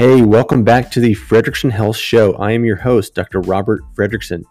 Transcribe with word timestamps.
Hey, 0.00 0.22
welcome 0.22 0.64
back 0.64 0.90
to 0.92 1.00
the 1.00 1.14
Frederickson 1.14 1.70
Health 1.70 1.98
Show. 1.98 2.32
I 2.36 2.52
am 2.52 2.64
your 2.64 2.76
host, 2.76 3.14
Dr. 3.14 3.42
Robert 3.42 3.82
Frederickson. 3.94 4.44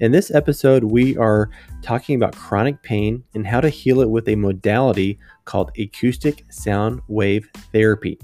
In 0.00 0.10
this 0.10 0.32
episode, 0.32 0.82
we 0.82 1.16
are 1.16 1.50
talking 1.82 2.16
about 2.16 2.34
chronic 2.34 2.82
pain 2.82 3.22
and 3.32 3.46
how 3.46 3.60
to 3.60 3.68
heal 3.68 4.00
it 4.00 4.10
with 4.10 4.28
a 4.28 4.34
modality 4.34 5.20
called 5.44 5.70
acoustic 5.78 6.44
sound 6.50 7.00
wave 7.06 7.48
therapy. 7.72 8.18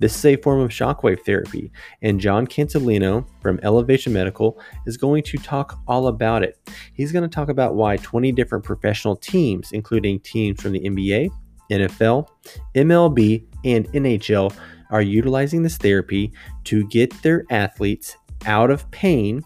This 0.00 0.18
is 0.18 0.26
a 0.26 0.36
form 0.36 0.60
of 0.60 0.68
shockwave 0.68 1.24
therapy, 1.24 1.72
and 2.02 2.20
John 2.20 2.46
Cancelino 2.46 3.26
from 3.40 3.58
Elevation 3.62 4.12
Medical 4.12 4.60
is 4.84 4.98
going 4.98 5.22
to 5.22 5.38
talk 5.38 5.80
all 5.88 6.08
about 6.08 6.42
it. 6.42 6.58
He's 6.92 7.10
going 7.10 7.26
to 7.26 7.34
talk 7.34 7.48
about 7.48 7.74
why 7.74 7.96
20 7.96 8.32
different 8.32 8.66
professional 8.66 9.16
teams, 9.16 9.72
including 9.72 10.20
teams 10.20 10.60
from 10.60 10.72
the 10.72 10.80
NBA, 10.80 11.30
NFL, 11.70 12.28
MLB, 12.74 13.46
and 13.64 13.90
NHL, 13.92 14.54
are 14.90 15.02
utilizing 15.02 15.62
this 15.62 15.76
therapy 15.76 16.32
to 16.64 16.86
get 16.88 17.10
their 17.22 17.44
athletes 17.50 18.16
out 18.46 18.70
of 18.70 18.88
pain 18.90 19.42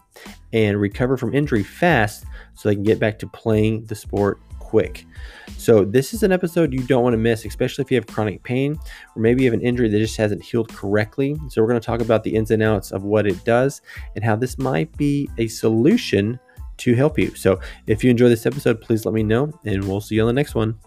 and 0.52 0.80
recover 0.80 1.16
from 1.16 1.34
injury 1.34 1.62
fast 1.62 2.24
so 2.55 2.68
they 2.68 2.74
can 2.74 2.84
get 2.84 2.98
back 2.98 3.18
to 3.18 3.27
playing 3.27 3.84
the 3.87 3.95
sport 3.95 4.41
quick. 4.59 5.05
So, 5.59 5.84
this 5.84 6.15
is 6.15 6.23
an 6.23 6.32
episode 6.32 6.73
you 6.73 6.82
don't 6.82 7.02
want 7.02 7.15
to 7.15 7.18
miss, 7.18 7.45
especially 7.45 7.82
if 7.82 7.91
you 7.91 7.96
have 7.96 8.06
chronic 8.06 8.42
pain 8.42 8.78
or 9.15 9.23
maybe 9.23 9.42
you 9.42 9.51
have 9.51 9.59
an 9.59 9.65
injury 9.65 9.88
that 9.88 9.98
just 9.98 10.16
hasn't 10.16 10.42
healed 10.42 10.68
correctly. 10.70 11.37
So, 11.48 11.60
we're 11.60 11.68
going 11.68 11.80
to 11.80 11.87
talk 11.87 12.01
about 12.01 12.24
the 12.24 12.34
ins 12.34 12.51
and 12.51 12.62
outs 12.62 12.90
of 12.90 13.04
what 13.04 13.27
it 13.27 13.45
does 13.45 13.82
and 14.15 14.24
how 14.24 14.34
this 14.34 14.59
might 14.59 14.96
be 14.96 15.29
a 15.38 15.46
solution 15.46 16.38
to 16.79 16.95
help 16.95 17.18
you. 17.18 17.34
So, 17.34 17.60
if 17.87 18.02
you 18.02 18.10
enjoy 18.10 18.29
this 18.29 18.46
episode, 18.46 18.80
please 18.80 19.04
let 19.04 19.15
me 19.15 19.23
know 19.23 19.52
and 19.65 19.84
we'll 19.84 20.01
see 20.01 20.16
you 20.16 20.23
on 20.23 20.27
the 20.27 20.32
next 20.32 20.54
one. 20.54 20.79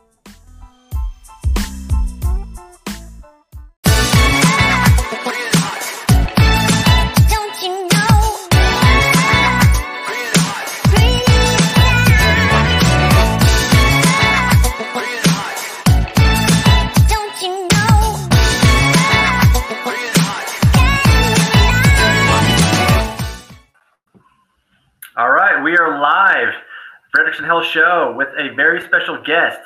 Show 27.76 28.14
with 28.16 28.30
a 28.38 28.56
very 28.56 28.80
special 28.80 29.22
guest, 29.22 29.60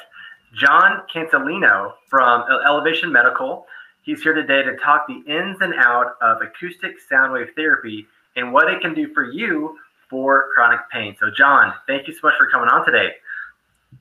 John 0.55 1.03
Cancelino 1.13 1.93
from 2.09 2.43
Elevation 2.65 3.11
Medical. 3.11 3.67
He's 4.01 4.23
here 4.23 4.33
today 4.33 4.63
to 4.63 4.75
talk 4.77 5.05
the 5.07 5.21
ins 5.31 5.61
and 5.61 5.75
out 5.75 6.15
of 6.19 6.41
acoustic 6.41 6.99
sound 7.07 7.33
wave 7.33 7.49
therapy 7.55 8.07
and 8.35 8.51
what 8.51 8.67
it 8.67 8.81
can 8.81 8.95
do 8.95 9.13
for 9.13 9.29
you 9.29 9.77
for 10.09 10.47
chronic 10.55 10.79
pain. 10.91 11.15
So, 11.19 11.29
John, 11.29 11.71
thank 11.85 12.07
you 12.07 12.15
so 12.15 12.21
much 12.23 12.33
for 12.35 12.49
coming 12.49 12.67
on 12.67 12.83
today. 12.83 13.09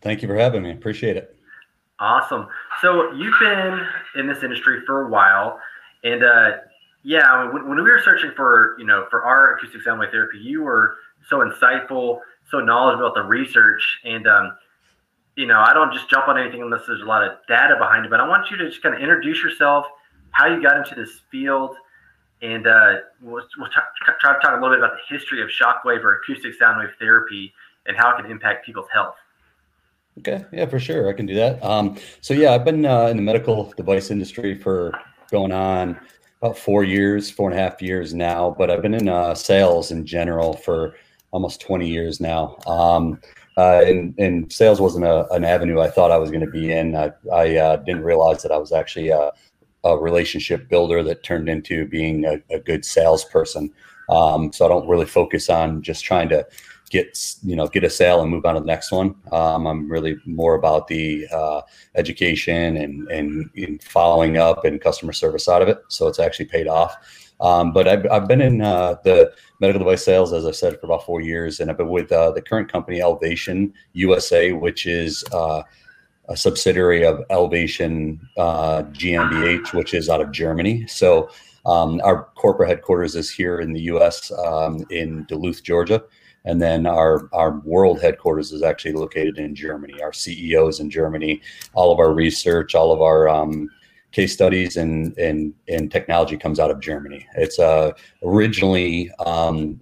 Thank 0.01 0.23
you 0.23 0.29
for 0.29 0.37
having 0.37 0.63
me. 0.63 0.71
Appreciate 0.71 1.19
it. 1.19 1.37
Awesome. 1.99 2.49
So, 2.81 3.13
you've 3.13 3.39
been 3.39 3.87
in 4.17 4.27
this 4.27 4.43
industry 4.43 4.81
for 4.87 5.03
a 5.03 5.11
while, 5.11 5.61
and 6.03 6.25
uh, 6.25 6.51
yeah, 7.03 7.53
when, 7.53 7.69
when 7.69 7.77
we 7.77 7.91
were 7.91 8.01
searching 8.03 8.31
for 8.35 8.75
you 8.79 8.87
know 8.87 9.07
for 9.11 9.25
our 9.25 9.57
acoustic 9.57 9.83
sound 9.83 10.01
wave 10.01 10.13
therapy, 10.13 10.39
you 10.39 10.63
were 10.63 10.97
so 11.29 11.41
insightful 11.41 12.21
so 12.51 12.61
knowledgeable 12.61 13.07
about 13.07 13.15
the 13.15 13.23
research. 13.23 14.01
And 14.05 14.27
um, 14.27 14.57
you 15.39 15.47
know 15.47 15.61
i 15.61 15.73
don't 15.73 15.93
just 15.95 16.11
jump 16.11 16.29
on 16.29 16.37
anything 16.37 16.61
unless 16.61 16.83
there's 16.87 17.01
a 17.01 17.05
lot 17.05 17.23
of 17.23 17.39
data 17.47 17.77
behind 17.79 18.05
it 18.05 18.11
but 18.11 18.21
i 18.21 18.29
want 18.29 18.51
you 18.51 18.57
to 18.57 18.69
just 18.69 18.83
kind 18.83 18.95
of 18.95 19.01
introduce 19.01 19.41
yourself 19.43 19.87
how 20.33 20.47
you 20.47 20.61
got 20.61 20.77
into 20.77 20.95
this 20.95 21.21
field 21.31 21.77
and 22.43 22.69
uh, 22.69 22.95
we'll, 23.21 23.43
we'll 23.59 23.69
t- 23.69 24.15
try 24.21 24.35
to 24.35 24.41
talk 24.41 24.53
a 24.53 24.55
little 24.55 24.71
bit 24.71 24.79
about 24.79 24.93
the 24.93 25.15
history 25.17 25.43
of 25.43 25.49
shockwave 25.49 26.05
or 26.05 26.21
acoustic 26.21 26.55
sound 26.55 26.79
wave 26.79 26.95
therapy 27.01 27.53
and 27.87 27.97
how 27.97 28.11
it 28.11 28.23
can 28.23 28.31
impact 28.31 28.65
people's 28.65 28.87
health. 28.93 29.17
Okay. 30.19 30.45
Yeah 30.53 30.67
for 30.67 30.79
sure. 30.79 31.09
I 31.09 31.15
can 31.15 31.27
do 31.27 31.35
that. 31.35 31.61
Um, 31.65 31.97
so 32.21 32.35
yeah 32.35 32.53
i've 32.53 32.65
been 32.65 32.85
uh, 32.85 33.07
in 33.07 33.17
the 33.17 33.23
medical 33.23 33.73
device 33.77 34.11
industry 34.11 34.55
for 34.55 34.93
going 35.31 35.53
on 35.53 35.99
about 36.41 36.57
four 36.59 36.85
years 36.85 37.31
four 37.31 37.51
and 37.51 37.59
a 37.59 37.63
half 37.63 37.83
years 37.83 38.15
now 38.15 38.55
but 38.57 38.71
i've 38.71 38.83
been 38.83 38.95
in 38.95 39.09
uh, 39.09 39.35
sales 39.35 39.91
in 39.91 40.07
general 40.07 40.55
for 40.55 40.95
almost 41.31 41.61
20 41.61 41.89
years 41.89 42.21
now. 42.21 42.57
Um, 42.67 43.21
uh, 43.57 43.83
and, 43.85 44.15
and, 44.19 44.53
sales 44.53 44.81
wasn't 44.81 45.05
a, 45.05 45.27
an 45.33 45.45
avenue 45.45 45.81
I 45.81 45.91
thought 45.91 46.13
I 46.13 46.17
was 46.17 46.31
going 46.31 46.45
to 46.45 46.51
be 46.51 46.71
in. 46.71 46.95
I, 46.95 47.11
I 47.33 47.57
uh, 47.57 47.77
didn't 47.77 48.05
realize 48.05 48.43
that 48.43 48.53
I 48.53 48.57
was 48.57 48.71
actually 48.71 49.09
a, 49.09 49.33
a 49.83 49.99
relationship 49.99 50.69
builder 50.69 51.03
that 51.03 51.25
turned 51.25 51.49
into 51.49 51.87
being 51.87 52.25
a, 52.25 52.41
a 52.51 52.61
good 52.61 52.85
salesperson. 52.85 53.73
Um, 54.09 54.53
so 54.53 54.65
I 54.65 54.69
don't 54.69 54.89
really 54.89 55.07
focus 55.07 55.51
on 55.51 55.83
just 55.83 56.05
trying 56.05 56.29
to 56.31 56.47
get 56.91 57.37
you 57.43 57.55
know 57.55 57.67
get 57.67 57.85
a 57.85 57.91
sale 57.91 58.23
and 58.23 58.31
move 58.31 58.45
on 58.45 58.55
to 58.55 58.61
the 58.61 58.67
next 58.67 58.91
one. 58.91 59.15
Um, 59.33 59.67
I'm 59.67 59.91
really 59.91 60.17
more 60.25 60.55
about 60.55 60.89
the 60.89 61.27
uh, 61.33 61.63
education 61.95 62.77
and, 62.77 63.09
and, 63.11 63.51
and 63.57 63.83
following 63.83 64.37
up 64.39 64.65
and 64.65 64.81
customer 64.81 65.13
service 65.13 65.45
side 65.45 65.63
of 65.63 65.69
it. 65.69 65.79
So 65.89 66.09
it's 66.09 66.19
actually 66.19 66.47
paid 66.47 66.67
off. 66.67 66.97
Um, 67.41 67.73
but 67.73 67.87
I've, 67.87 68.07
I've 68.11 68.27
been 68.27 68.41
in 68.41 68.61
uh, 68.61 68.97
the 69.05 69.33
medical 69.61 69.81
device 69.81 70.05
sales, 70.05 70.33
as 70.33 70.45
I 70.45 70.51
said, 70.51 70.79
for 70.81 70.87
about 70.87 71.05
four 71.05 71.21
years, 71.21 71.61
and 71.61 71.71
I've 71.71 71.79
been 71.79 71.89
with 71.89 72.11
uh, 72.11 72.33
the 72.33 72.43
current 72.43 72.71
company, 72.71 73.01
Elevation 73.01 73.73
USA, 73.93 74.53
which 74.53 74.87
is 74.87 75.25
uh, 75.33 75.63
a 76.29 76.37
subsidiary 76.37 77.05
of 77.05 77.25
Elevation 77.31 78.21
uh, 78.37 78.83
GmbH, 78.93 79.73
which 79.73 79.95
is 79.95 80.09
out 80.09 80.21
of 80.21 80.33
Germany. 80.33 80.87
So 80.87 81.31
um, 81.65 82.01
our 82.05 82.25
corporate 82.35 82.69
headquarters 82.69 83.15
is 83.15 83.31
here 83.31 83.61
in 83.61 83.73
the 83.73 83.83
U.S. 83.83 84.33
Um, 84.33 84.85
in 84.91 85.25
Duluth, 85.25 85.63
Georgia. 85.63 86.03
And 86.45 86.63
then 86.63 86.87
our, 86.87 87.29
our 87.33 87.59
world 87.61 88.01
headquarters 88.01 88.53
is 88.53 88.63
actually 88.63 88.93
located 88.93 89.39
in 89.39 89.55
Germany. 89.55 90.01
Our 90.01 90.13
CEO 90.13 90.69
is 90.69 90.81
in 90.81 90.89
Germany. 90.89 91.43
All 91.75 91.93
of 91.93 91.99
our 91.99 92.15
research, 92.15 92.75
all 92.75 92.93
of 92.93 93.03
our 93.03 93.29
um, 93.29 93.69
case 94.13 94.33
studies 94.33 94.77
and 94.77 95.17
and 95.19 95.55
and 95.69 95.91
technology 95.91 96.37
comes 96.37 96.59
out 96.59 96.71
of 96.71 96.81
Germany. 96.81 97.27
It's 97.37 97.59
uh, 97.59 97.93
originally 98.23 99.11
um, 99.27 99.81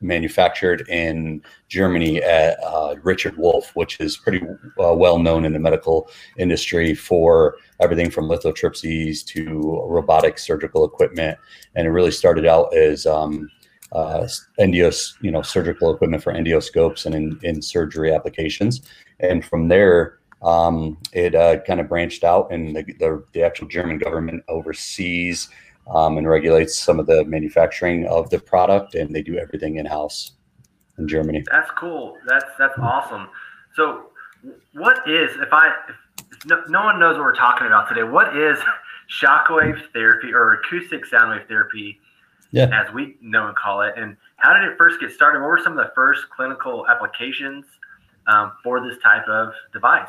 manufactured 0.00 0.86
in 0.88 1.42
Germany 1.68 2.22
at 2.22 2.62
uh, 2.62 2.96
Richard 3.02 3.36
Wolf, 3.36 3.70
which 3.74 4.00
is 4.00 4.16
pretty 4.16 4.40
uh, 4.80 4.94
well 4.94 5.18
known 5.18 5.44
in 5.44 5.52
the 5.52 5.58
medical 5.58 6.08
industry 6.38 6.94
for 6.94 7.56
everything 7.80 8.10
from 8.10 8.28
lithotripsies 8.28 9.24
to 9.26 9.82
robotic 9.86 10.38
surgical 10.38 10.84
equipment. 10.84 11.38
And 11.74 11.86
it 11.86 11.90
really 11.90 12.10
started 12.10 12.46
out 12.46 12.74
as 12.76 13.06
um, 13.06 13.50
uh, 13.92 14.26
endios, 14.58 15.14
you 15.20 15.30
know, 15.30 15.42
surgical 15.42 15.94
equipment 15.94 16.22
for 16.22 16.32
endoscopes 16.32 17.06
and 17.06 17.14
in, 17.14 17.38
in 17.42 17.62
surgery 17.62 18.12
applications. 18.12 18.82
And 19.20 19.44
from 19.44 19.68
there, 19.68 20.15
um, 20.42 20.98
it 21.12 21.34
uh, 21.34 21.60
kind 21.60 21.80
of 21.80 21.88
branched 21.88 22.24
out, 22.24 22.52
and 22.52 22.76
the, 22.76 22.82
the, 22.82 23.24
the, 23.32 23.42
actual 23.42 23.68
German 23.68 23.98
government 23.98 24.44
oversees 24.48 25.48
um, 25.88 26.18
and 26.18 26.28
regulates 26.28 26.78
some 26.78 27.00
of 27.00 27.06
the 27.06 27.24
manufacturing 27.24 28.06
of 28.06 28.28
the 28.30 28.38
product, 28.38 28.94
and 28.94 29.14
they 29.14 29.22
do 29.22 29.38
everything 29.38 29.76
in 29.76 29.86
house 29.86 30.32
in 30.98 31.08
Germany. 31.08 31.42
That's 31.50 31.70
cool. 31.72 32.16
That's 32.26 32.44
that's 32.58 32.78
awesome. 32.78 33.28
So, 33.74 34.10
what 34.74 35.08
is 35.08 35.30
if 35.36 35.52
I 35.52 35.72
if 35.88 36.44
no, 36.44 36.62
no 36.68 36.84
one 36.84 37.00
knows 37.00 37.16
what 37.16 37.24
we're 37.24 37.34
talking 37.34 37.66
about 37.66 37.88
today? 37.88 38.02
What 38.02 38.36
is 38.36 38.58
shockwave 39.10 39.90
therapy 39.92 40.32
or 40.32 40.54
acoustic 40.54 41.06
sound 41.06 41.30
wave 41.30 41.48
therapy? 41.48 41.98
Yeah. 42.52 42.70
as 42.72 42.94
we 42.94 43.16
know 43.20 43.48
and 43.48 43.56
call 43.56 43.82
it. 43.82 43.94
And 43.96 44.16
how 44.36 44.54
did 44.54 44.70
it 44.70 44.78
first 44.78 45.00
get 45.00 45.10
started? 45.10 45.40
What 45.40 45.48
were 45.48 45.60
some 45.62 45.76
of 45.76 45.84
the 45.84 45.92
first 45.94 46.30
clinical 46.30 46.86
applications 46.88 47.66
um, 48.28 48.52
for 48.62 48.80
this 48.80 48.96
type 49.02 49.26
of 49.28 49.52
device? 49.72 50.08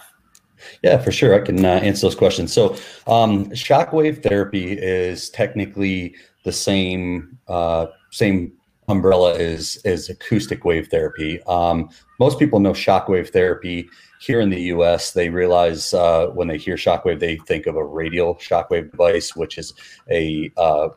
Yeah, 0.84 0.98
for 0.98 1.12
sure. 1.12 1.36
I 1.36 1.40
can 1.40 1.64
uh, 1.64 1.80
answer 1.84 2.08
those 2.08 2.16
questions. 2.16 2.54
So, 2.54 2.76
um, 3.08 3.46
shockwave 3.52 4.24
therapy 4.24 4.74
is 4.74 5.30
technically 5.30 6.16
the 6.44 6.52
same 6.52 7.38
uh, 7.48 7.88
same 8.12 8.54
umbrella 8.88 9.38
as 9.38 9.80
as 9.86 10.10
acoustic 10.10 10.64
wave 10.66 10.88
therapy. 10.88 11.42
Um, 11.44 11.90
most 12.20 12.40
people 12.40 12.60
know 12.60 12.74
shockwave 12.74 13.30
therapy 13.30 13.90
here 14.20 14.40
in 14.40 14.50
the 14.50 14.62
U.S. 14.74 15.12
They 15.12 15.30
realize 15.30 15.94
uh, 15.94 16.28
when 16.28 16.48
they 16.48 16.58
hear 16.58 16.76
shockwave, 16.76 17.20
they 17.20 17.38
think 17.38 17.68
of 17.68 17.76
a 17.76 17.86
radial 17.86 18.36
shockwave 18.36 18.92
device, 18.92 19.36
which 19.36 19.58
is 19.58 19.74
a 20.10 20.52
uh, 20.58 20.90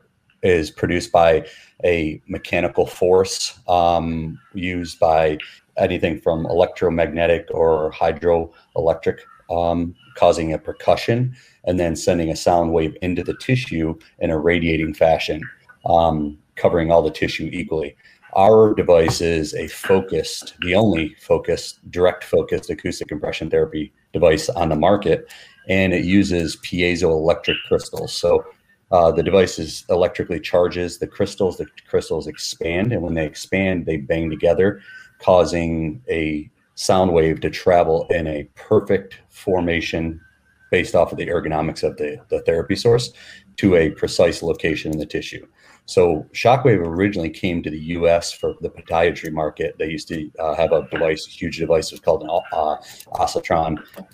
is 0.42 0.70
produced 0.70 1.12
by 1.12 1.46
a 1.84 2.20
mechanical 2.26 2.86
force 2.86 3.58
um, 3.68 4.38
used 4.54 4.98
by 4.98 5.38
anything 5.76 6.20
from 6.20 6.46
electromagnetic 6.46 7.46
or 7.50 7.90
hydroelectric 7.92 9.20
um, 9.50 9.94
causing 10.17 10.52
a 10.52 10.58
percussion, 10.58 11.35
and 11.64 11.79
then 11.79 11.97
sending 11.97 12.31
a 12.31 12.37
sound 12.37 12.73
wave 12.73 12.97
into 13.02 13.23
the 13.23 13.37
tissue 13.37 13.99
in 14.19 14.31
a 14.31 14.38
radiating 14.38 14.94
fashion, 14.94 15.43
um, 15.87 16.38
covering 16.56 16.91
all 16.91 17.02
the 17.02 17.11
tissue 17.11 17.49
equally. 17.52 17.97
Our 18.35 18.75
device 18.75 19.20
is 19.20 19.55
a 19.55 19.67
focused, 19.67 20.55
the 20.61 20.75
only 20.75 21.17
focused, 21.20 21.91
direct 21.91 22.23
focused 22.23 22.70
acoustic 22.70 23.08
compression 23.08 23.50
therapy 23.50 23.93
device 24.12 24.49
on 24.49 24.69
the 24.69 24.76
market, 24.76 25.32
and 25.69 25.93
it 25.93 26.05
uses 26.05 26.56
piezoelectric 26.58 27.56
crystals. 27.67 28.12
So 28.12 28.44
uh, 28.93 29.11
the 29.12 29.23
device 29.23 29.58
is 29.58 29.85
electrically 29.88 30.41
charges 30.41 30.99
the 30.99 31.06
crystals. 31.06 31.58
The 31.58 31.67
crystals 31.88 32.26
expand, 32.26 32.93
and 32.93 33.03
when 33.03 33.14
they 33.14 33.26
expand, 33.26 33.87
they 33.87 33.96
bang 33.96 34.31
together, 34.31 34.81
causing 35.19 36.03
a 36.08 36.49
sound 36.81 37.12
wave 37.12 37.41
to 37.41 37.50
travel 37.50 38.06
in 38.09 38.27
a 38.27 38.49
perfect 38.55 39.19
formation 39.29 40.19
based 40.71 40.94
off 40.94 41.12
of 41.12 41.19
the 41.19 41.27
ergonomics 41.27 41.82
of 41.82 41.94
the, 41.99 42.17
the 42.31 42.41
therapy 42.43 42.75
source 42.75 43.12
to 43.59 43.77
a 43.77 43.91
precise 43.91 44.43
location 44.43 44.91
in 44.91 44.99
the 44.99 45.05
tissue. 45.05 45.47
So 45.85 46.27
Shockwave 46.32 46.79
originally 46.79 47.29
came 47.29 47.62
to 47.62 47.71
the 47.71 47.81
U.S. 47.99 48.32
for 48.32 48.55
the 48.62 48.71
podiatry 48.71 49.31
market. 49.31 49.77
They 49.79 49.91
used 49.91 50.09
to 50.09 50.31
uh, 50.38 50.55
have 50.55 50.73
a 50.73 50.88
device, 50.91 51.27
a 51.27 51.31
huge 51.31 51.59
device, 51.59 51.88
it 51.88 51.94
was 51.94 52.00
called 52.00 52.23
an 52.23 52.31
uh, 52.31 52.77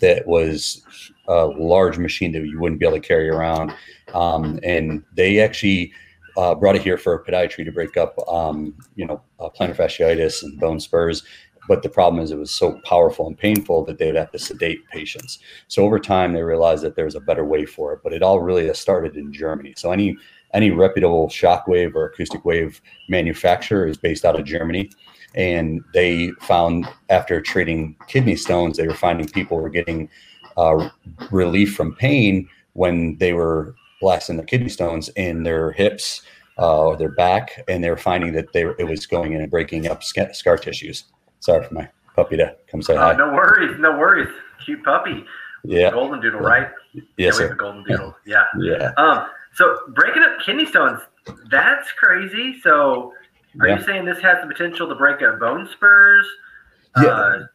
that 0.01 0.27
was 0.27 0.83
a 1.29 1.45
large 1.45 1.97
machine 1.97 2.33
that 2.33 2.45
you 2.45 2.59
wouldn't 2.59 2.81
be 2.81 2.85
able 2.85 2.97
to 2.97 3.07
carry 3.07 3.29
around. 3.29 3.73
Um, 4.13 4.59
and 4.63 5.03
they 5.13 5.39
actually 5.39 5.93
uh, 6.37 6.53
brought 6.53 6.75
it 6.75 6.83
here 6.83 6.97
for 6.97 7.23
podiatry 7.23 7.65
to 7.65 7.71
break 7.71 7.97
up, 7.97 8.15
um, 8.29 8.75
you 8.95 9.05
know, 9.05 9.21
uh, 9.39 9.49
plantar 9.49 9.75
fasciitis 9.75 10.43
and 10.43 10.59
bone 10.59 10.79
spurs. 10.79 11.23
But 11.67 11.83
the 11.83 11.89
problem 11.89 12.23
is 12.23 12.31
it 12.31 12.37
was 12.37 12.51
so 12.51 12.79
powerful 12.85 13.27
and 13.27 13.37
painful 13.37 13.85
that 13.85 13.97
they'd 13.97 14.15
have 14.15 14.31
to 14.31 14.39
sedate 14.39 14.87
patients. 14.87 15.39
So 15.67 15.83
over 15.83 15.99
time, 15.99 16.33
they 16.33 16.43
realized 16.43 16.83
that 16.83 16.95
there 16.95 17.05
was 17.05 17.15
a 17.15 17.19
better 17.19 17.45
way 17.45 17.65
for 17.65 17.93
it. 17.93 17.99
But 18.03 18.13
it 18.13 18.23
all 18.23 18.39
really 18.39 18.73
started 18.73 19.15
in 19.15 19.33
Germany. 19.33 19.73
So 19.77 19.91
any 19.91 20.17
any 20.53 20.71
reputable 20.71 21.27
shockwave 21.27 21.93
or 21.93 22.05
acoustic 22.05 22.45
wave 22.45 22.81
manufacturer 23.09 23.85
is 23.85 23.97
based 23.97 24.23
out 24.23 24.39
of 24.39 24.45
Germany. 24.45 24.89
And 25.35 25.83
they 25.93 26.31
found 26.39 26.87
after 27.09 27.41
treating 27.41 27.95
kidney 28.07 28.37
stones, 28.37 28.77
they 28.77 28.87
were 28.87 28.93
finding 28.93 29.27
people 29.27 29.57
were 29.57 29.69
getting 29.69 30.09
uh, 30.55 30.89
relief 31.31 31.75
from 31.75 31.95
pain 31.95 32.47
when 32.73 33.17
they 33.17 33.33
were 33.33 33.75
blasting 34.01 34.37
the 34.37 34.43
kidney 34.43 34.69
stones 34.69 35.09
in 35.09 35.43
their 35.43 35.71
hips 35.71 36.21
uh, 36.57 36.87
or 36.87 36.97
their 36.97 37.09
back, 37.09 37.63
and 37.67 37.83
they 37.83 37.89
were 37.89 37.97
finding 37.97 38.33
that 38.33 38.53
they 38.53 38.61
it 38.79 38.87
was 38.87 39.05
going 39.05 39.33
in 39.33 39.41
and 39.41 39.51
breaking 39.51 39.87
up 39.87 40.03
scar, 40.03 40.33
scar 40.33 40.57
tissues. 40.57 41.03
Sorry 41.47 41.65
for 41.65 41.73
my 41.75 41.87
puppy 42.13 42.35
to 42.35 42.53
come 42.69 42.81
say 42.81 42.93
uh, 42.97 42.99
hi. 42.99 43.13
No 43.13 43.31
worries, 43.31 43.79
no 43.79 43.97
worries. 43.97 44.27
Cute 44.65 44.83
puppy. 44.83 45.23
Yeah. 45.63 45.91
Golden 45.91 46.19
doodle, 46.19 46.41
right? 46.41 46.67
Yes, 46.93 47.05
yeah, 47.15 47.31
sir. 47.31 47.55
Golden 47.55 47.85
doodle. 47.85 48.17
Yeah. 48.25 48.43
Yeah. 48.59 48.91
Um. 48.97 49.27
So 49.53 49.77
breaking 49.95 50.23
up 50.23 50.41
kidney 50.45 50.65
stones, 50.65 50.99
that's 51.49 51.89
crazy. 51.93 52.59
So 52.59 53.13
are 53.61 53.67
Yeah. 53.69 53.77
you 53.77 53.83
saying 53.85 54.03
this 54.03 54.19
has 54.19 54.39
the 54.41 54.47
potential 54.47 54.89
to 54.89 54.95
break 54.95 55.21
up 55.21 55.39
bone 55.39 55.69
spurs? 55.71 56.27
Yeah. 57.01 57.07
Uh, 57.07 57.47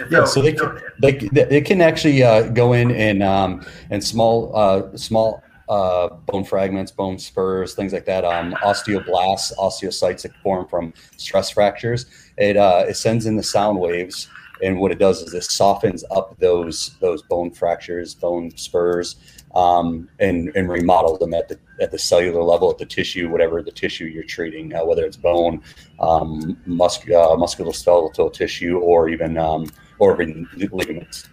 and 0.00 0.10
Yeah, 0.10 0.24
so 0.24 0.42
they 0.42 0.52
can, 0.52 0.80
they, 1.00 1.12
they 1.12 1.60
can 1.60 1.80
actually 1.80 2.24
uh, 2.24 2.48
go 2.48 2.72
in 2.72 2.90
and 2.90 3.22
um, 3.22 3.64
and 3.90 4.02
small 4.02 4.50
uh, 4.56 4.96
small 4.96 5.40
uh, 5.72 6.08
bone 6.26 6.44
fragments, 6.44 6.92
bone 6.92 7.18
spurs, 7.18 7.74
things 7.74 7.94
like 7.94 8.04
that. 8.04 8.26
Um, 8.26 8.52
osteoblasts, 8.62 9.56
osteocytes 9.56 10.22
that 10.22 10.36
form 10.42 10.68
from 10.68 10.92
stress 11.16 11.50
fractures. 11.50 12.04
It 12.36 12.58
uh, 12.58 12.84
it 12.86 12.96
sends 12.96 13.24
in 13.24 13.36
the 13.36 13.42
sound 13.42 13.80
waves, 13.80 14.28
and 14.62 14.78
what 14.78 14.92
it 14.92 14.98
does 14.98 15.22
is 15.22 15.32
it 15.32 15.44
softens 15.44 16.04
up 16.10 16.38
those 16.38 16.96
those 17.00 17.22
bone 17.22 17.50
fractures, 17.52 18.14
bone 18.14 18.54
spurs, 18.54 19.16
um, 19.54 20.10
and 20.18 20.52
and 20.54 20.68
remodels 20.68 21.18
them 21.20 21.32
at 21.32 21.48
the 21.48 21.58
at 21.80 21.90
the 21.90 21.98
cellular 21.98 22.42
level, 22.42 22.70
at 22.70 22.76
the 22.76 22.84
tissue, 22.84 23.30
whatever 23.30 23.62
the 23.62 23.72
tissue 23.72 24.04
you're 24.04 24.24
treating, 24.24 24.74
uh, 24.74 24.84
whether 24.84 25.06
it's 25.06 25.16
bone, 25.16 25.62
um, 26.00 26.58
uh, 26.66 27.34
musculoskeletal 27.38 28.30
tissue, 28.34 28.78
or 28.78 29.08
even 29.08 29.38
um, 29.38 29.64
or 29.98 30.20
even 30.20 30.46
ligaments. 30.70 31.28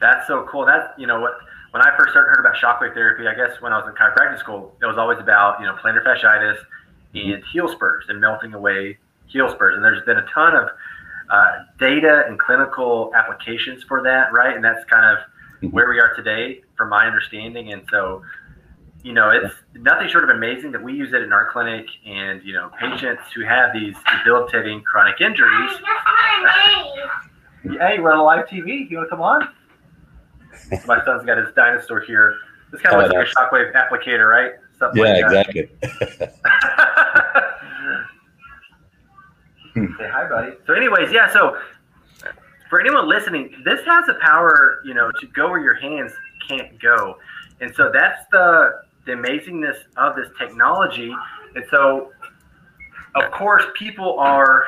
That's 0.00 0.26
so 0.26 0.44
cool. 0.50 0.66
That 0.66 0.94
you 0.98 1.06
know 1.06 1.20
what 1.20 1.34
when 1.72 1.82
I 1.82 1.94
first 1.96 2.10
started 2.12 2.28
heard 2.28 2.40
about 2.40 2.54
shockwave 2.56 2.94
therapy, 2.94 3.26
I 3.26 3.34
guess 3.34 3.60
when 3.60 3.72
I 3.72 3.78
was 3.78 3.88
in 3.88 3.94
chiropractic 3.94 4.38
school, 4.38 4.74
it 4.80 4.86
was 4.86 4.96
always 4.98 5.18
about 5.18 5.58
you 5.60 5.66
know 5.66 5.74
plantar 5.74 6.04
fasciitis 6.04 6.58
and 7.14 7.42
heel 7.52 7.68
spurs 7.68 8.04
and 8.08 8.20
melting 8.20 8.54
away 8.54 8.98
heel 9.26 9.50
spurs. 9.50 9.74
And 9.74 9.84
there's 9.84 10.04
been 10.04 10.18
a 10.18 10.26
ton 10.32 10.54
of 10.54 10.68
uh, 11.30 11.52
data 11.78 12.24
and 12.26 12.38
clinical 12.38 13.10
applications 13.14 13.82
for 13.84 14.02
that, 14.02 14.32
right? 14.32 14.54
And 14.54 14.64
that's 14.64 14.84
kind 14.84 15.06
of 15.16 15.24
Mhm. 15.62 15.72
where 15.72 15.88
we 15.88 16.00
are 16.00 16.12
today, 16.14 16.60
from 16.76 16.88
my 16.88 17.06
understanding. 17.06 17.72
And 17.72 17.82
so, 17.88 18.22
you 19.04 19.12
know, 19.12 19.30
it's 19.30 19.54
nothing 19.74 20.08
short 20.08 20.24
of 20.24 20.30
amazing 20.30 20.72
that 20.72 20.82
we 20.82 20.92
use 20.92 21.12
it 21.12 21.22
in 21.22 21.32
our 21.32 21.46
clinic, 21.50 21.86
and 22.04 22.42
you 22.42 22.52
know, 22.52 22.70
patients 22.78 23.22
who 23.34 23.42
have 23.44 23.72
these 23.72 23.94
debilitating 24.18 24.82
chronic 24.82 25.20
injuries. 25.20 25.70
Hey, 27.78 27.98
we're 28.00 28.12
on 28.12 28.18
live 28.24 28.46
TV. 28.48 28.90
You 28.90 28.96
want 28.98 29.06
to 29.06 29.10
come 29.10 29.22
on? 29.22 29.48
My 30.86 31.04
son's 31.04 31.24
got 31.24 31.38
his 31.38 31.52
dinosaur 31.54 32.00
here. 32.00 32.36
This 32.70 32.80
kind 32.80 32.96
of 32.96 33.10
Oh, 33.10 33.14
looks 33.18 33.34
like 33.36 33.50
a 33.52 33.54
oh, 33.54 33.58
shockwave 33.58 33.72
applicator, 33.74 34.28
right? 34.30 34.52
Something 34.78 35.04
Yeah, 35.04 35.12
like 35.12 35.30
that. 35.30 35.48
exactly. 35.48 35.68
Hmm. 39.74 39.86
Say 39.98 40.06
hi, 40.06 40.28
buddy. 40.28 40.52
So, 40.66 40.74
anyways, 40.74 41.10
yeah. 41.12 41.32
So, 41.32 41.56
for 42.68 42.78
anyone 42.80 43.08
listening, 43.08 43.54
this 43.64 43.80
has 43.86 44.04
the 44.06 44.18
power, 44.20 44.82
you 44.84 44.92
know, 44.92 45.10
to 45.18 45.26
go 45.28 45.48
where 45.48 45.60
your 45.60 45.76
hands 45.76 46.12
can't 46.46 46.78
go, 46.78 47.16
and 47.62 47.74
so 47.74 47.90
that's 47.92 48.22
the 48.32 48.82
the 49.06 49.12
amazingness 49.12 49.76
of 49.96 50.14
this 50.14 50.28
technology. 50.38 51.14
And 51.54 51.64
so, 51.70 52.12
of 53.14 53.30
course, 53.32 53.64
people 53.74 54.18
are 54.18 54.66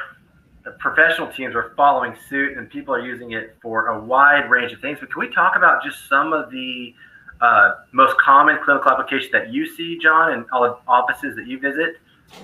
the 0.65 0.71
professional 0.73 1.29
teams 1.29 1.55
are 1.55 1.73
following 1.77 2.15
suit, 2.29 2.57
and 2.57 2.69
people 2.71 2.95
are 2.95 3.05
using 3.05 3.33
it 3.33 3.57
for 3.61 3.89
a 3.89 4.01
wide 4.01 4.51
range 4.51 4.73
of 4.73 4.81
things. 4.81 4.99
But 4.99 5.13
can 5.13 5.21
we 5.21 5.33
talk 5.33 5.57
about 5.57 5.85
just 5.85 6.09
some 6.09 6.33
of 6.33 6.51
the 6.51 6.95
uh, 7.41 7.73
most 7.93 8.17
common 8.19 8.59
clinical 8.65 8.91
applications 8.91 9.31
that 9.33 9.53
you 9.53 9.67
see, 9.67 9.99
John, 9.99 10.33
and 10.33 10.47
all 10.53 10.63
the 10.63 10.77
offices 10.91 11.37
that 11.37 11.47
you 11.47 11.61
visit 11.61 11.97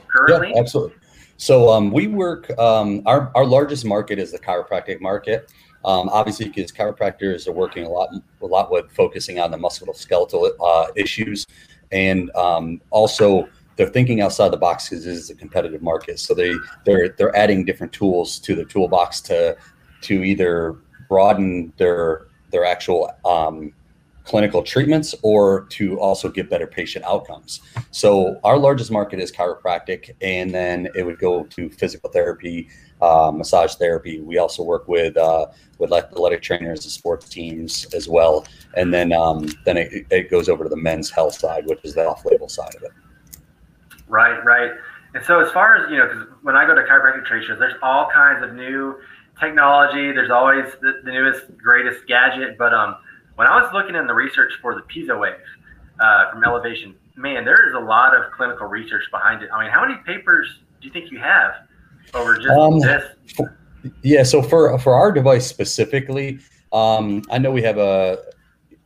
currently? 0.08 0.52
Yeah, 0.54 0.60
absolutely. 0.60 0.96
So 1.38 1.70
um, 1.70 1.90
we 1.90 2.06
work. 2.06 2.50
Um, 2.58 3.02
our 3.06 3.32
our 3.34 3.46
largest 3.46 3.86
market 3.86 4.18
is 4.18 4.30
the 4.32 4.38
chiropractic 4.38 5.00
market. 5.00 5.50
Um, 5.82 6.10
obviously, 6.10 6.48
because 6.48 6.70
chiropractors 6.70 7.48
are 7.48 7.52
working 7.52 7.86
a 7.86 7.88
lot 7.88 8.10
a 8.42 8.46
lot 8.46 8.70
with 8.70 8.92
focusing 8.92 9.40
on 9.40 9.50
the 9.50 9.56
musculoskeletal 9.56 10.50
uh, 10.60 10.92
issues, 10.94 11.46
and 11.90 12.30
um, 12.36 12.82
also 12.90 13.48
they're 13.76 13.88
thinking 13.88 14.20
outside 14.20 14.50
the 14.50 14.56
box 14.56 14.88
because 14.88 15.04
this 15.04 15.16
is 15.16 15.30
a 15.30 15.34
competitive 15.34 15.82
market. 15.82 16.18
So 16.18 16.34
they 16.34 16.54
they're 16.84 17.10
they're 17.10 17.34
adding 17.36 17.64
different 17.64 17.92
tools 17.92 18.38
to 18.40 18.54
the 18.54 18.64
toolbox 18.64 19.20
to 19.22 19.56
to 20.02 20.24
either 20.24 20.76
broaden 21.08 21.72
their 21.76 22.26
their 22.50 22.64
actual 22.64 23.10
um, 23.24 23.72
clinical 24.24 24.62
treatments 24.62 25.14
or 25.22 25.66
to 25.70 25.98
also 25.98 26.28
get 26.28 26.48
better 26.48 26.66
patient 26.66 27.04
outcomes. 27.04 27.60
So 27.90 28.38
our 28.44 28.58
largest 28.58 28.90
market 28.90 29.18
is 29.18 29.32
chiropractic, 29.32 30.10
and 30.20 30.54
then 30.54 30.88
it 30.94 31.04
would 31.04 31.18
go 31.18 31.44
to 31.44 31.70
physical 31.70 32.10
therapy, 32.10 32.68
uh, 33.00 33.32
massage 33.34 33.74
therapy. 33.74 34.20
We 34.20 34.38
also 34.38 34.62
work 34.62 34.88
with 34.88 35.16
uh, 35.16 35.46
with 35.78 35.92
athletic 35.92 36.42
trainers 36.42 36.84
and 36.84 36.92
sports 36.92 37.28
teams 37.28 37.86
as 37.94 38.08
well, 38.08 38.46
and 38.76 38.92
then 38.92 39.12
um, 39.12 39.48
then 39.64 39.76
it, 39.76 40.06
it 40.10 40.30
goes 40.30 40.48
over 40.48 40.64
to 40.64 40.70
the 40.70 40.76
men's 40.76 41.10
health 41.10 41.34
side, 41.34 41.66
which 41.66 41.80
is 41.82 41.94
the 41.94 42.06
off-label 42.06 42.48
side 42.48 42.74
of 42.76 42.82
it. 42.82 42.92
Right, 44.10 44.44
right. 44.44 44.72
And 45.14 45.24
so, 45.24 45.40
as 45.40 45.50
far 45.52 45.76
as 45.76 45.90
you 45.90 45.98
know, 45.98 46.08
because 46.08 46.26
when 46.42 46.56
I 46.56 46.66
go 46.66 46.74
to 46.74 46.82
chiropractic 46.82 47.24
trade 47.26 47.44
shows, 47.46 47.58
there's 47.58 47.74
all 47.82 48.10
kinds 48.12 48.44
of 48.44 48.54
new 48.54 48.96
technology. 49.38 50.12
There's 50.12 50.30
always 50.30 50.66
the, 50.80 51.00
the 51.04 51.10
newest, 51.10 51.56
greatest 51.56 52.06
gadget. 52.06 52.58
But 52.58 52.74
um, 52.74 52.96
when 53.36 53.46
I 53.46 53.60
was 53.60 53.72
looking 53.72 53.94
in 53.94 54.06
the 54.06 54.14
research 54.14 54.52
for 54.60 54.74
the 54.74 54.82
piezo 54.82 55.18
wave 55.18 55.34
uh, 56.00 56.30
from 56.30 56.44
Elevation, 56.44 56.94
man, 57.16 57.44
there 57.44 57.68
is 57.68 57.74
a 57.74 57.78
lot 57.78 58.14
of 58.14 58.30
clinical 58.32 58.66
research 58.66 59.04
behind 59.10 59.42
it. 59.42 59.50
I 59.52 59.62
mean, 59.62 59.70
how 59.72 59.86
many 59.86 59.98
papers 60.04 60.60
do 60.80 60.86
you 60.86 60.92
think 60.92 61.10
you 61.10 61.18
have 61.18 61.52
over 62.14 62.36
just 62.36 62.48
Um, 62.48 62.80
this? 62.80 63.04
Yeah, 64.02 64.24
so 64.24 64.42
for 64.42 64.78
for 64.78 64.94
our 64.94 65.10
device 65.10 65.46
specifically, 65.46 66.40
um, 66.72 67.22
I 67.30 67.38
know 67.38 67.50
we 67.50 67.62
have 67.62 67.78
a 67.78 68.18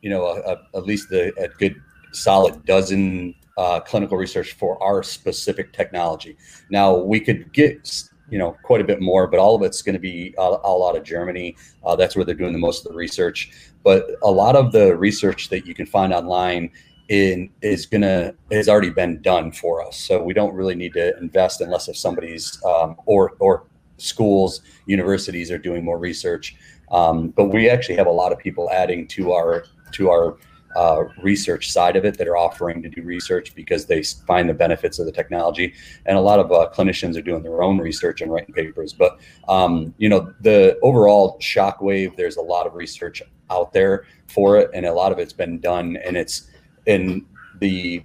you 0.03 0.11
know 0.11 0.27
a, 0.27 0.53
a, 0.53 0.79
at 0.79 0.85
least 0.85 1.11
a, 1.13 1.33
a 1.43 1.49
good 1.49 1.75
solid 2.13 2.65
dozen 2.65 3.35
uh, 3.57 3.81
clinical 3.81 4.17
research 4.17 4.53
for 4.53 4.83
our 4.83 5.03
specific 5.03 5.73
technology. 5.73 6.37
Now 6.71 6.97
we 6.97 7.21
could 7.21 7.53
get 7.53 8.05
you 8.31 8.39
know 8.39 8.57
quite 8.63 8.81
a 8.81 8.85
bit 8.85 9.01
more, 9.01 9.27
but 9.27 9.39
all 9.39 9.55
of 9.55 9.63
it's 9.63 9.83
going 9.83 9.95
to 9.95 10.01
be 10.01 10.35
all 10.37 10.89
out 10.89 10.97
of 10.97 11.05
Germany. 11.05 11.57
Uh, 11.85 11.97
that's 11.97 12.17
where 12.17 12.25
they're 12.25 12.35
doing 12.35 12.53
the 12.53 12.59
most 12.59 12.85
of 12.85 12.93
the 12.93 12.99
research. 12.99 13.53
But 13.83 14.07
a 14.23 14.31
lot 14.31 14.57
of 14.57 14.73
the 14.73 14.97
research 14.97 15.49
that 15.51 15.67
you 15.67 15.75
can 15.75 15.87
find 15.87 16.13
online 16.13 16.71
in 17.09 17.51
is 17.61 17.85
gonna 17.85 18.35
has 18.51 18.69
already 18.69 18.91
been 18.91 19.21
done 19.21 19.53
for 19.53 19.87
us. 19.87 19.99
So 19.99 20.23
we 20.23 20.33
don't 20.33 20.55
really 20.55 20.75
need 20.75 20.95
to 20.95 21.17
invest 21.19 21.61
unless 21.61 21.89
if 21.89 21.97
somebody's 21.97 22.59
um, 22.65 22.97
or 23.07 23.35
or 23.41 23.67
schools, 23.99 24.63
universities 24.87 25.51
are 25.51 25.59
doing 25.59 25.85
more 25.85 25.99
research. 25.99 26.57
Um, 26.91 27.29
but 27.31 27.47
we 27.47 27.69
actually 27.69 27.97
have 27.97 28.07
a 28.07 28.13
lot 28.13 28.33
of 28.33 28.39
people 28.39 28.71
adding 28.71 29.07
to 29.09 29.33
our 29.33 29.65
to 29.93 30.11
our 30.11 30.37
uh, 30.77 31.05
research 31.23 31.71
side 31.71 31.97
of 31.97 32.05
it 32.05 32.19
that 32.19 32.29
are 32.29 32.37
offering 32.37 32.83
to 32.83 32.89
do 32.89 33.03
research 33.03 33.55
because 33.55 33.87
they 33.87 34.03
find 34.03 34.49
the 34.49 34.55
benefits 34.55 34.99
of 34.99 35.07
the 35.07 35.13
technology. 35.13 35.75
And 36.07 36.17
a 36.17 36.21
lot 36.21 36.39
of 36.39 36.51
uh, 36.53 36.71
clinicians 36.75 37.17
are 37.17 37.23
doing 37.23 37.43
their 37.43 37.63
own 37.63 37.79
research 37.79 38.21
and 38.21 38.33
writing 38.33 38.55
papers. 38.55 38.93
But 38.93 39.19
um, 39.49 39.95
you 39.99 40.09
know, 40.09 40.33
the 40.41 40.79
overall 40.83 41.39
shockwave, 41.41 42.17
there's 42.17 42.37
a 42.37 42.43
lot 42.43 42.67
of 42.67 42.75
research 42.75 43.23
out 43.51 43.73
there 43.73 44.07
for 44.27 44.59
it, 44.59 44.71
and 44.75 44.87
a 44.87 44.93
lot 44.93 45.13
of 45.13 45.19
it's 45.19 45.33
been 45.33 45.61
done, 45.61 45.97
and 46.05 46.17
it's 46.17 46.51
and 46.87 47.25
the 47.61 48.03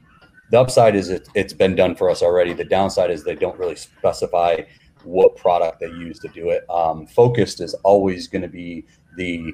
the 0.51 0.59
upside 0.59 0.95
is 0.95 1.09
it, 1.09 1.29
it's 1.35 1.53
been 1.53 1.75
done 1.75 1.95
for 1.95 2.09
us 2.09 2.21
already. 2.21 2.53
The 2.53 2.65
downside 2.65 3.11
is 3.11 3.23
they 3.23 3.35
don't 3.35 3.57
really 3.57 3.75
specify 3.75 4.61
what 5.03 5.35
product 5.35 5.79
they 5.79 5.87
use 5.87 6.19
to 6.19 6.27
do 6.29 6.49
it. 6.49 6.69
Um, 6.69 7.05
focused 7.05 7.61
is 7.61 7.73
always 7.75 8.27
going 8.27 8.41
to 8.41 8.47
be 8.49 8.85
the 9.15 9.53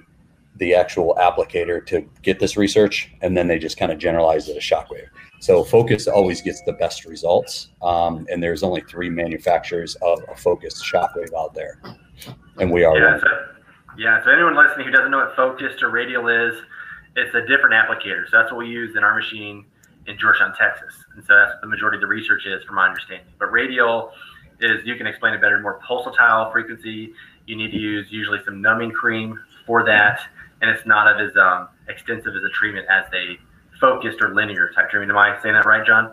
the 0.57 0.73
actual 0.73 1.15
applicator 1.19 1.85
to 1.85 2.01
get 2.21 2.39
this 2.39 2.55
research, 2.55 3.11
and 3.21 3.35
then 3.35 3.47
they 3.47 3.59
just 3.59 3.77
kind 3.77 3.91
of 3.91 3.97
generalize 3.97 4.47
it 4.47 4.55
as 4.55 4.63
shockwave. 4.63 5.07
So 5.39 5.63
focus 5.63 6.07
always 6.07 6.41
gets 6.41 6.61
the 6.61 6.73
best 6.73 7.05
results, 7.05 7.69
um, 7.81 8.25
and 8.31 8.41
there's 8.41 8.63
only 8.63 8.81
three 8.81 9.09
manufacturers 9.09 9.95
of 9.95 10.23
a 10.31 10.35
focused 10.35 10.83
shockwave 10.83 11.33
out 11.37 11.53
there, 11.53 11.81
and 12.57 12.71
we 12.71 12.83
are 12.85 12.97
Yeah, 12.97 13.11
one. 13.11 13.19
so, 13.19 13.27
yeah. 13.97 14.23
So 14.23 14.31
anyone 14.31 14.55
listening 14.55 14.85
who 14.87 14.91
doesn't 14.91 15.11
know 15.11 15.17
what 15.17 15.35
focused 15.35 15.83
or 15.83 15.89
radial 15.89 16.27
is, 16.29 16.55
it's 17.17 17.35
a 17.35 17.41
different 17.41 17.73
applicator. 17.73 18.29
So 18.29 18.37
that's 18.37 18.51
what 18.51 18.59
we 18.59 18.67
use 18.67 18.95
in 18.95 19.03
our 19.03 19.13
machine 19.15 19.65
in 20.07 20.17
Georgetown, 20.17 20.53
Texas, 20.57 20.93
and 21.15 21.25
so 21.25 21.35
that's 21.35 21.53
what 21.55 21.61
the 21.61 21.67
majority 21.67 21.97
of 21.97 22.01
the 22.01 22.07
research 22.07 22.45
is, 22.45 22.63
from 22.63 22.75
my 22.75 22.87
understanding. 22.87 23.27
But 23.39 23.51
radial 23.51 24.11
is 24.61 24.85
you 24.85 24.95
can 24.95 25.05
explain 25.05 25.33
it 25.33 25.41
better, 25.41 25.59
more 25.59 25.81
pulsatile 25.87 26.51
frequency. 26.53 27.13
You 27.45 27.57
need 27.57 27.71
to 27.71 27.77
use 27.77 28.07
usually 28.09 28.39
some 28.45 28.61
numbing 28.61 28.91
cream 28.91 29.37
for 29.67 29.83
that, 29.85 30.21
and 30.61 30.69
it's 30.69 30.85
not 30.85 31.07
of 31.07 31.27
as 31.27 31.35
um, 31.37 31.69
extensive 31.87 32.35
as 32.35 32.43
a 32.43 32.49
treatment 32.49 32.87
as 32.89 33.05
a 33.13 33.37
focused 33.79 34.21
or 34.21 34.33
linear 34.33 34.71
type 34.73 34.89
treatment. 34.89 35.11
Am 35.11 35.17
I 35.17 35.37
saying 35.41 35.55
that 35.55 35.65
right, 35.65 35.85
John? 35.85 36.11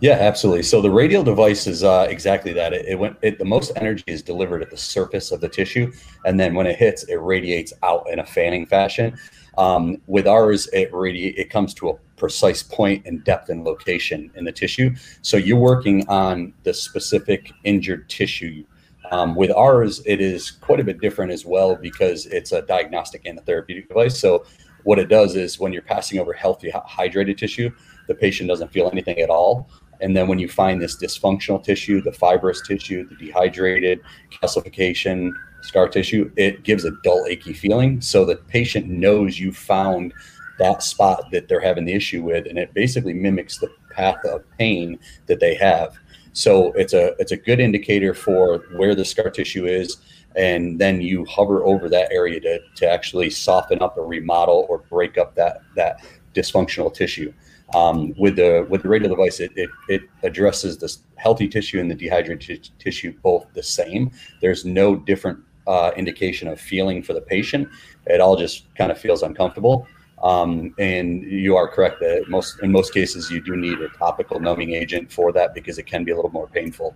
Yeah, 0.00 0.14
absolutely. 0.14 0.64
So 0.64 0.82
the 0.82 0.90
radial 0.90 1.22
device 1.22 1.68
is 1.68 1.84
uh, 1.84 2.08
exactly 2.10 2.52
that. 2.54 2.72
It, 2.72 2.86
it 2.86 2.98
went. 2.98 3.16
It, 3.22 3.38
the 3.38 3.44
most 3.44 3.70
energy 3.76 4.02
is 4.08 4.20
delivered 4.20 4.60
at 4.60 4.70
the 4.70 4.76
surface 4.76 5.30
of 5.30 5.40
the 5.40 5.48
tissue, 5.48 5.92
and 6.24 6.40
then 6.40 6.54
when 6.54 6.66
it 6.66 6.76
hits, 6.76 7.04
it 7.04 7.16
radiates 7.16 7.72
out 7.82 8.10
in 8.10 8.18
a 8.18 8.26
fanning 8.26 8.66
fashion. 8.66 9.16
Um, 9.58 9.98
with 10.08 10.26
ours, 10.26 10.68
it 10.72 10.90
radi- 10.90 11.34
It 11.36 11.50
comes 11.50 11.72
to 11.74 11.90
a 11.90 11.94
precise 12.16 12.62
point 12.64 13.06
and 13.06 13.22
depth 13.22 13.48
and 13.48 13.62
location 13.62 14.32
in 14.34 14.44
the 14.44 14.52
tissue. 14.52 14.94
So 15.22 15.36
you're 15.36 15.58
working 15.58 16.08
on 16.08 16.52
the 16.64 16.74
specific 16.74 17.52
injured 17.62 18.08
tissue. 18.08 18.64
Um, 19.12 19.34
with 19.34 19.50
ours, 19.50 20.00
it 20.06 20.22
is 20.22 20.50
quite 20.50 20.80
a 20.80 20.84
bit 20.84 20.98
different 20.98 21.32
as 21.32 21.44
well 21.44 21.76
because 21.76 22.24
it's 22.26 22.52
a 22.52 22.62
diagnostic 22.62 23.26
and 23.26 23.38
a 23.38 23.42
therapeutic 23.42 23.86
device. 23.88 24.18
So 24.18 24.46
what 24.84 24.98
it 24.98 25.10
does 25.10 25.36
is 25.36 25.60
when 25.60 25.70
you're 25.70 25.82
passing 25.82 26.18
over 26.18 26.32
healthy 26.32 26.70
hydrated 26.70 27.36
tissue, 27.36 27.70
the 28.08 28.14
patient 28.14 28.48
doesn't 28.48 28.72
feel 28.72 28.88
anything 28.90 29.18
at 29.18 29.28
all. 29.28 29.68
And 30.00 30.16
then 30.16 30.28
when 30.28 30.38
you 30.38 30.48
find 30.48 30.80
this 30.80 30.96
dysfunctional 30.96 31.62
tissue, 31.62 32.00
the 32.00 32.10
fibrous 32.10 32.66
tissue, 32.66 33.06
the 33.06 33.14
dehydrated, 33.16 34.00
calcification, 34.32 35.30
scar 35.60 35.88
tissue, 35.88 36.32
it 36.36 36.62
gives 36.62 36.86
a 36.86 36.92
dull, 37.04 37.26
achy 37.28 37.52
feeling. 37.52 38.00
So 38.00 38.24
the 38.24 38.36
patient 38.36 38.88
knows 38.88 39.38
you 39.38 39.52
found 39.52 40.14
that 40.58 40.82
spot 40.82 41.30
that 41.32 41.48
they're 41.48 41.60
having 41.60 41.84
the 41.84 41.92
issue 41.92 42.22
with, 42.22 42.46
and 42.46 42.58
it 42.58 42.72
basically 42.72 43.12
mimics 43.12 43.58
the 43.58 43.68
path 43.92 44.24
of 44.24 44.44
pain 44.58 44.98
that 45.26 45.40
they 45.40 45.54
have. 45.54 45.96
So 46.32 46.72
it's 46.72 46.94
a 46.94 47.14
it's 47.18 47.32
a 47.32 47.36
good 47.36 47.60
indicator 47.60 48.14
for 48.14 48.64
where 48.76 48.94
the 48.94 49.04
scar 49.04 49.30
tissue 49.30 49.66
is, 49.66 49.98
and 50.34 50.80
then 50.80 51.00
you 51.00 51.24
hover 51.26 51.64
over 51.64 51.88
that 51.90 52.10
area 52.10 52.40
to, 52.40 52.60
to 52.76 52.90
actually 52.90 53.30
soften 53.30 53.82
up 53.82 53.98
or 53.98 54.06
remodel 54.06 54.66
or 54.68 54.78
break 54.78 55.18
up 55.18 55.34
that 55.34 55.62
that 55.76 56.00
dysfunctional 56.34 56.92
tissue. 56.92 57.32
Um, 57.74 58.14
with 58.18 58.36
the 58.36 58.66
with 58.68 58.82
the 58.82 58.88
radial 58.88 59.10
device, 59.10 59.40
it, 59.40 59.52
it, 59.56 59.70
it 59.88 60.02
addresses 60.22 60.76
the 60.76 60.94
healthy 61.16 61.48
tissue 61.48 61.80
and 61.80 61.90
the 61.90 61.94
dehydrated 61.94 62.64
t- 62.64 62.70
tissue 62.78 63.14
both 63.22 63.46
the 63.54 63.62
same. 63.62 64.10
There's 64.40 64.64
no 64.64 64.94
different 64.96 65.38
uh, 65.66 65.92
indication 65.96 66.48
of 66.48 66.60
feeling 66.60 67.02
for 67.02 67.14
the 67.14 67.20
patient. 67.20 67.68
It 68.06 68.20
all 68.20 68.36
just 68.36 68.74
kind 68.74 68.90
of 68.90 68.98
feels 68.98 69.22
uncomfortable. 69.22 69.86
Um, 70.22 70.72
and 70.78 71.22
you 71.24 71.56
are 71.56 71.66
correct 71.66 71.98
that 72.00 72.26
most 72.28 72.60
in 72.62 72.70
most 72.70 72.94
cases 72.94 73.30
you 73.30 73.40
do 73.40 73.56
need 73.56 73.80
a 73.80 73.88
topical 73.88 74.38
numbing 74.38 74.72
agent 74.72 75.10
for 75.10 75.32
that 75.32 75.52
because 75.52 75.78
it 75.78 75.84
can 75.84 76.04
be 76.04 76.12
a 76.12 76.16
little 76.16 76.30
more 76.30 76.46
painful, 76.46 76.94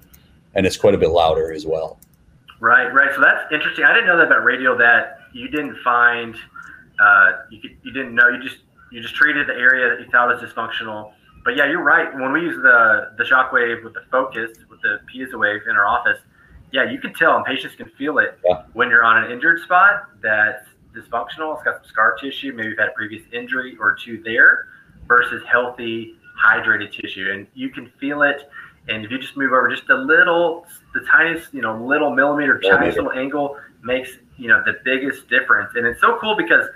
and 0.55 0.65
it's 0.65 0.77
quite 0.77 0.95
a 0.95 0.99
bit 0.99 1.11
louder 1.11 1.53
as 1.53 1.67
well. 1.67 1.99
Right, 2.61 2.93
right. 2.95 3.13
So 3.15 3.21
that's 3.21 3.53
interesting. 3.53 3.85
I 3.85 3.93
didn't 3.93 4.07
know 4.07 4.17
that 4.17 4.29
about 4.29 4.45
radial. 4.45 4.79
That 4.79 5.19
you 5.33 5.49
didn't 5.49 5.77
find, 5.83 6.37
uh, 7.01 7.33
you 7.51 7.61
could, 7.61 7.77
you 7.83 7.93
didn't 7.93 8.15
know. 8.15 8.29
You 8.29 8.41
just 8.43 8.59
you 8.93 9.03
just 9.03 9.15
treated 9.17 9.49
the 9.49 9.55
area 9.55 9.91
that 9.91 10.01
you 10.05 10.11
thought 10.11 10.29
was 10.29 10.41
dysfunctional. 10.41 11.13
But 11.45 11.57
yeah, 11.57 11.67
you're 11.67 11.83
right. 11.83 12.15
When 12.15 12.33
we 12.33 12.43
use 12.43 12.57
the 12.63 13.11
the 13.19 13.25
shockwave 13.25 13.83
with 13.83 13.95
the 13.95 14.03
focus 14.11 14.51
with 14.71 14.81
the 14.83 15.01
piezo 15.13 15.39
wave 15.41 15.63
in 15.69 15.77
our 15.77 15.87
office, 15.87 16.19
yeah, 16.73 16.89
you 16.89 17.01
can 17.01 17.13
tell 17.13 17.37
and 17.37 17.45
patients 17.45 17.75
can 17.75 17.91
feel 17.99 18.19
it 18.19 18.39
Yeah. 18.45 18.63
when 18.73 18.89
you're 18.89 19.05
on 19.05 19.25
an 19.25 19.33
injured 19.33 19.61
spot 19.63 20.05
that's 20.23 20.65
dysfunctional. 20.97 21.55
It's 21.55 21.65
got 21.65 21.83
some 21.83 21.89
scar 21.89 22.17
tissue. 22.17 22.53
Maybe 22.53 22.71
you've 22.71 22.79
had 22.79 22.89
a 22.89 22.93
previous 22.93 23.23
injury 23.33 23.77
or 23.79 23.95
two 23.95 24.23
there, 24.23 24.69
versus 25.07 25.43
healthy 25.51 26.17
hydrated 26.43 26.93
tissue, 26.93 27.31
and 27.33 27.47
you 27.55 27.71
can 27.71 27.91
feel 27.99 28.23
it. 28.23 28.49
And 28.89 29.05
if 29.05 29.11
you 29.11 29.19
just 29.19 29.37
move 29.37 29.53
over 29.53 29.69
just 29.69 29.89
a 29.91 29.97
little, 29.97 30.67
the 30.95 31.01
tiniest, 31.11 31.53
you 31.53 31.61
know, 31.61 31.77
little 31.85 32.11
millimeter, 32.11 32.59
tiniest 32.61 32.97
little 32.97 33.13
angle 33.13 33.59
makes, 33.83 34.11
you 34.37 34.49
know, 34.49 34.63
the 34.65 34.79
biggest 34.85 35.29
difference. 35.29 35.73
And 35.75 35.87
it's 35.87 36.01
so 36.01 36.19
cool 36.21 36.37
because 36.37 36.69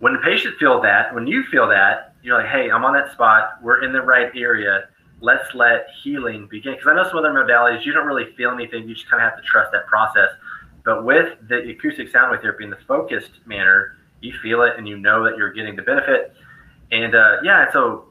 when 0.00 0.12
the 0.12 0.18
patient 0.18 0.56
feels 0.58 0.82
that, 0.82 1.14
when 1.14 1.26
you 1.26 1.44
feel 1.44 1.66
that, 1.68 2.14
you're 2.22 2.36
like, 2.36 2.50
hey, 2.50 2.70
I'm 2.70 2.84
on 2.84 2.92
that 2.94 3.12
spot. 3.12 3.62
We're 3.62 3.82
in 3.82 3.92
the 3.92 4.02
right 4.02 4.30
area. 4.34 4.88
Let's 5.20 5.54
let 5.54 5.86
healing 6.02 6.48
begin. 6.48 6.74
Because 6.74 6.88
I 6.88 6.94
know 6.94 7.04
some 7.04 7.18
other 7.18 7.30
modalities, 7.30 7.84
you 7.86 7.92
don't 7.92 8.06
really 8.06 8.32
feel 8.36 8.50
anything. 8.50 8.88
You 8.88 8.94
just 8.94 9.08
kind 9.08 9.22
of 9.22 9.30
have 9.30 9.40
to 9.40 9.44
trust 9.44 9.72
that 9.72 9.86
process. 9.86 10.28
But 10.84 11.04
with 11.04 11.36
the 11.48 11.70
acoustic 11.70 12.08
sound 12.10 12.30
wave 12.30 12.40
therapy 12.40 12.64
in 12.64 12.70
the 12.70 12.78
focused 12.86 13.32
manner, 13.46 13.96
you 14.20 14.32
feel 14.42 14.62
it 14.62 14.74
and 14.76 14.88
you 14.88 14.96
know 14.98 15.24
that 15.24 15.36
you're 15.36 15.52
getting 15.52 15.76
the 15.76 15.82
benefit. 15.82 16.32
And 16.90 17.14
uh, 17.14 17.36
yeah, 17.42 17.70
so 17.72 18.06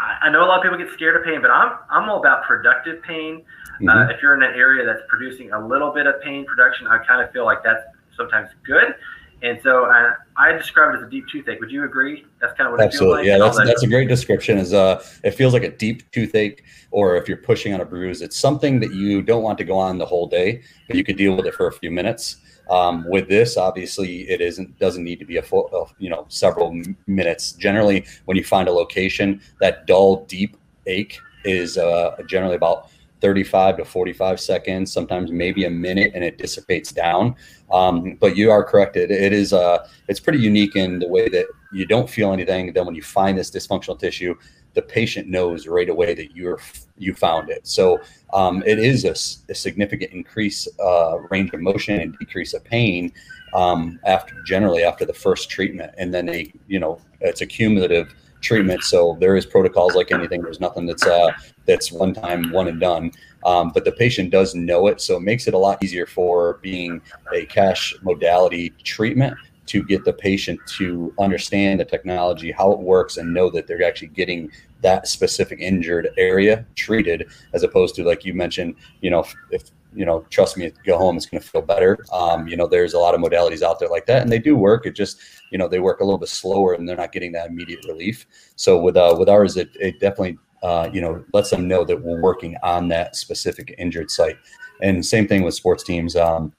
I, 0.00 0.26
I 0.26 0.30
know 0.30 0.44
a 0.44 0.46
lot 0.46 0.58
of 0.58 0.62
people 0.62 0.78
get 0.78 0.92
scared 0.92 1.16
of 1.16 1.24
pain, 1.24 1.40
but 1.40 1.50
I'm 1.50 1.78
I'm 1.90 2.08
all 2.08 2.18
about 2.18 2.42
productive 2.44 3.02
pain. 3.02 3.42
Mhm. 3.80 3.88
Uh, 3.88 4.12
if 4.12 4.22
you're 4.22 4.34
in 4.34 4.42
an 4.42 4.54
area 4.54 4.84
that's 4.84 5.02
producing 5.08 5.52
a 5.52 5.66
little 5.66 5.90
bit 5.90 6.06
of 6.06 6.20
pain 6.22 6.44
production, 6.44 6.86
I 6.86 6.98
kind 6.98 7.22
of 7.22 7.32
feel 7.32 7.44
like 7.44 7.62
that's 7.62 7.82
sometimes 8.16 8.50
good. 8.64 8.94
And 9.42 9.60
so 9.62 9.84
uh, 9.84 10.12
I 10.36 10.52
describe 10.52 10.94
it 10.94 10.98
as 10.98 11.02
a 11.02 11.10
deep 11.10 11.26
toothache. 11.28 11.60
Would 11.60 11.70
you 11.70 11.84
agree? 11.84 12.24
That's 12.40 12.56
kind 12.56 12.66
of 12.68 12.72
what 12.72 12.80
it 12.80 12.84
feels 12.84 12.94
Absolutely, 12.94 13.16
like. 13.18 13.26
yeah. 13.26 13.38
That's 13.38 13.56
that- 13.58 13.66
that's 13.66 13.82
a 13.82 13.86
great 13.88 14.08
description. 14.08 14.58
Is 14.58 14.72
uh, 14.72 15.04
it 15.22 15.32
feels 15.32 15.52
like 15.52 15.64
a 15.64 15.70
deep 15.70 16.10
toothache, 16.12 16.64
or 16.90 17.16
if 17.16 17.28
you're 17.28 17.36
pushing 17.38 17.74
on 17.74 17.80
a 17.80 17.84
bruise, 17.84 18.22
it's 18.22 18.36
something 18.38 18.80
that 18.80 18.92
you 18.94 19.20
don't 19.22 19.42
want 19.42 19.58
to 19.58 19.64
go 19.64 19.76
on 19.76 19.98
the 19.98 20.06
whole 20.06 20.26
day, 20.26 20.62
but 20.86 20.96
you 20.96 21.04
could 21.04 21.16
deal 21.16 21.36
with 21.36 21.46
it 21.46 21.54
for 21.54 21.66
a 21.66 21.72
few 21.72 21.90
minutes. 21.90 22.36
Um, 22.70 23.04
with 23.06 23.28
this, 23.28 23.58
obviously, 23.58 24.22
it 24.30 24.40
isn't 24.40 24.78
doesn't 24.78 25.04
need 25.04 25.18
to 25.18 25.26
be 25.26 25.36
a 25.36 25.42
full, 25.42 25.68
uh, 25.74 25.92
you 25.98 26.08
know, 26.08 26.24
several 26.28 26.80
minutes. 27.06 27.52
Generally, 27.52 28.06
when 28.24 28.38
you 28.38 28.44
find 28.44 28.68
a 28.68 28.72
location, 28.72 29.42
that 29.60 29.86
dull, 29.86 30.24
deep 30.24 30.56
ache 30.86 31.18
is 31.44 31.76
uh, 31.76 32.16
generally 32.26 32.54
about 32.54 32.88
35 33.24 33.78
to 33.78 33.86
45 33.86 34.38
seconds, 34.38 34.92
sometimes 34.92 35.32
maybe 35.32 35.64
a 35.64 35.70
minute, 35.70 36.12
and 36.14 36.22
it 36.22 36.36
dissipates 36.36 36.92
down. 36.92 37.34
Um, 37.72 38.18
but 38.20 38.36
you 38.36 38.50
are 38.50 38.62
correct. 38.62 38.96
It, 38.98 39.10
it 39.10 39.32
is 39.32 39.54
uh, 39.54 39.88
it's 40.08 40.20
pretty 40.20 40.40
unique 40.40 40.76
in 40.76 40.98
the 40.98 41.08
way 41.08 41.30
that 41.30 41.46
you 41.72 41.86
don't 41.86 42.08
feel 42.08 42.34
anything. 42.34 42.74
Then 42.74 42.84
when 42.84 42.94
you 42.94 43.00
find 43.00 43.38
this 43.38 43.50
dysfunctional 43.50 43.98
tissue, 43.98 44.34
the 44.74 44.82
patient 44.82 45.26
knows 45.26 45.66
right 45.66 45.88
away 45.88 46.12
that 46.12 46.36
you're 46.36 46.60
you 46.98 47.14
found 47.14 47.48
it. 47.48 47.66
So 47.66 47.98
um, 48.34 48.62
it 48.66 48.78
is 48.78 49.06
a 49.06 49.14
significant 49.54 50.12
increase 50.12 50.68
uh, 50.78 51.16
range 51.30 51.54
of 51.54 51.62
motion 51.62 52.00
and 52.02 52.14
decrease 52.18 52.52
of 52.52 52.62
pain 52.62 53.10
um, 53.54 54.00
after 54.04 54.34
generally 54.42 54.84
after 54.84 55.06
the 55.06 55.14
first 55.14 55.48
treatment, 55.48 55.94
and 55.96 56.12
then 56.12 56.26
they 56.26 56.52
you 56.68 56.78
know 56.78 57.00
it's 57.22 57.40
a 57.40 57.46
cumulative 57.46 58.14
treatment. 58.44 58.84
So 58.84 59.16
there 59.18 59.36
is 59.36 59.46
protocols 59.46 59.94
like 59.94 60.12
anything. 60.12 60.42
There's 60.42 60.60
nothing 60.60 60.86
that's 60.86 61.06
uh, 61.06 61.32
that's 61.66 61.90
one 61.90 62.14
time 62.14 62.52
one 62.52 62.68
and 62.68 62.80
done. 62.80 63.10
Um, 63.44 63.70
but 63.74 63.84
the 63.84 63.92
patient 63.92 64.30
does 64.30 64.54
know 64.54 64.86
it, 64.86 65.00
so 65.00 65.16
it 65.16 65.22
makes 65.22 65.48
it 65.48 65.54
a 65.54 65.58
lot 65.58 65.82
easier 65.82 66.06
for 66.06 66.58
being 66.62 67.00
a 67.32 67.44
cash 67.46 67.94
modality 68.02 68.70
treatment 68.84 69.36
to 69.66 69.82
get 69.82 70.04
the 70.04 70.12
patient 70.12 70.60
to 70.66 71.12
understand 71.18 71.80
the 71.80 71.84
technology, 71.84 72.52
how 72.52 72.70
it 72.72 72.78
works, 72.78 73.16
and 73.16 73.32
know 73.32 73.50
that 73.50 73.66
they're 73.66 73.82
actually 73.82 74.08
getting 74.08 74.50
that 74.82 75.08
specific 75.08 75.58
injured 75.60 76.10
area 76.18 76.64
treated, 76.74 77.26
as 77.54 77.62
opposed 77.62 77.94
to 77.94 78.04
like 78.04 78.24
you 78.24 78.34
mentioned, 78.34 78.74
you 79.00 79.10
know, 79.10 79.20
if, 79.20 79.34
if 79.50 79.70
you 79.94 80.04
know, 80.04 80.24
trust 80.30 80.56
me, 80.56 80.72
go 80.84 80.98
home, 80.98 81.16
it's 81.16 81.26
going 81.26 81.40
to 81.40 81.48
feel 81.48 81.62
better. 81.62 81.98
Um, 82.12 82.48
you 82.48 82.56
know, 82.56 82.66
there's 82.66 82.94
a 82.94 82.98
lot 82.98 83.14
of 83.14 83.20
modalities 83.20 83.62
out 83.62 83.78
there 83.78 83.88
like 83.88 84.06
that, 84.06 84.22
and 84.22 84.30
they 84.30 84.38
do 84.38 84.56
work. 84.56 84.86
It 84.86 84.94
just, 84.94 85.20
you 85.50 85.58
know, 85.58 85.68
they 85.68 85.80
work 85.80 86.00
a 86.00 86.04
little 86.04 86.18
bit 86.18 86.28
slower, 86.28 86.74
and 86.74 86.88
they're 86.88 86.96
not 86.96 87.12
getting 87.12 87.32
that 87.32 87.48
immediate 87.48 87.84
relief. 87.86 88.26
So 88.56 88.80
with 88.80 88.96
uh, 88.96 89.16
with 89.18 89.28
ours, 89.28 89.56
it, 89.56 89.70
it 89.80 90.00
definitely, 90.00 90.38
uh, 90.62 90.88
you 90.92 91.00
know, 91.00 91.24
lets 91.32 91.50
them 91.50 91.68
know 91.68 91.84
that 91.84 92.02
we're 92.02 92.20
working 92.20 92.56
on 92.62 92.88
that 92.88 93.16
specific 93.16 93.74
injured 93.78 94.10
site. 94.10 94.36
And 94.82 95.04
same 95.04 95.28
thing 95.28 95.42
with 95.42 95.54
sports 95.54 95.84
teams. 95.84 96.16
Um, 96.16 96.52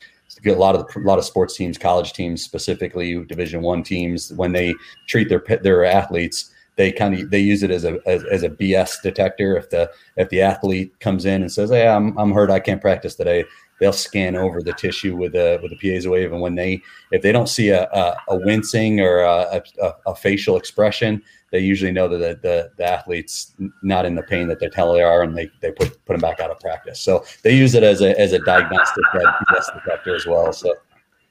a 0.46 0.52
lot 0.52 0.76
of 0.76 0.88
a 0.96 1.00
lot 1.00 1.18
of 1.18 1.26
sports 1.26 1.56
teams, 1.56 1.78
college 1.78 2.14
teams 2.14 2.44
specifically, 2.44 3.24
Division 3.26 3.62
One 3.62 3.84
teams, 3.84 4.34
when 4.34 4.52
they 4.52 4.74
treat 5.08 5.30
their 5.30 5.44
their 5.62 5.86
athletes, 5.86 6.52
they 6.76 6.92
kind 6.92 7.18
of 7.18 7.30
they 7.30 7.40
use 7.40 7.64
it 7.64 7.72
as 7.72 7.86
a 7.86 8.00
as, 8.06 8.24
as 8.26 8.44
a 8.44 8.50
BS 8.50 9.02
detector. 9.02 9.56
If 9.58 9.70
the 9.70 9.92
if 10.18 10.30
the 10.30 10.42
athlete 10.42 11.00
comes 11.00 11.26
in 11.26 11.42
and 11.42 11.52
says, 11.52 11.70
"Hey, 11.70 11.88
I'm 11.88 12.18
I'm 12.18 12.32
hurt, 12.32 12.50
I 12.50 12.60
can't 12.60 12.82
practice 12.82 13.16
today," 13.16 13.46
they'll 13.80 13.94
scan 13.94 14.36
over 14.36 14.62
the 14.62 14.74
tissue 14.74 15.16
with 15.16 15.36
a 15.36 15.60
with 15.62 15.72
a 15.72 15.76
piezo 15.76 16.12
wave, 16.12 16.32
and 16.32 16.42
when 16.42 16.56
they 16.56 16.82
if 17.12 17.22
they 17.22 17.32
don't 17.32 17.48
see 17.48 17.70
a 17.70 17.84
a, 17.92 18.18
a 18.30 18.36
wincing 18.38 19.00
or 19.00 19.20
a, 19.20 19.64
a, 19.82 19.94
a, 20.08 20.16
facial 20.16 20.58
expression, 20.58 21.22
they 21.52 21.60
usually 21.60 21.92
know 21.92 22.08
that 22.08 22.18
the, 22.18 22.48
the, 22.48 22.72
the 22.78 22.84
athlete's 22.84 23.54
not 23.82 24.06
in 24.06 24.16
the 24.16 24.24
pain 24.24 24.48
that 24.48 24.60
they 24.60 24.70
tell 24.70 24.94
they 24.94 25.02
are, 25.02 25.24
and 25.24 25.38
they, 25.38 25.50
they 25.62 25.72
put 25.72 26.04
put 26.06 26.14
them 26.14 26.22
back 26.22 26.40
out 26.40 26.52
of 26.52 26.60
practice. 26.60 27.00
So 27.00 27.24
they 27.44 27.56
use 27.56 27.74
it 27.74 27.84
as 27.84 28.02
a 28.02 28.20
as 28.20 28.34
a 28.34 28.40
diagnostic 28.40 29.04
uh, 29.14 29.32
detector 29.74 30.16
as 30.16 30.26
well. 30.26 30.52
So 30.52 30.74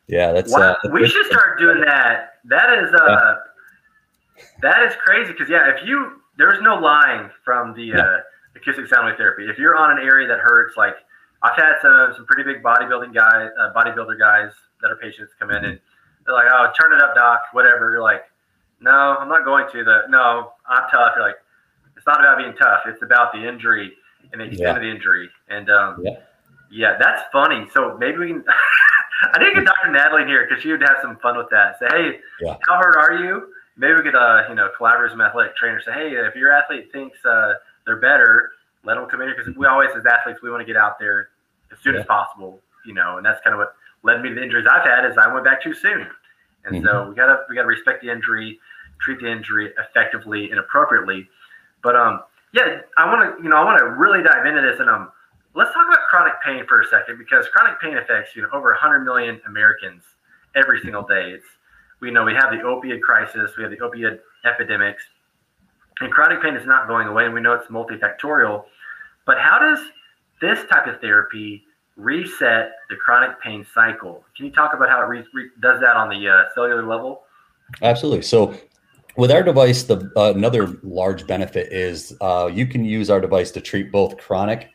yeah, 0.07 0.33
that's 0.33 0.53
wow. 0.53 0.77
Uh, 0.85 0.89
we 0.91 1.07
should 1.07 1.27
start 1.27 1.59
doing 1.59 1.81
that. 1.83 2.39
That 2.45 2.79
is 2.79 2.95
uh. 2.95 3.35
That 4.63 4.83
is 4.83 4.95
crazy 4.97 5.33
because 5.33 5.49
yeah, 5.49 5.71
if 5.75 5.87
you 5.87 6.21
there's 6.37 6.61
no 6.63 6.77
lying 6.77 7.31
from 7.45 7.75
the 7.75 7.95
uh, 7.95 8.19
acoustic 8.57 8.87
sound 8.89 9.07
wave 9.07 9.17
therapy. 9.17 9.49
If 9.49 9.59
you're 9.59 9.77
on 9.77 9.91
an 9.91 10.05
area 10.05 10.27
that 10.29 10.39
hurts, 10.41 10.77
like 10.77 10.95
I've 11.43 11.57
had 11.57 11.75
some 11.83 12.13
some 12.17 12.27
pretty 12.27 12.45
big 12.45 12.63
bodybuilding 12.63 13.15
guys, 13.15 13.51
uh, 13.59 13.73
bodybuilder 13.75 14.19
guys 14.19 14.53
that 14.83 14.91
are 14.91 14.97
patients 14.97 15.33
come 15.39 15.51
in 15.51 15.65
and 15.65 15.81
they're 16.27 16.35
like, 16.35 16.49
"Oh, 16.53 16.73
turn 16.81 16.93
it 16.93 17.03
up, 17.03 17.15
doc," 17.15 17.43
whatever. 17.53 17.91
You're 17.91 18.03
like, 18.03 18.25
"No, 18.81 19.17
I'm 19.19 19.29
not 19.29 19.45
going 19.45 19.67
to." 19.73 19.85
The 19.85 20.03
no, 20.09 20.53
I'm 20.67 20.89
tough. 20.91 21.13
You're 21.17 21.27
like, 21.27 21.37
it's 21.97 22.07
not 22.07 22.21
about 22.21 22.39
being 22.39 22.55
tough. 22.55 22.83
It's 22.87 23.03
about 23.03 23.33
the 23.33 23.47
injury 23.47 23.93
and 24.33 24.41
the 24.41 24.47
extent 24.47 24.69
yeah. 24.69 24.77
of 24.77 24.83
the 24.83 24.91
injury. 24.91 25.31
And 25.49 25.71
um, 25.71 26.03
yeah. 26.03 26.19
yeah, 26.71 26.97
that's 26.99 27.23
funny. 27.33 27.67
So 27.73 27.97
maybe 27.99 28.19
we 28.19 28.29
can. 28.29 28.45
I 29.33 29.39
need 29.39 29.51
to 29.51 29.55
get 29.55 29.65
Dr. 29.65 29.91
Natalie 29.91 30.23
in 30.23 30.29
here 30.29 30.47
because 30.47 30.63
she 30.63 30.71
would 30.71 30.83
have 30.83 30.99
some 31.01 31.17
fun 31.19 31.39
with 31.39 31.49
that. 31.51 31.79
Say, 31.79 31.87
hey, 31.89 32.19
yeah. 32.43 32.57
how 32.69 32.77
hurt 32.77 32.97
are 32.97 33.17
you? 33.25 33.54
Maybe 33.77 33.95
we 33.95 34.03
could, 34.03 34.15
uh, 34.15 34.43
you 34.49 34.55
know, 34.55 34.71
collaborate 34.77 35.11
with 35.11 35.13
some 35.13 35.21
athletic 35.21 35.57
trainers. 35.57 35.85
Say, 35.85 35.93
hey, 35.93 36.11
if 36.11 36.37
your 36.37 36.53
athlete 36.53 36.91
thinks 36.93 37.19
uh, 37.25 37.55
they're 37.87 37.97
better, 37.97 38.53
let 38.85 38.95
them 38.95 39.07
come 39.07 39.21
in 39.23 39.29
here 39.29 39.37
because 39.37 39.57
we 39.57 39.67
always, 39.67 39.91
as 39.97 40.07
athletes, 40.07 40.41
we 40.43 40.51
want 40.51 40.61
to 40.61 40.67
get 40.67 40.77
out 40.77 40.99
there 40.99 41.31
as 41.73 41.79
soon 41.81 41.95
yeah. 41.95 42.01
as 42.01 42.07
possible. 42.07 42.61
You 42.87 42.95
know, 42.95 43.17
and 43.17 43.27
that's 43.27 43.41
kind 43.43 43.55
of 43.55 43.59
what 43.59 43.75
led 44.03 44.23
me 44.23 44.29
to 44.29 44.35
the 44.35 44.43
injuries 44.43 44.67
I've 44.71 44.85
had. 44.85 45.11
Is 45.11 45.17
I 45.19 45.33
went 45.33 45.45
back 45.45 45.63
too 45.63 45.75
soon, 45.75 46.07
and 46.65 46.77
mm-hmm. 46.77 46.85
so 46.85 47.09
we 47.09 47.15
gotta 47.15 47.45
we 47.49 47.57
gotta 47.57 47.67
respect 47.67 48.03
the 48.03 48.11
injury, 48.11 48.61
treat 49.01 49.21
the 49.21 49.31
injury 49.31 49.73
effectively 49.79 50.51
and 50.51 50.61
appropriately. 50.61 51.27
But 51.83 51.97
um, 51.97 52.21
yeah, 52.53 52.83
I 52.99 53.07
want 53.07 53.39
to 53.39 53.43
you 53.43 53.49
know 53.49 53.57
I 53.57 53.65
want 53.65 53.79
to 53.79 53.87
really 53.87 54.23
dive 54.23 54.47
into 54.47 54.61
this 54.61 54.79
and 54.81 54.91
um 54.91 55.11
let's 55.55 55.73
talk 55.73 55.87
about 55.87 56.07
chronic 56.11 56.35
pain 56.45 56.67
for 56.67 56.81
a 56.81 56.87
second 56.87 57.19
because 57.19 57.47
chronic 57.49 57.81
pain 57.81 57.97
affects 57.97 58.37
you 58.37 58.43
know 58.43 58.49
over 58.53 58.71
100 58.71 59.01
million 59.01 59.41
Americans 59.47 60.03
every 60.55 60.81
single 60.81 61.03
day. 61.03 61.31
It's 61.31 61.47
we 62.05 62.11
know 62.11 62.25
we 62.25 62.35
have 62.35 62.51
the 62.51 62.59
opioid 62.59 63.01
crisis, 63.01 63.57
we 63.57 63.63
have 63.63 63.73
the 63.73 63.79
opioid 63.79 64.21
epidemics, 64.45 65.03
and 66.01 66.13
chronic 66.13 66.43
pain 66.43 66.55
is 66.55 66.67
not 66.67 66.87
going 66.87 67.09
away, 67.09 67.25
and 67.25 67.35
we 67.35 67.41
know 67.41 67.55
it's 67.55 67.67
multifactorial. 67.69 68.65
But 69.27 69.39
how 69.39 69.59
does 69.59 69.79
this 70.41 70.65
type 70.71 70.87
of 70.87 71.01
therapy 71.01 71.65
reset 71.97 72.73
the 72.91 72.97
chronic 72.97 73.41
pain 73.41 73.67
cycle? 73.75 74.23
Can 74.37 74.47
you 74.47 74.53
talk 74.53 74.75
about 74.75 74.91
how 74.91 75.01
it 75.01 75.07
re- 75.07 75.25
re- 75.33 75.51
does 75.61 75.81
that 75.81 75.97
on 75.97 76.11
the 76.11 76.29
uh, 76.29 76.45
cellular 76.55 76.87
level? 76.87 77.23
Absolutely. 77.81 78.23
So 78.23 78.55
with 79.17 79.31
our 79.31 79.43
device, 79.43 79.85
the 79.85 80.11
uh, 80.17 80.35
another 80.35 80.79
large 80.83 81.27
benefit 81.27 81.73
is 81.73 82.15
uh, 82.21 82.51
you 82.53 82.67
can 82.67 82.85
use 82.85 83.09
our 83.09 83.21
device 83.21 83.51
to 83.53 83.61
treat 83.61 83.91
both 83.91 84.19
chronic 84.19 84.69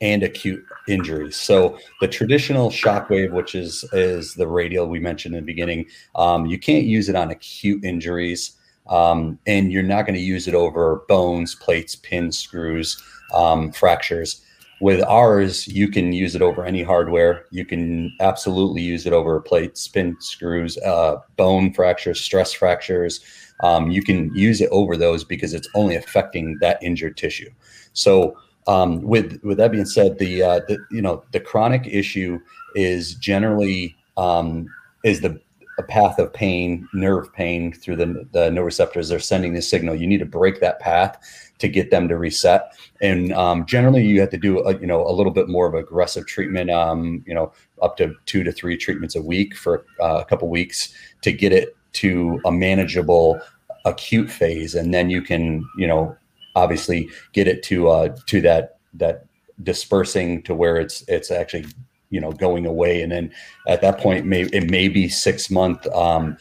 and 0.00 0.22
acute 0.22 0.64
injuries. 0.86 1.36
So 1.36 1.78
the 2.00 2.08
traditional 2.08 2.70
shockwave, 2.70 3.32
which 3.32 3.54
is 3.54 3.84
is 3.92 4.34
the 4.34 4.46
radial 4.46 4.88
we 4.88 5.00
mentioned 5.00 5.34
in 5.34 5.42
the 5.42 5.46
beginning, 5.46 5.86
um, 6.14 6.46
you 6.46 6.58
can't 6.58 6.84
use 6.84 7.08
it 7.08 7.16
on 7.16 7.30
acute 7.30 7.84
injuries, 7.84 8.52
um, 8.88 9.38
and 9.46 9.72
you're 9.72 9.82
not 9.82 10.02
going 10.02 10.14
to 10.14 10.20
use 10.20 10.48
it 10.48 10.54
over 10.54 11.04
bones, 11.08 11.54
plates, 11.54 11.96
pins, 11.96 12.38
screws, 12.38 13.02
um, 13.34 13.72
fractures. 13.72 14.44
With 14.80 15.02
ours, 15.02 15.66
you 15.66 15.88
can 15.88 16.12
use 16.12 16.36
it 16.36 16.42
over 16.42 16.64
any 16.64 16.84
hardware. 16.84 17.46
You 17.50 17.64
can 17.64 18.14
absolutely 18.20 18.82
use 18.82 19.06
it 19.06 19.12
over 19.12 19.40
plates, 19.40 19.88
pin, 19.88 20.16
screws, 20.20 20.78
uh, 20.78 21.16
bone 21.36 21.72
fractures, 21.72 22.20
stress 22.20 22.52
fractures. 22.52 23.20
Um, 23.64 23.90
you 23.90 24.04
can 24.04 24.32
use 24.36 24.60
it 24.60 24.68
over 24.70 24.96
those 24.96 25.24
because 25.24 25.52
it's 25.52 25.68
only 25.74 25.96
affecting 25.96 26.58
that 26.60 26.80
injured 26.80 27.16
tissue. 27.16 27.50
So 27.92 28.36
um, 28.68 29.00
with 29.02 29.40
with 29.42 29.58
that 29.58 29.72
being 29.72 29.86
said, 29.86 30.18
the, 30.18 30.42
uh, 30.42 30.60
the 30.68 30.78
you 30.90 31.02
know 31.02 31.24
the 31.32 31.40
chronic 31.40 31.86
issue 31.86 32.38
is 32.74 33.14
generally 33.14 33.96
um, 34.16 34.68
is 35.04 35.20
the 35.20 35.40
a 35.78 35.82
path 35.84 36.18
of 36.18 36.32
pain, 36.32 36.88
nerve 36.92 37.32
pain 37.32 37.72
through 37.72 37.96
the 37.96 38.26
the 38.32 38.50
nociceptors. 38.50 39.08
They're 39.08 39.20
sending 39.20 39.54
the 39.54 39.62
signal. 39.62 39.94
You 39.94 40.06
need 40.06 40.18
to 40.18 40.26
break 40.26 40.60
that 40.60 40.80
path 40.80 41.18
to 41.58 41.68
get 41.68 41.90
them 41.90 42.08
to 42.08 42.18
reset. 42.18 42.76
And 43.00 43.32
um, 43.32 43.64
generally, 43.64 44.04
you 44.04 44.20
have 44.20 44.30
to 44.30 44.36
do 44.36 44.58
a, 44.60 44.78
you 44.78 44.86
know 44.86 45.06
a 45.06 45.12
little 45.12 45.32
bit 45.32 45.48
more 45.48 45.66
of 45.66 45.74
aggressive 45.74 46.26
treatment. 46.26 46.70
Um, 46.70 47.24
you 47.26 47.34
know, 47.34 47.52
up 47.80 47.96
to 47.98 48.14
two 48.26 48.44
to 48.44 48.52
three 48.52 48.76
treatments 48.76 49.16
a 49.16 49.22
week 49.22 49.56
for 49.56 49.86
uh, 50.00 50.18
a 50.20 50.24
couple 50.24 50.48
weeks 50.48 50.92
to 51.22 51.32
get 51.32 51.52
it 51.52 51.74
to 51.94 52.40
a 52.44 52.52
manageable 52.52 53.40
acute 53.86 54.30
phase, 54.30 54.74
and 54.74 54.92
then 54.92 55.08
you 55.08 55.22
can 55.22 55.64
you 55.78 55.86
know 55.86 56.16
obviously 56.58 57.10
get 57.32 57.46
it 57.46 57.62
to 57.64 57.88
uh, 57.88 58.16
to 58.26 58.40
that 58.42 58.78
that 58.94 59.26
dispersing 59.62 60.42
to 60.42 60.54
where 60.54 60.76
it's 60.76 61.04
it's 61.08 61.30
actually 61.30 61.66
you 62.10 62.20
know 62.20 62.32
going 62.32 62.66
away. 62.66 63.02
And 63.02 63.12
then 63.12 63.32
at 63.66 63.80
that 63.82 63.98
point 63.98 64.26
may 64.26 64.42
it 64.42 64.70
may 64.70 64.88
be 64.88 65.08
six 65.08 65.50
month 65.50 65.86
um, 65.88 66.36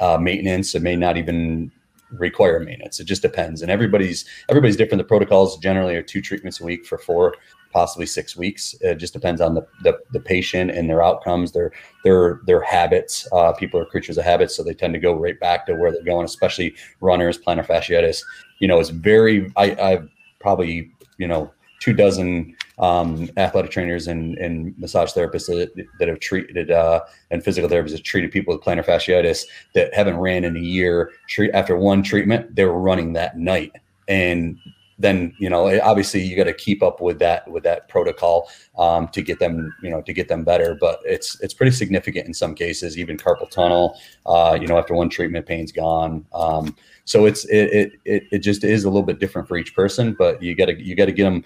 uh, 0.00 0.18
maintenance. 0.18 0.74
It 0.74 0.82
may 0.82 0.96
not 0.96 1.16
even 1.16 1.70
require 2.10 2.58
maintenance. 2.60 3.00
It 3.00 3.04
just 3.04 3.22
depends. 3.22 3.62
And 3.62 3.70
everybody's 3.70 4.24
everybody's 4.48 4.76
different. 4.76 4.98
The 4.98 5.08
protocols 5.08 5.58
generally 5.58 5.94
are 5.96 6.02
two 6.02 6.22
treatments 6.22 6.60
a 6.60 6.64
week 6.64 6.86
for 6.86 6.98
four 6.98 7.34
possibly 7.72 8.06
six 8.06 8.36
weeks. 8.36 8.74
It 8.80 8.96
just 8.96 9.12
depends 9.12 9.40
on 9.40 9.54
the 9.54 9.66
the, 9.82 9.98
the 10.12 10.20
patient 10.20 10.70
and 10.70 10.88
their 10.88 11.02
outcomes 11.02 11.52
their 11.52 11.72
their 12.04 12.40
their 12.46 12.60
habits. 12.60 13.26
Uh, 13.32 13.52
people 13.52 13.80
are 13.80 13.84
creatures 13.84 14.18
of 14.18 14.24
habits 14.24 14.56
so 14.56 14.62
they 14.62 14.74
tend 14.74 14.94
to 14.94 15.00
go 15.00 15.14
right 15.14 15.38
back 15.38 15.66
to 15.66 15.74
where 15.74 15.92
they're 15.92 16.02
going 16.02 16.24
especially 16.24 16.74
runners 17.00 17.38
plantar 17.38 17.66
fasciitis. 17.66 18.22
You 18.58 18.68
know, 18.68 18.80
it's 18.80 18.90
very, 18.90 19.52
I, 19.56 19.74
I've 19.80 20.08
probably, 20.40 20.90
you 21.18 21.28
know, 21.28 21.52
two 21.80 21.92
dozen 21.92 22.56
um, 22.78 23.30
athletic 23.36 23.70
trainers 23.70 24.08
and, 24.08 24.36
and 24.38 24.76
massage 24.78 25.12
therapists 25.12 25.46
that, 25.46 25.86
that 25.98 26.08
have 26.08 26.20
treated 26.20 26.70
uh, 26.70 27.00
and 27.30 27.44
physical 27.44 27.68
therapists 27.68 27.92
that 27.92 28.04
treated 28.04 28.32
people 28.32 28.54
with 28.54 28.64
plantar 28.64 28.84
fasciitis 28.84 29.44
that 29.74 29.94
haven't 29.94 30.16
ran 30.16 30.44
in 30.44 30.56
a 30.56 30.60
year. 30.60 31.12
Treat 31.28 31.50
after 31.54 31.76
one 31.76 32.02
treatment, 32.02 32.54
they 32.54 32.64
were 32.64 32.80
running 32.80 33.12
that 33.12 33.38
night, 33.38 33.72
and 34.08 34.58
then 34.98 35.34
you 35.38 35.48
know 35.48 35.80
obviously 35.80 36.20
you 36.20 36.36
got 36.36 36.44
to 36.44 36.52
keep 36.52 36.82
up 36.82 37.00
with 37.00 37.18
that 37.20 37.48
with 37.50 37.62
that 37.62 37.88
protocol 37.88 38.50
um, 38.76 39.08
to 39.08 39.22
get 39.22 39.38
them 39.38 39.72
you 39.82 39.90
know 39.90 40.02
to 40.02 40.12
get 40.12 40.28
them 40.28 40.44
better. 40.44 40.74
But 40.74 41.00
it's 41.04 41.40
it's 41.40 41.54
pretty 41.54 41.72
significant 41.72 42.26
in 42.26 42.34
some 42.34 42.54
cases. 42.54 42.98
Even 42.98 43.16
carpal 43.16 43.50
tunnel, 43.50 43.98
uh, 44.26 44.58
you 44.60 44.66
know, 44.66 44.78
after 44.78 44.94
one 44.94 45.08
treatment, 45.08 45.46
pain's 45.46 45.72
gone. 45.72 46.26
Um, 46.32 46.74
so 47.04 47.26
it's 47.26 47.44
it, 47.46 47.92
it 48.04 48.24
it 48.30 48.38
just 48.40 48.64
is 48.64 48.84
a 48.84 48.88
little 48.88 49.06
bit 49.06 49.18
different 49.18 49.48
for 49.48 49.56
each 49.56 49.74
person, 49.74 50.14
but 50.18 50.42
you 50.42 50.54
got 50.54 50.66
to 50.66 50.82
you 50.82 50.94
got 50.94 51.06
to 51.06 51.12
get 51.12 51.24
them 51.24 51.44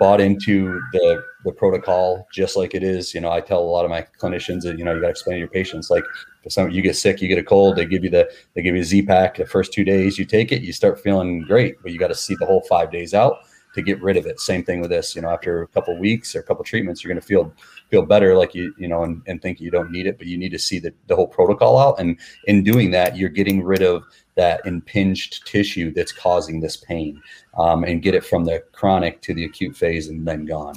bought 0.00 0.20
into 0.20 0.80
the 0.92 1.22
the 1.44 1.52
protocol 1.52 2.26
just 2.32 2.56
like 2.56 2.74
it 2.74 2.82
is. 2.82 3.14
You 3.14 3.20
know, 3.20 3.30
I 3.30 3.40
tell 3.40 3.60
a 3.60 3.64
lot 3.64 3.84
of 3.84 3.90
my 3.90 4.06
clinicians 4.20 4.62
that 4.62 4.78
you 4.78 4.84
know 4.84 4.94
you 4.94 5.00
got 5.00 5.08
to 5.08 5.10
explain 5.10 5.34
to 5.34 5.38
your 5.40 5.48
patients 5.48 5.90
like 5.90 6.04
if 6.44 6.52
some 6.52 6.70
you 6.70 6.82
get 6.82 6.96
sick, 6.96 7.20
you 7.20 7.28
get 7.28 7.38
a 7.38 7.42
cold, 7.42 7.76
they 7.76 7.86
give 7.86 8.04
you 8.04 8.10
the 8.10 8.30
they 8.54 8.62
give 8.62 8.74
you 8.74 8.82
a 8.82 8.84
Z 8.84 9.02
pack 9.02 9.36
the 9.36 9.46
first 9.46 9.72
two 9.72 9.84
days, 9.84 10.18
you 10.18 10.24
take 10.24 10.52
it, 10.52 10.62
you 10.62 10.72
start 10.72 11.00
feeling 11.00 11.42
great, 11.42 11.76
but 11.82 11.92
you 11.92 11.98
got 11.98 12.08
to 12.08 12.14
see 12.14 12.34
the 12.38 12.46
whole 12.46 12.62
five 12.68 12.90
days 12.90 13.14
out 13.14 13.38
to 13.74 13.82
get 13.82 14.00
rid 14.00 14.16
of 14.16 14.26
it. 14.26 14.40
Same 14.40 14.64
thing 14.64 14.80
with 14.80 14.90
this. 14.90 15.14
You 15.14 15.22
know, 15.22 15.30
after 15.30 15.62
a 15.62 15.68
couple 15.68 15.98
weeks 15.98 16.34
or 16.34 16.40
a 16.40 16.42
couple 16.42 16.64
treatments, 16.64 17.02
you're 17.02 17.12
going 17.12 17.20
to 17.20 17.26
feel 17.26 17.52
feel 17.90 18.02
better, 18.02 18.36
like 18.36 18.54
you 18.54 18.74
you 18.78 18.88
know, 18.88 19.02
and, 19.02 19.22
and 19.26 19.42
think 19.42 19.60
you 19.60 19.70
don't 19.70 19.90
need 19.90 20.06
it, 20.06 20.18
but 20.18 20.26
you 20.26 20.38
need 20.38 20.50
to 20.50 20.58
see 20.58 20.78
the 20.78 20.94
the 21.06 21.16
whole 21.16 21.26
protocol 21.26 21.78
out. 21.78 21.98
And 21.98 22.18
in 22.44 22.62
doing 22.62 22.90
that, 22.92 23.16
you're 23.16 23.28
getting 23.28 23.62
rid 23.62 23.82
of 23.82 24.04
that 24.36 24.64
impinged 24.66 25.46
tissue 25.46 25.92
that's 25.92 26.12
causing 26.12 26.60
this 26.60 26.76
pain 26.76 27.20
um, 27.56 27.84
and 27.84 28.02
get 28.02 28.14
it 28.14 28.24
from 28.24 28.44
the 28.44 28.62
chronic 28.72 29.20
to 29.22 29.34
the 29.34 29.44
acute 29.44 29.76
phase 29.76 30.08
and 30.08 30.26
then 30.26 30.44
gone. 30.44 30.76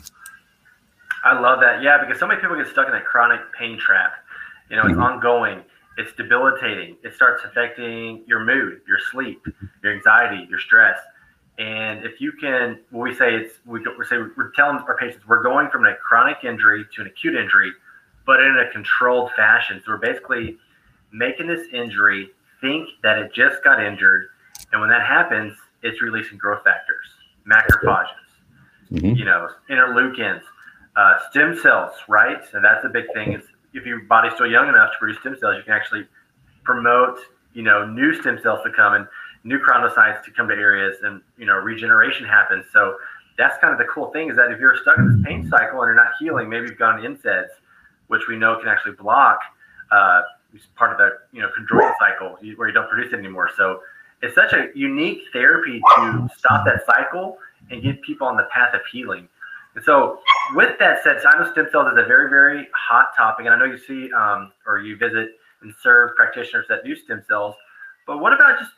I 1.24 1.40
love 1.40 1.60
that. 1.60 1.82
Yeah, 1.82 1.98
because 2.00 2.20
so 2.20 2.28
many 2.28 2.40
people 2.40 2.56
get 2.56 2.68
stuck 2.68 2.88
in 2.88 2.94
that 2.94 3.06
chronic 3.06 3.42
pain 3.58 3.78
trap. 3.80 4.14
You 4.70 4.76
know, 4.78 4.84
it's 4.84 4.92
mm-hmm. 4.94 5.02
ongoing, 5.02 5.64
it's 5.98 6.14
debilitating, 6.14 6.98
it 7.04 7.14
starts 7.14 7.44
affecting 7.46 8.24
your 8.28 8.44
mood, 8.44 8.82
your 8.88 9.00
sleep, 9.12 9.46
your 9.84 9.96
anxiety, 9.96 10.46
your 10.50 10.60
stress. 10.60 11.00
And 11.58 12.06
if 12.06 12.22
you 12.22 12.32
can, 12.34 12.80
we 12.92 13.16
say 13.16 13.36
it's, 13.36 13.56
we, 13.66 13.80
we 13.80 14.06
say 14.06 14.18
we're 14.36 14.52
telling 14.52 14.78
our 14.78 14.98
patients 14.98 15.28
we're 15.28 15.42
going 15.42 15.70
from 15.70 15.86
a 15.86 15.96
chronic 15.96 16.44
injury 16.44 16.86
to 16.96 17.02
an 17.02 17.08
acute 17.08 17.36
injury, 17.36 17.72
but 18.26 18.42
in 18.42 18.58
a 18.60 18.72
controlled 18.72 19.32
fashion. 19.36 19.82
So 19.84 19.94
we're 19.94 19.98
basically 19.98 20.58
making 21.12 21.48
this 21.48 21.68
injury 21.74 22.30
think 22.62 22.90
that 23.04 23.18
it 23.18 23.34
just 23.34 23.64
got 23.64 23.82
injured, 23.84 24.28
and 24.72 24.82
when 24.82 24.90
that 24.90 25.06
happens, 25.06 25.58
it's 25.84 26.02
releasing 26.02 26.38
growth 26.38 26.64
factors, 26.64 27.06
macrophages, 27.50 28.08
mm-hmm. 28.92 29.16
you 29.16 29.26
know, 29.26 29.50
interleukins, 29.70 30.42
uh, 30.96 31.18
stem 31.30 31.58
cells, 31.58 31.94
right? 32.08 32.40
So 32.52 32.60
that's 32.62 32.84
a 32.84 32.90
big 32.90 33.06
thing. 33.14 33.34
Is 33.34 33.44
if 33.74 33.86
your 33.86 34.02
body's 34.02 34.34
still 34.34 34.48
young 34.48 34.70
enough 34.70 34.92
to 34.94 34.98
produce 34.98 35.20
stem 35.20 35.38
cells, 35.40 35.56
you 35.58 35.64
can 35.64 35.74
actually 35.74 36.06
promote, 36.64 37.20
you 37.54 37.64
know, 37.64 37.86
new 37.86 38.14
stem 38.14 38.40
cells 38.42 38.60
to 38.64 38.72
come 38.72 38.94
and 38.94 39.08
new 39.44 39.60
chondrocytes 39.60 40.24
to 40.26 40.32
come 40.32 40.48
to 40.48 40.54
areas, 40.54 40.98
and 41.04 41.22
you 41.38 41.46
know, 41.46 41.56
regeneration 41.56 42.26
happens. 42.26 42.66
So 42.74 42.98
that's 43.38 43.58
kind 43.60 43.72
of 43.72 43.80
the 43.80 43.86
cool 43.86 44.12
thing 44.12 44.30
is 44.30 44.36
that 44.36 44.52
if 44.52 44.60
you're 44.60 44.76
stuck 44.78 44.98
in 44.98 45.08
this 45.08 45.26
pain 45.26 45.48
cycle 45.50 45.82
and 45.82 45.88
you're 45.88 45.96
not 45.96 46.14
healing, 46.20 46.50
maybe 46.50 46.68
you've 46.68 46.80
got 46.80 47.00
an 47.00 47.16
NSAIDs, 47.16 47.50
which 48.08 48.28
we 48.28 48.36
know 48.36 48.58
can 48.60 48.68
actually 48.68 48.94
block 48.94 49.40
uh, 49.92 50.22
part 50.76 50.92
of 50.92 50.98
the 50.98 51.12
you 51.32 51.42
know 51.42 51.50
chondroitin 51.58 51.94
cycle 52.00 52.38
where 52.56 52.68
you 52.68 52.74
don't 52.74 52.90
produce 52.90 53.14
it 53.14 53.20
anymore. 53.20 53.50
So 53.56 53.82
it's 54.22 54.34
such 54.34 54.54
a 54.54 54.70
unique 54.74 55.22
therapy 55.32 55.80
to 55.96 56.28
stop 56.36 56.66
that 56.66 56.86
cycle 56.86 57.38
and 57.70 57.84
get 57.84 58.02
people 58.02 58.28
on 58.28 58.38
the 58.38 58.48
path 58.52 58.74
of 58.74 58.82
healing. 58.92 59.28
And 59.76 59.84
so, 59.84 60.20
with 60.54 60.78
that 60.80 61.04
said, 61.04 61.22
know 61.24 61.52
stem 61.52 61.68
cells 61.72 61.92
is 61.94 61.98
a 61.98 62.08
very, 62.08 62.30
very 62.30 62.68
hot 62.74 63.08
topic, 63.16 63.46
and 63.46 63.54
I 63.54 63.60
know 63.60 63.66
you 63.66 63.78
see 63.78 64.12
um, 64.14 64.52
or 64.66 64.80
you 64.80 64.98
visit 64.98 65.32
and 65.62 65.74
serve 65.82 66.16
practitioners 66.16 66.66
that 66.70 66.84
do 66.86 66.96
stem 66.96 67.24
cells. 67.28 67.56
But 68.06 68.20
what 68.20 68.34
about 68.34 68.60
just 68.60 68.72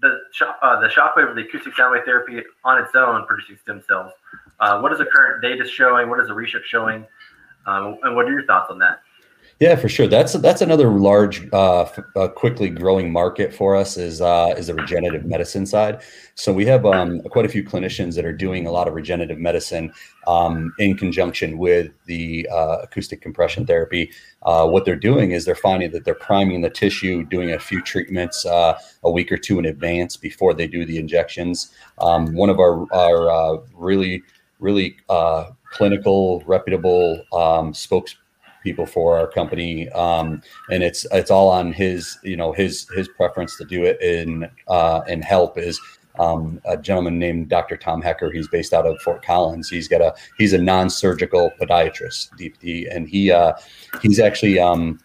the 0.00 0.18
uh, 0.62 0.80
the 0.80 0.88
shockwave 0.88 1.30
or 1.30 1.34
the 1.34 1.42
acoustic 1.42 1.74
sound 1.74 1.92
wave 1.92 2.04
therapy 2.04 2.42
on 2.64 2.82
its 2.82 2.94
own 2.94 3.24
producing 3.26 3.56
stem 3.62 3.82
cells? 3.86 4.12
Uh, 4.60 4.80
what 4.80 4.92
is 4.92 4.98
the 4.98 5.06
current 5.06 5.42
data 5.42 5.66
showing? 5.66 6.08
What 6.08 6.20
is 6.20 6.28
the 6.28 6.34
research 6.34 6.64
showing? 6.66 7.06
Um, 7.66 7.98
and 8.02 8.14
what 8.14 8.26
are 8.26 8.32
your 8.32 8.44
thoughts 8.44 8.70
on 8.70 8.78
that? 8.78 9.00
Yeah, 9.58 9.74
for 9.76 9.88
sure. 9.88 10.06
That's 10.06 10.34
that's 10.34 10.60
another 10.60 10.90
large, 10.90 11.48
uh, 11.50 11.88
uh, 12.14 12.28
quickly 12.28 12.68
growing 12.68 13.10
market 13.10 13.54
for 13.54 13.74
us 13.74 13.96
is 13.96 14.20
uh, 14.20 14.54
is 14.54 14.66
the 14.66 14.74
regenerative 14.74 15.24
medicine 15.24 15.64
side. 15.64 16.02
So 16.34 16.52
we 16.52 16.66
have 16.66 16.84
um, 16.84 17.22
quite 17.22 17.46
a 17.46 17.48
few 17.48 17.64
clinicians 17.64 18.16
that 18.16 18.26
are 18.26 18.34
doing 18.34 18.66
a 18.66 18.70
lot 18.70 18.86
of 18.86 18.92
regenerative 18.92 19.38
medicine 19.38 19.94
um, 20.26 20.74
in 20.78 20.94
conjunction 20.94 21.56
with 21.56 21.90
the 22.04 22.46
uh, 22.52 22.80
acoustic 22.82 23.22
compression 23.22 23.64
therapy. 23.64 24.10
Uh, 24.42 24.68
what 24.68 24.84
they're 24.84 24.94
doing 24.94 25.30
is 25.30 25.46
they're 25.46 25.54
finding 25.54 25.90
that 25.92 26.04
they're 26.04 26.14
priming 26.14 26.60
the 26.60 26.68
tissue, 26.68 27.24
doing 27.24 27.50
a 27.52 27.58
few 27.58 27.80
treatments 27.80 28.44
uh, 28.44 28.78
a 29.04 29.10
week 29.10 29.32
or 29.32 29.38
two 29.38 29.58
in 29.58 29.64
advance 29.64 30.18
before 30.18 30.52
they 30.52 30.66
do 30.66 30.84
the 30.84 30.98
injections. 30.98 31.72
Um, 31.98 32.34
one 32.34 32.50
of 32.50 32.60
our 32.60 32.86
our 32.92 33.62
really 33.72 34.22
really 34.60 34.98
clinical, 35.72 36.42
reputable 36.46 37.22
um, 37.32 37.72
spokes 37.72 38.16
people 38.66 38.84
for 38.84 39.16
our 39.16 39.28
company 39.28 39.88
um, 39.90 40.42
and 40.72 40.82
it's 40.82 41.06
it's 41.12 41.30
all 41.30 41.48
on 41.48 41.72
his 41.72 42.18
you 42.24 42.36
know 42.36 42.52
his 42.52 42.88
his 42.96 43.06
preference 43.06 43.56
to 43.56 43.64
do 43.64 43.84
it 43.84 43.96
in 44.02 44.50
uh, 44.66 45.02
and 45.06 45.24
help 45.24 45.56
is 45.56 45.80
um, 46.18 46.60
a 46.64 46.76
gentleman 46.76 47.18
named 47.18 47.50
Dr. 47.50 47.76
Tom 47.76 48.00
Hecker. 48.00 48.30
He's 48.32 48.48
based 48.48 48.72
out 48.72 48.86
of 48.86 48.98
Fort 49.02 49.22
Collins. 49.22 49.68
He's 49.68 49.86
got 49.86 50.00
a 50.00 50.14
he's 50.38 50.54
a 50.54 50.58
non-surgical 50.58 51.50
podiatrist, 51.60 52.30
DPT, 52.40 52.86
and 52.90 53.06
he 53.06 53.30
uh, 53.30 53.52
he's 54.02 54.18
actually 54.18 54.58
um, 54.58 54.98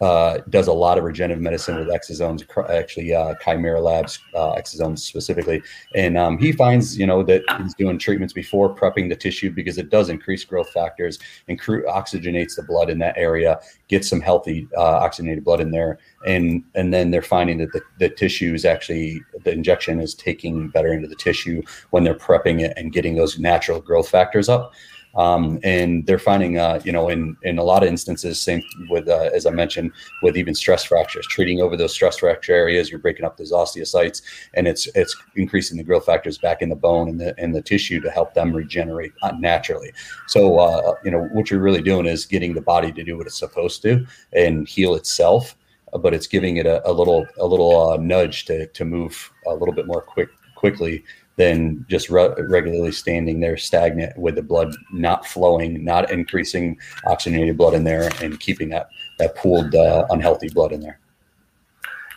uh, 0.00 0.38
does 0.50 0.66
a 0.66 0.72
lot 0.72 0.98
of 0.98 1.04
regenerative 1.04 1.42
medicine 1.42 1.76
with 1.76 1.88
exosomes, 1.88 2.44
actually 2.68 3.14
uh, 3.14 3.34
Kimera 3.42 3.82
Labs 3.82 4.18
uh, 4.34 4.54
exosomes 4.54 4.98
specifically, 4.98 5.62
and 5.94 6.18
um, 6.18 6.36
he 6.36 6.52
finds 6.52 6.98
you 6.98 7.06
know 7.06 7.22
that 7.22 7.42
he's 7.62 7.74
doing 7.74 7.98
treatments 7.98 8.34
before 8.34 8.74
prepping 8.74 9.08
the 9.08 9.16
tissue 9.16 9.50
because 9.50 9.78
it 9.78 9.88
does 9.88 10.10
increase 10.10 10.44
growth 10.44 10.70
factors, 10.70 11.18
and 11.48 11.58
oxygenates 11.58 12.56
the 12.56 12.62
blood 12.62 12.90
in 12.90 12.98
that 12.98 13.16
area, 13.16 13.58
gets 13.88 14.08
some 14.08 14.20
healthy 14.20 14.68
uh, 14.76 14.82
oxygenated 14.82 15.44
blood 15.44 15.60
in 15.60 15.70
there, 15.70 15.98
and 16.26 16.62
and 16.74 16.92
then 16.92 17.10
they're 17.10 17.22
finding 17.22 17.58
that 17.58 17.72
the, 17.72 17.80
the 17.98 18.10
tissue 18.10 18.52
is 18.52 18.66
actually 18.66 19.22
the 19.44 19.52
injection 19.52 20.00
is 20.00 20.14
taking 20.14 20.68
better 20.68 20.92
into 20.92 21.08
the 21.08 21.16
tissue 21.16 21.62
when 21.90 22.04
they're 22.04 22.14
prepping 22.14 22.60
it 22.60 22.74
and 22.76 22.92
getting 22.92 23.14
those 23.14 23.38
natural 23.38 23.80
growth 23.80 24.08
factors 24.08 24.48
up. 24.48 24.72
Um, 25.16 25.58
and 25.62 26.06
they're 26.06 26.18
finding, 26.18 26.58
uh, 26.58 26.80
you 26.84 26.92
know, 26.92 27.08
in 27.08 27.36
in 27.42 27.58
a 27.58 27.62
lot 27.62 27.82
of 27.82 27.88
instances, 27.88 28.40
same 28.40 28.62
with 28.90 29.08
uh, 29.08 29.30
as 29.34 29.46
I 29.46 29.50
mentioned, 29.50 29.92
with 30.22 30.36
even 30.36 30.54
stress 30.54 30.84
fractures, 30.84 31.26
treating 31.26 31.60
over 31.60 31.76
those 31.76 31.92
stress 31.92 32.18
fracture 32.18 32.52
areas, 32.52 32.90
you're 32.90 33.00
breaking 33.00 33.24
up 33.24 33.36
those 33.36 33.52
osteocytes, 33.52 34.22
and 34.54 34.68
it's 34.68 34.86
it's 34.94 35.16
increasing 35.34 35.78
the 35.78 35.84
growth 35.84 36.04
factors 36.04 36.38
back 36.38 36.60
in 36.62 36.68
the 36.68 36.76
bone 36.76 37.08
and 37.08 37.20
the 37.20 37.34
and 37.38 37.54
the 37.54 37.62
tissue 37.62 38.00
to 38.00 38.10
help 38.10 38.34
them 38.34 38.52
regenerate 38.52 39.12
uh, 39.22 39.32
naturally. 39.38 39.92
So, 40.28 40.58
uh, 40.58 40.94
you 41.04 41.10
know, 41.10 41.28
what 41.32 41.50
you're 41.50 41.60
really 41.60 41.82
doing 41.82 42.06
is 42.06 42.26
getting 42.26 42.54
the 42.54 42.60
body 42.60 42.92
to 42.92 43.02
do 43.02 43.16
what 43.16 43.26
it's 43.26 43.38
supposed 43.38 43.82
to 43.82 44.06
and 44.32 44.68
heal 44.68 44.94
itself 44.94 45.56
but 46.02 46.12
it's 46.12 46.26
giving 46.26 46.56
it 46.56 46.66
a, 46.66 46.86
a 46.88 46.92
little 46.92 47.26
a 47.38 47.46
little 47.46 47.90
uh, 47.90 47.96
nudge 47.96 48.44
to 48.44 48.66
to 48.66 48.84
move 48.84 49.32
a 49.46 49.54
little 49.54 49.72
bit 49.72 49.86
more 49.86 50.02
quick 50.02 50.28
quickly 50.54 51.04
than 51.36 51.84
just 51.88 52.08
re- 52.08 52.34
regularly 52.48 52.92
standing 52.92 53.40
there 53.40 53.56
stagnant 53.56 54.16
with 54.18 54.34
the 54.34 54.42
blood 54.42 54.74
not 54.92 55.26
flowing, 55.26 55.84
not 55.84 56.10
increasing 56.10 56.78
oxygenated 57.04 57.56
blood 57.56 57.74
in 57.74 57.84
there, 57.84 58.10
and 58.22 58.40
keeping 58.40 58.70
that 58.70 58.88
that 59.18 59.36
pooled 59.36 59.74
uh, 59.74 60.06
unhealthy 60.10 60.48
blood 60.48 60.72
in 60.72 60.80
there. 60.80 60.98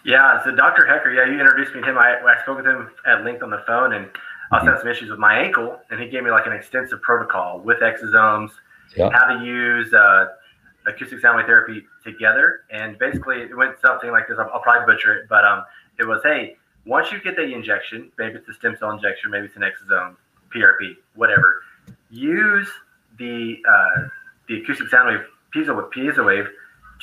Yeah, 0.06 0.42
so 0.44 0.56
Dr. 0.56 0.86
Hecker, 0.86 1.12
yeah, 1.12 1.26
you 1.26 1.40
introduced 1.40 1.76
me 1.76 1.82
to 1.82 1.88
him. 1.88 1.98
I, 1.98 2.18
I 2.20 2.42
spoke 2.44 2.58
with 2.58 2.66
him 2.66 2.90
at 3.06 3.24
length 3.26 3.44
on 3.44 3.50
the 3.50 3.64
phone, 3.68 3.94
and 3.94 4.10
I 4.52 4.60
also 4.60 4.72
had 4.72 4.80
some 4.80 4.88
issues 4.88 5.10
with 5.10 5.20
my 5.20 5.38
ankle, 5.38 5.80
and 5.92 6.00
he 6.00 6.08
gave 6.08 6.24
me 6.24 6.32
like 6.32 6.48
an 6.48 6.54
extensive 6.54 7.02
protocol 7.02 7.60
with 7.60 7.80
exosomes, 7.80 8.52
yeah. 8.96 9.10
how 9.12 9.38
to 9.38 9.46
use 9.46 9.94
uh, 9.94 10.28
acoustic 10.88 11.20
sound 11.20 11.38
wave 11.38 11.46
therapy 11.46 11.86
together, 12.04 12.62
and 12.72 12.98
basically 12.98 13.42
it 13.42 13.56
went 13.56 13.80
something 13.82 14.12
like 14.12 14.28
this. 14.28 14.38
I'll, 14.40 14.50
I'll 14.54 14.62
probably 14.62 14.92
butcher 14.94 15.14
it, 15.16 15.28
but 15.30 15.44
um, 15.44 15.64
it 16.00 16.08
was, 16.08 16.22
hey, 16.24 16.56
once 16.90 17.12
you 17.12 17.22
get 17.22 17.36
the 17.36 17.44
injection, 17.44 18.12
maybe 18.18 18.36
it's 18.36 18.50
a 18.50 18.54
stem 18.54 18.76
cell 18.78 18.90
injection, 18.90 19.30
maybe 19.30 19.46
it's 19.46 19.56
an 19.56 19.62
exosome, 19.62 20.16
PRP, 20.54 20.96
whatever, 21.14 21.62
use 22.10 22.68
the 23.20 23.58
uh, 23.70 24.08
the 24.48 24.62
acoustic 24.62 24.88
sound 24.90 25.08
wave 25.10 25.26
piezo, 25.56 25.76
with 25.78 25.86
piezo 25.94 26.26
wave 26.26 26.48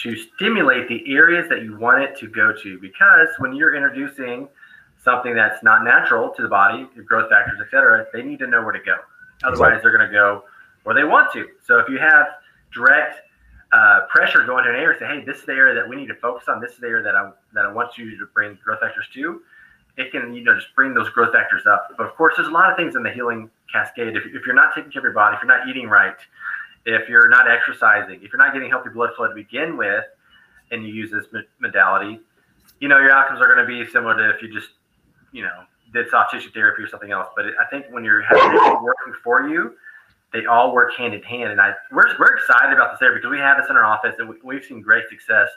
to 0.03 0.17
stimulate 0.17 0.89
the 0.89 1.15
areas 1.15 1.49
that 1.49 1.63
you 1.63 1.79
want 1.79 2.03
it 2.03 2.19
to 2.19 2.27
go 2.27 2.53
to. 2.53 2.81
Because 2.81 3.29
when 3.39 3.55
you're 3.55 3.77
introducing 3.77 4.49
something 5.03 5.37
that's 5.37 5.63
not 5.63 5.85
natural 5.85 6.31
to 6.31 6.43
the 6.43 6.49
body, 6.49 6.89
growth 7.07 7.31
factors, 7.31 7.61
etc., 7.61 8.07
they 8.13 8.23
need 8.23 8.41
to 8.41 8.49
know 8.49 8.63
where 8.63 8.73
to 8.73 8.83
go. 8.85 8.97
Otherwise, 9.45 9.81
they're 9.83 9.97
going 9.97 10.07
to 10.07 10.13
go 10.13 10.43
where 10.83 10.97
they 10.97 11.05
want 11.05 11.33
to. 11.35 11.47
So 11.65 11.79
if 11.79 11.89
you 11.89 11.99
have 11.99 12.27
direct 12.75 13.21
uh, 13.73 14.01
pressure 14.09 14.45
going 14.45 14.65
to 14.65 14.71
an 14.71 14.77
area, 14.77 14.99
say, 14.99 15.07
"Hey, 15.07 15.25
this 15.25 15.39
is 15.39 15.47
the 15.47 15.53
area 15.53 15.75
that 15.75 15.89
we 15.89 15.95
need 15.95 16.09
to 16.09 16.17
focus 16.17 16.49
on. 16.49 16.61
This 16.61 16.73
is 16.73 16.79
the 16.79 16.89
area 16.89 17.05
that 17.05 17.15
I 17.15 17.31
that 17.55 17.65
I 17.65 17.73
want 17.73 17.97
you 17.97 18.19
to 18.19 18.27
bring 18.35 18.59
growth 18.65 18.81
factors 18.81 19.07
to." 19.15 19.43
It 19.97 20.13
can 20.13 20.35
you 20.35 20.43
know 20.43 20.55
just 20.55 20.75
bring 20.75 20.95
those 20.95 21.09
growth 21.11 21.33
factors 21.33 21.67
up. 21.67 21.95
But 21.97 22.07
of 22.07 22.15
course, 22.15 22.35
there's 22.37 22.49
a 22.49 22.53
lot 22.53 22.71
of 22.71 22.77
things 22.77 22.97
in 22.97 23.03
the 23.03 23.11
healing 23.11 23.51
cascade. 23.73 24.17
If, 24.17 24.25
if 24.27 24.47
you're 24.47 24.55
not 24.55 24.75
taking 24.75 24.91
care 24.91 25.01
of 25.01 25.05
your 25.05 25.13
body, 25.13 25.37
if 25.37 25.43
you're 25.43 25.57
not 25.57 25.69
eating 25.69 25.89
right, 25.89 26.17
if 26.85 27.09
you're 27.09 27.29
not 27.29 27.51
exercising, 27.51 28.17
if 28.23 28.33
you're 28.33 28.39
not 28.39 28.53
getting 28.53 28.71
healthy 28.71 28.91
blood 28.91 29.11
flow 29.17 29.29
to 29.29 29.35
begin 29.35 29.77
with, 29.77 30.05
and 30.71 30.87
you 30.87 30.93
use 30.93 31.11
this 31.11 31.27
modality, 31.61 32.21
you 32.81 32.89
know 32.89 32.99
your 32.99 33.13
outcomes 33.13 33.41
are 33.41 33.53
going 33.53 33.59
to 33.59 33.67
be 33.67 33.91
similar 33.91 34.17
to 34.17 34.35
if 34.35 34.43
you 34.43 34.53
just 34.53 34.71
you 35.33 35.43
know 35.43 35.65
did 35.93 36.09
soft 36.11 36.33
tissue 36.33 36.51
therapy 36.51 36.83
or 36.83 36.89
something 36.89 37.13
else. 37.13 37.29
But 37.37 37.47
I 37.61 37.65
think 37.71 37.87
when 37.91 38.05
you're 38.05 38.23
having 38.23 38.43
it 38.43 38.83
working 38.83 39.15
for 39.23 39.49
you, 39.49 39.75
they 40.33 40.47
all 40.47 40.75
work 40.75 40.95
hand 40.95 41.15
in 41.15 41.23
hand. 41.23 41.53
And 41.53 41.61
I 41.61 41.73
we're, 41.91 42.19
we're 42.19 42.37
excited 42.37 42.73
about 42.73 42.93
this 42.93 42.99
therapy 42.99 43.19
because 43.19 43.31
we 43.31 43.39
have 43.39 43.57
this 43.57 43.71
in 43.71 43.77
our 43.77 43.85
office 43.85 44.17
and 44.19 44.35
we, 44.43 44.55
have 44.55 44.65
seen 44.65 44.81
great 44.81 45.09
success 45.09 45.49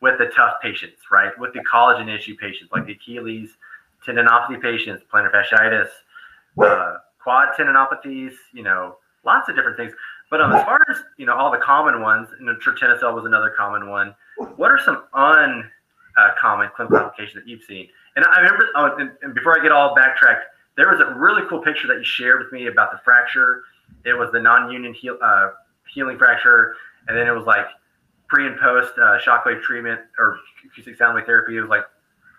with 0.00 0.18
the 0.18 0.26
tough 0.26 0.54
patients, 0.62 1.02
right? 1.10 1.36
With 1.38 1.52
the 1.52 1.60
collagen 1.60 2.08
issue 2.14 2.36
patients 2.36 2.72
like 2.72 2.86
the 2.86 2.92
Achilles 2.92 3.50
tendinopathy 4.06 4.60
patients, 4.60 5.02
plantar 5.12 5.32
fasciitis, 5.32 5.88
uh, 6.62 6.98
quad 7.22 7.48
tendinopathies, 7.58 8.32
you 8.52 8.62
know, 8.62 8.96
lots 9.24 9.48
of 9.48 9.56
different 9.56 9.76
things. 9.76 9.92
But 10.30 10.40
um, 10.40 10.52
as 10.52 10.64
far 10.64 10.80
as 10.88 10.96
you 11.18 11.26
know, 11.26 11.34
all 11.34 11.50
the 11.50 11.58
common 11.58 12.00
ones, 12.00 12.28
and 12.38 12.48
the 12.48 12.54
tritinocel 12.54 13.14
was 13.14 13.26
another 13.26 13.50
common 13.56 13.88
one. 13.88 14.14
What 14.56 14.70
are 14.70 14.78
some 14.78 15.04
uncommon 15.12 16.70
clinical 16.74 16.96
applications 16.96 17.34
that 17.34 17.46
you've 17.46 17.62
seen? 17.64 17.88
And 18.16 18.24
I 18.24 18.40
remember, 18.40 18.68
oh, 18.74 18.96
and, 18.96 19.10
and 19.22 19.34
before 19.34 19.58
I 19.58 19.62
get 19.62 19.72
all 19.72 19.94
backtracked, 19.94 20.44
there 20.76 20.88
was 20.90 21.00
a 21.00 21.14
really 21.18 21.42
cool 21.48 21.60
picture 21.60 21.86
that 21.88 21.98
you 21.98 22.04
shared 22.04 22.42
with 22.42 22.52
me 22.52 22.66
about 22.66 22.92
the 22.92 22.98
fracture. 23.04 23.62
It 24.06 24.14
was 24.14 24.30
the 24.32 24.40
non-union 24.40 24.94
heal, 24.94 25.18
uh, 25.22 25.50
healing 25.92 26.16
fracture, 26.16 26.76
and 27.08 27.16
then 27.16 27.28
it 27.28 27.32
was 27.32 27.44
like 27.44 27.66
pre 28.28 28.46
and 28.46 28.58
post 28.58 28.92
uh, 28.96 29.18
shockwave 29.18 29.62
treatment 29.62 30.00
or 30.18 30.38
acoustic 30.64 30.96
sound 30.96 31.14
wave 31.14 31.26
therapy. 31.26 31.58
It 31.58 31.60
was 31.60 31.68
like 31.68 31.84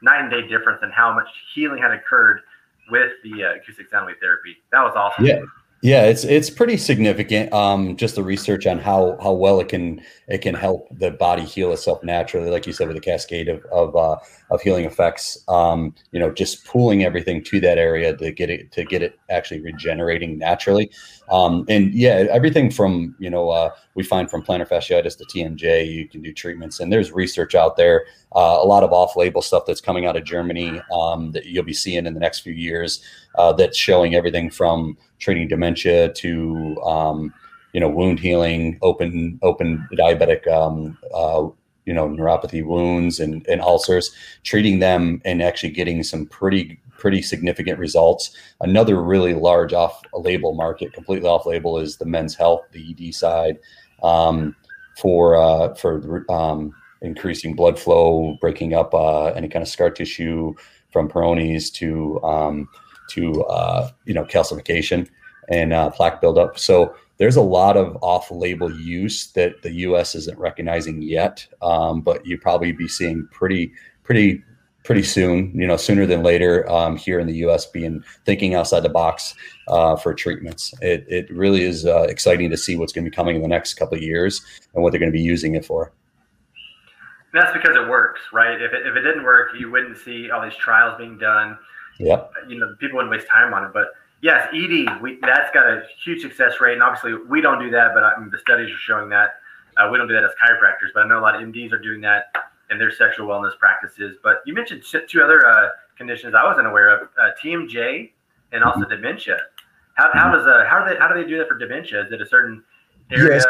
night 0.03 0.21
and 0.21 0.29
day 0.29 0.47
difference 0.47 0.79
in 0.83 0.91
how 0.91 1.13
much 1.13 1.27
healing 1.55 1.81
had 1.81 1.91
occurred 1.91 2.41
with 2.91 3.11
the 3.23 3.43
uh, 3.43 3.55
acoustic 3.55 3.89
sound 3.89 4.05
wave 4.05 4.17
therapy. 4.21 4.57
That 4.71 4.83
was 4.83 4.93
awesome. 4.95 5.25
Yeah. 5.25 5.41
Yeah, 5.83 6.05
it's 6.05 6.23
it's 6.23 6.49
pretty 6.49 6.77
significant. 6.77 7.51
Um, 7.51 7.97
just 7.97 8.15
the 8.15 8.23
research 8.23 8.65
on 8.67 8.79
how 8.79 9.17
how 9.21 9.33
well 9.33 9.59
it 9.59 9.67
can 9.67 10.01
it 10.29 10.37
can 10.37 10.55
help 10.55 10.87
the 10.97 11.11
body 11.11 11.43
heal 11.43 11.73
itself 11.73 12.01
naturally, 12.05 12.49
like 12.49 12.65
you 12.65 12.71
said, 12.71 12.87
with 12.87 12.95
a 12.95 13.01
cascade 13.01 13.49
of 13.49 13.65
of, 13.65 13.93
uh, 13.93 14.15
of 14.49 14.61
healing 14.61 14.85
effects. 14.85 15.43
Um, 15.49 15.93
you 16.13 16.21
know, 16.21 16.31
just 16.31 16.65
pulling 16.65 17.03
everything 17.03 17.43
to 17.43 17.59
that 17.59 17.77
area 17.77 18.15
to 18.15 18.31
get 18.31 18.49
it 18.49 18.71
to 18.71 18.85
get 18.85 19.03
it 19.03 19.19
actually 19.29 19.59
regenerating 19.59 20.37
naturally. 20.37 20.89
Um, 21.29 21.65
and 21.67 21.93
yeah, 21.93 22.27
everything 22.31 22.71
from 22.71 23.13
you 23.19 23.29
know 23.29 23.49
uh, 23.49 23.71
we 23.95 24.03
find 24.03 24.31
from 24.31 24.41
plantar 24.41 24.69
fasciitis 24.69 25.17
to 25.17 25.25
TMJ, 25.25 25.91
you 25.91 26.07
can 26.07 26.21
do 26.21 26.31
treatments, 26.31 26.79
and 26.79 26.93
there's 26.93 27.11
research 27.11 27.55
out 27.55 27.75
there. 27.75 28.05
Uh, 28.35 28.57
a 28.61 28.65
lot 28.65 28.83
of 28.83 28.91
off-label 28.91 29.41
stuff 29.41 29.63
that's 29.65 29.81
coming 29.81 30.05
out 30.05 30.15
of 30.15 30.23
Germany 30.23 30.81
um, 30.91 31.31
that 31.31 31.45
you'll 31.45 31.63
be 31.63 31.73
seeing 31.73 32.05
in 32.05 32.13
the 32.13 32.19
next 32.19 32.39
few 32.39 32.53
years. 32.53 33.03
Uh, 33.35 33.53
that's 33.53 33.77
showing 33.77 34.15
everything 34.15 34.49
from 34.49 34.97
treating 35.19 35.47
dementia 35.47 36.11
to 36.13 36.75
um, 36.83 37.33
you 37.73 37.79
know 37.79 37.89
wound 37.89 38.19
healing, 38.19 38.77
open 38.81 39.39
open 39.41 39.87
diabetic 39.93 40.47
um, 40.47 40.97
uh, 41.13 41.47
you 41.85 41.93
know 41.93 42.07
neuropathy 42.07 42.65
wounds 42.65 43.19
and, 43.19 43.45
and 43.47 43.61
ulcers, 43.61 44.11
treating 44.43 44.79
them 44.79 45.21
and 45.25 45.41
actually 45.41 45.71
getting 45.71 46.03
some 46.03 46.25
pretty 46.25 46.79
pretty 46.97 47.21
significant 47.21 47.77
results. 47.79 48.35
Another 48.61 49.03
really 49.03 49.33
large 49.33 49.73
off-label 49.73 50.53
market, 50.53 50.93
completely 50.93 51.27
off-label, 51.27 51.77
is 51.77 51.97
the 51.97 52.05
men's 52.05 52.33
health, 52.33 52.61
the 52.71 52.95
ED 52.97 53.13
side, 53.13 53.59
um, 54.01 54.55
for 54.97 55.35
uh, 55.35 55.73
for 55.75 56.25
um, 56.31 56.73
increasing 57.03 57.55
blood 57.55 57.77
flow, 57.77 58.37
breaking 58.41 58.73
up 58.73 58.93
uh, 58.93 59.25
any 59.27 59.47
kind 59.47 59.61
of 59.61 59.69
scar 59.69 59.91
tissue 59.91 60.55
from 60.91 61.09
Peyronie's 61.09 61.69
to 61.71 62.23
um, 62.23 62.67
to 63.09 63.43
uh, 63.43 63.89
you 64.05 64.13
know 64.13 64.23
calcification 64.23 65.07
and 65.49 65.73
uh, 65.73 65.89
plaque 65.89 66.21
buildup. 66.21 66.57
So 66.57 66.95
there's 67.17 67.35
a 67.35 67.41
lot 67.41 67.77
of 67.77 67.97
off-label 68.01 68.71
use 68.79 69.31
that 69.33 69.61
the 69.61 69.71
U.S. 69.71 70.15
isn't 70.15 70.39
recognizing 70.39 71.01
yet, 71.01 71.45
um, 71.61 72.01
but 72.01 72.25
you 72.25 72.37
probably 72.37 72.71
be 72.71 72.87
seeing 72.87 73.27
pretty 73.31 73.71
pretty 74.03 74.43
pretty 74.83 75.03
soon. 75.03 75.51
You 75.53 75.67
know, 75.67 75.77
sooner 75.77 76.05
than 76.05 76.23
later 76.23 76.69
um, 76.71 76.95
here 76.95 77.19
in 77.19 77.27
the 77.27 77.35
U.S. 77.37 77.65
Being 77.65 78.03
thinking 78.25 78.55
outside 78.55 78.81
the 78.81 78.89
box 78.89 79.35
uh, 79.67 79.95
for 79.97 80.13
treatments. 80.13 80.73
It 80.81 81.05
it 81.07 81.29
really 81.29 81.63
is 81.63 81.85
uh, 81.85 82.03
exciting 82.03 82.49
to 82.49 82.57
see 82.57 82.77
what's 82.77 82.93
going 82.93 83.05
to 83.05 83.11
be 83.11 83.15
coming 83.15 83.35
in 83.35 83.41
the 83.41 83.47
next 83.47 83.73
couple 83.75 83.97
of 83.97 84.03
years 84.03 84.41
and 84.73 84.81
what 84.81 84.91
they're 84.91 84.99
going 84.99 85.11
to 85.11 85.17
be 85.17 85.21
using 85.21 85.55
it 85.55 85.65
for. 85.65 85.91
That's 87.33 87.51
because 87.51 87.75
it 87.75 87.87
works, 87.89 88.21
right? 88.31 88.61
If 88.61 88.73
it, 88.73 88.85
if 88.85 88.95
it 88.95 89.01
didn't 89.01 89.23
work, 89.23 89.51
you 89.57 89.71
wouldn't 89.71 89.97
see 89.97 90.29
all 90.29 90.41
these 90.41 90.55
trials 90.55 90.97
being 90.97 91.17
done. 91.17 91.57
Yep. 91.99 92.31
You 92.47 92.59
know, 92.59 92.75
people 92.79 92.97
wouldn't 92.97 93.11
waste 93.11 93.27
time 93.27 93.53
on 93.53 93.65
it, 93.65 93.73
but 93.73 93.87
yes, 94.21 94.47
ED, 94.53 95.01
we, 95.01 95.19
that's 95.21 95.53
got 95.53 95.67
a 95.67 95.83
huge 96.03 96.21
success 96.21 96.61
rate. 96.61 96.73
And 96.73 96.83
obviously, 96.83 97.13
we 97.13 97.41
don't 97.41 97.59
do 97.59 97.69
that, 97.71 97.93
but 97.93 98.03
I 98.03 98.19
mean, 98.19 98.29
the 98.29 98.39
studies 98.39 98.71
are 98.71 98.77
showing 98.77 99.09
that. 99.09 99.35
Uh, 99.77 99.89
we 99.91 99.97
don't 99.97 100.07
do 100.07 100.13
that 100.13 100.23
as 100.23 100.31
chiropractors, 100.41 100.93
but 100.93 101.05
I 101.05 101.07
know 101.07 101.19
a 101.19 101.21
lot 101.21 101.35
of 101.35 101.41
MDs 101.41 101.71
are 101.71 101.79
doing 101.79 102.01
that 102.01 102.31
in 102.69 102.77
their 102.77 102.91
sexual 102.91 103.27
wellness 103.27 103.57
practices. 103.57 104.17
But 104.23 104.43
you 104.45 104.53
mentioned 104.53 104.83
two 105.07 105.21
other 105.21 105.47
uh, 105.47 105.69
conditions 105.97 106.35
I 106.35 106.43
wasn't 106.43 106.67
aware 106.67 106.89
of: 106.89 107.09
uh, 107.19 107.31
TMJ 107.43 108.11
and 108.51 108.63
also 108.63 108.85
dementia. 108.85 109.39
How, 109.95 110.09
how 110.13 110.31
does 110.31 110.45
uh, 110.45 110.65
how 110.67 110.83
do 110.83 110.93
they 110.93 110.99
how 110.99 111.07
do 111.07 111.21
they 111.21 111.27
do 111.27 111.37
that 111.39 111.47
for 111.47 111.57
dementia? 111.57 112.05
Is 112.05 112.11
it 112.11 112.21
a 112.21 112.27
certain 112.27 112.63
area 113.11 113.41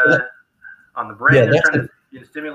on 0.96 1.08
the 1.08 1.14
brain 1.14 1.52
yeah, 1.52 1.60
they're 1.72 1.90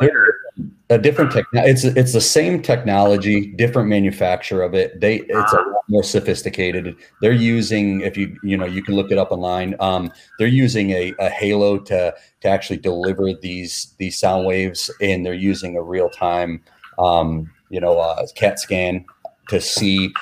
a, 0.02 0.08
to 0.08 0.70
a 0.90 0.98
different 0.98 1.32
tech? 1.32 1.46
It's 1.54 1.84
it's 1.84 2.14
the 2.14 2.22
same 2.22 2.62
technology, 2.62 3.48
different 3.54 3.90
manufacturer 3.90 4.64
of 4.64 4.74
it. 4.74 5.00
They 5.00 5.18
it's 5.18 5.54
uh, 5.54 5.58
a 5.58 5.70
lot 5.70 5.84
more 5.88 6.04
sophisticated. 6.04 6.96
They're 7.22 7.32
using 7.32 8.02
if 8.02 8.18
you 8.18 8.38
you 8.44 8.58
know 8.58 8.66
you 8.66 8.84
can 8.84 8.96
look 8.96 9.12
it 9.12 9.18
up 9.18 9.32
online. 9.32 9.76
Um, 9.80 10.12
they're 10.38 10.48
using 10.48 10.92
a, 10.92 11.14
a 11.20 11.30
halo 11.30 11.78
to 11.80 12.14
to 12.42 12.48
actually 12.48 12.78
deliver 12.78 13.34
these 13.34 13.94
these 13.98 14.18
sound 14.18 14.46
waves, 14.46 14.90
and 15.02 15.26
they're 15.26 15.34
using 15.34 15.78
a 15.78 15.82
real 15.82 16.10
time 16.10 16.62
um, 16.98 17.50
you 17.70 17.80
know 17.80 18.00
uh, 18.00 18.26
CAT 18.36 18.60
scan 18.60 19.06
to 19.50 19.60
see 19.60 20.14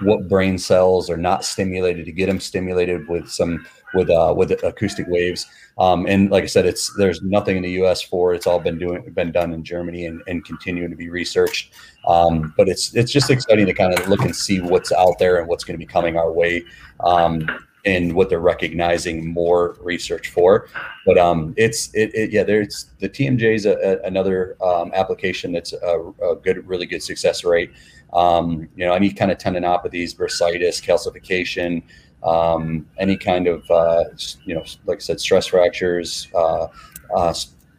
what 0.00 0.28
brain 0.28 0.58
cells 0.58 1.10
are 1.10 1.16
not 1.16 1.44
stimulated 1.44 2.06
to 2.06 2.12
get 2.12 2.26
them 2.26 2.40
stimulated 2.40 3.06
with 3.08 3.30
some 3.30 3.64
with 3.94 4.10
uh, 4.10 4.34
with 4.36 4.50
acoustic 4.64 5.06
waves. 5.08 5.46
Um, 5.80 6.06
and 6.06 6.30
like 6.30 6.44
I 6.44 6.46
said, 6.46 6.66
it's 6.66 6.92
there's 6.98 7.22
nothing 7.22 7.56
in 7.56 7.62
the 7.62 7.70
U.S. 7.72 8.02
for 8.02 8.34
it's 8.34 8.46
all 8.46 8.60
been 8.60 8.78
doing 8.78 9.02
been 9.14 9.32
done 9.32 9.54
in 9.54 9.64
Germany 9.64 10.04
and, 10.04 10.22
and 10.26 10.44
continuing 10.44 10.90
to 10.90 10.96
be 10.96 11.08
researched. 11.08 11.72
Um, 12.06 12.52
but 12.56 12.68
it's 12.68 12.94
it's 12.94 13.10
just 13.10 13.30
exciting 13.30 13.64
to 13.64 13.72
kind 13.72 13.98
of 13.98 14.06
look 14.06 14.20
and 14.20 14.36
see 14.36 14.60
what's 14.60 14.92
out 14.92 15.18
there 15.18 15.38
and 15.38 15.48
what's 15.48 15.64
going 15.64 15.74
to 15.74 15.84
be 15.84 15.90
coming 15.90 16.18
our 16.18 16.30
way. 16.30 16.64
Um, 17.00 17.48
and 17.86 18.12
what 18.12 18.28
they're 18.28 18.40
recognizing 18.40 19.32
more 19.32 19.78
research 19.80 20.28
for, 20.28 20.68
but 21.06 21.16
um, 21.16 21.54
it's 21.56 21.88
it, 21.94 22.14
it 22.14 22.30
yeah. 22.30 22.42
There's 22.42 22.90
the 22.98 23.08
TMJ 23.08 23.54
is 23.54 23.64
a, 23.64 23.72
a, 23.72 24.06
another 24.06 24.62
um, 24.62 24.92
application 24.94 25.50
that's 25.50 25.72
a, 25.72 26.12
a 26.22 26.36
good, 26.36 26.66
really 26.68 26.84
good 26.84 27.02
success 27.02 27.42
rate. 27.42 27.70
Um, 28.12 28.68
you 28.76 28.84
know, 28.84 28.92
any 28.92 29.10
kind 29.10 29.30
of 29.30 29.38
tendinopathies, 29.38 30.14
bursitis, 30.14 30.82
calcification, 30.82 31.82
um, 32.22 32.86
any 32.98 33.16
kind 33.16 33.46
of, 33.46 33.68
uh, 33.70 34.04
you 34.44 34.54
know, 34.54 34.64
like 34.86 34.98
I 34.98 35.00
said, 35.00 35.20
stress 35.20 35.46
fractures, 35.46 36.28
uh, 36.34 36.68
uh, 37.14 37.34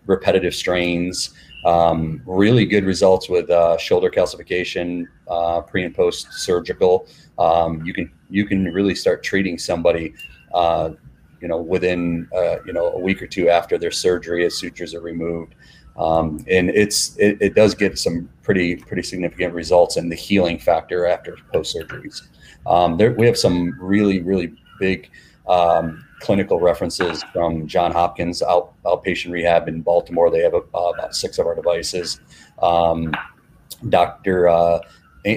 repetitive 0.05 0.55
strains, 0.55 1.33
um, 1.65 2.21
really 2.25 2.65
good 2.65 2.85
results 2.85 3.29
with 3.29 3.49
uh, 3.49 3.77
shoulder 3.77 4.09
calcification, 4.09 5.05
uh, 5.29 5.61
pre 5.61 5.83
and 5.83 5.95
post 5.95 6.33
surgical. 6.33 7.07
Um, 7.37 7.83
you 7.85 7.93
can 7.93 8.11
you 8.29 8.45
can 8.45 8.65
really 8.65 8.95
start 8.95 9.23
treating 9.23 9.57
somebody, 9.57 10.13
uh, 10.53 10.91
you 11.39 11.47
know, 11.47 11.61
within 11.61 12.27
you 12.65 12.73
know 12.73 12.91
a 12.93 12.99
week 12.99 13.21
or 13.21 13.27
two 13.27 13.49
after 13.49 13.77
their 13.77 13.91
surgery 13.91 14.45
as 14.45 14.57
sutures 14.57 14.95
are 14.95 15.01
removed. 15.01 15.53
Um, 15.97 16.43
and 16.49 16.69
it's 16.69 17.17
it, 17.17 17.37
it, 17.41 17.53
does 17.53 17.75
get 17.75 17.99
some 17.99 18.29
pretty 18.43 18.77
pretty 18.77 19.03
significant 19.03 19.53
results 19.53 19.97
in 19.97 20.07
the 20.07 20.15
healing 20.15 20.57
factor 20.57 21.05
after 21.05 21.35
post 21.51 21.75
surgeries. 21.75 22.21
Um, 22.65 22.97
there, 22.97 23.11
we 23.11 23.25
have 23.25 23.37
some 23.37 23.77
really 23.79 24.21
really 24.21 24.53
big 24.79 25.09
um, 25.47 26.05
clinical 26.19 26.59
references 26.59 27.23
from 27.33 27.67
John 27.67 27.91
Hopkins 27.91 28.41
out, 28.41 28.73
outpatient 28.83 29.31
rehab 29.31 29.67
in 29.67 29.81
Baltimore. 29.81 30.29
They 30.29 30.41
have 30.41 30.53
a, 30.53 30.61
uh, 30.73 30.91
about 30.97 31.15
six 31.15 31.39
of 31.39 31.47
our 31.47 31.55
devices. 31.55 32.19
Um, 32.61 33.13
Dr. 33.89 34.47
Uh, 34.47 34.79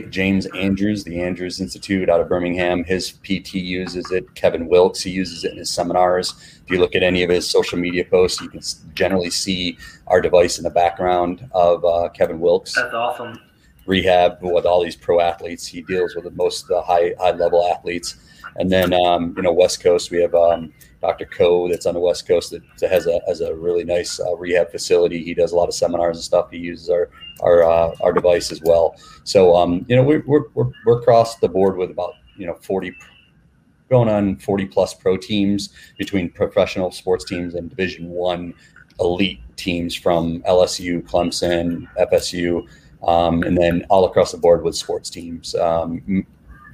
James 0.08 0.46
Andrews, 0.54 1.04
the 1.04 1.20
Andrews 1.20 1.60
Institute 1.60 2.08
out 2.08 2.20
of 2.20 2.28
Birmingham, 2.28 2.84
his 2.84 3.12
PT 3.12 3.54
uses 3.54 4.10
it. 4.12 4.34
Kevin 4.34 4.66
Wilkes, 4.66 5.02
he 5.02 5.10
uses 5.10 5.44
it 5.44 5.52
in 5.52 5.58
his 5.58 5.70
seminars. 5.70 6.60
If 6.64 6.70
you 6.70 6.78
look 6.78 6.94
at 6.94 7.02
any 7.02 7.22
of 7.22 7.28
his 7.28 7.48
social 7.48 7.78
media 7.78 8.04
posts, 8.04 8.40
you 8.40 8.48
can 8.48 8.62
generally 8.94 9.30
see 9.30 9.76
our 10.06 10.20
device 10.22 10.58
in 10.58 10.64
the 10.64 10.70
background 10.70 11.46
of 11.52 11.84
uh, 11.84 12.08
Kevin 12.10 12.40
Wilkes. 12.40 12.74
That's 12.74 12.94
awesome. 12.94 13.38
Rehab 13.86 14.38
with 14.40 14.66
all 14.66 14.82
these 14.82 14.96
pro 14.96 15.20
athletes. 15.20 15.66
He 15.66 15.82
deals 15.82 16.14
with 16.14 16.24
the 16.24 16.30
most 16.32 16.70
uh, 16.70 16.82
high 16.82 17.14
high 17.18 17.32
level 17.32 17.66
athletes. 17.70 18.16
And 18.56 18.70
then 18.70 18.92
um, 18.92 19.34
you 19.36 19.42
know 19.42 19.52
West 19.52 19.82
Coast, 19.82 20.10
we 20.10 20.20
have 20.20 20.34
um, 20.34 20.72
Dr. 21.00 21.26
Co 21.26 21.68
that's 21.68 21.86
on 21.86 21.94
the 21.94 22.00
West 22.00 22.26
Coast 22.26 22.50
that, 22.52 22.62
that 22.80 22.90
has 22.90 23.06
a 23.06 23.20
has 23.26 23.40
a 23.40 23.54
really 23.54 23.84
nice 23.84 24.20
uh, 24.20 24.36
rehab 24.36 24.70
facility. 24.70 25.22
He 25.22 25.34
does 25.34 25.52
a 25.52 25.56
lot 25.56 25.68
of 25.68 25.74
seminars 25.74 26.16
and 26.16 26.24
stuff. 26.24 26.50
He 26.50 26.58
uses 26.58 26.88
our 26.88 27.10
our 27.40 27.62
uh, 27.62 27.94
our 28.00 28.12
device 28.12 28.52
as 28.52 28.60
well. 28.62 28.96
So 29.24 29.56
um, 29.56 29.84
you 29.88 29.96
know 29.96 30.02
we're, 30.02 30.24
we're 30.26 30.44
we're 30.54 30.70
we're 30.86 31.00
across 31.00 31.36
the 31.36 31.48
board 31.48 31.76
with 31.76 31.90
about 31.90 32.14
you 32.36 32.46
know 32.46 32.54
40 32.54 32.94
going 33.90 34.08
on 34.08 34.36
40 34.36 34.66
plus 34.66 34.94
pro 34.94 35.16
teams 35.16 35.70
between 35.98 36.30
professional 36.30 36.90
sports 36.90 37.24
teams 37.24 37.54
and 37.54 37.68
division 37.68 38.08
one 38.08 38.54
elite 38.98 39.40
teams 39.56 39.94
from 39.94 40.40
lsu 40.42 41.02
clemson 41.02 41.86
fsu 42.10 42.66
um, 43.06 43.42
and 43.42 43.56
then 43.56 43.84
all 43.90 44.04
across 44.04 44.32
the 44.32 44.38
board 44.38 44.62
with 44.62 44.74
sports 44.74 45.10
teams 45.10 45.54
um, 45.56 46.26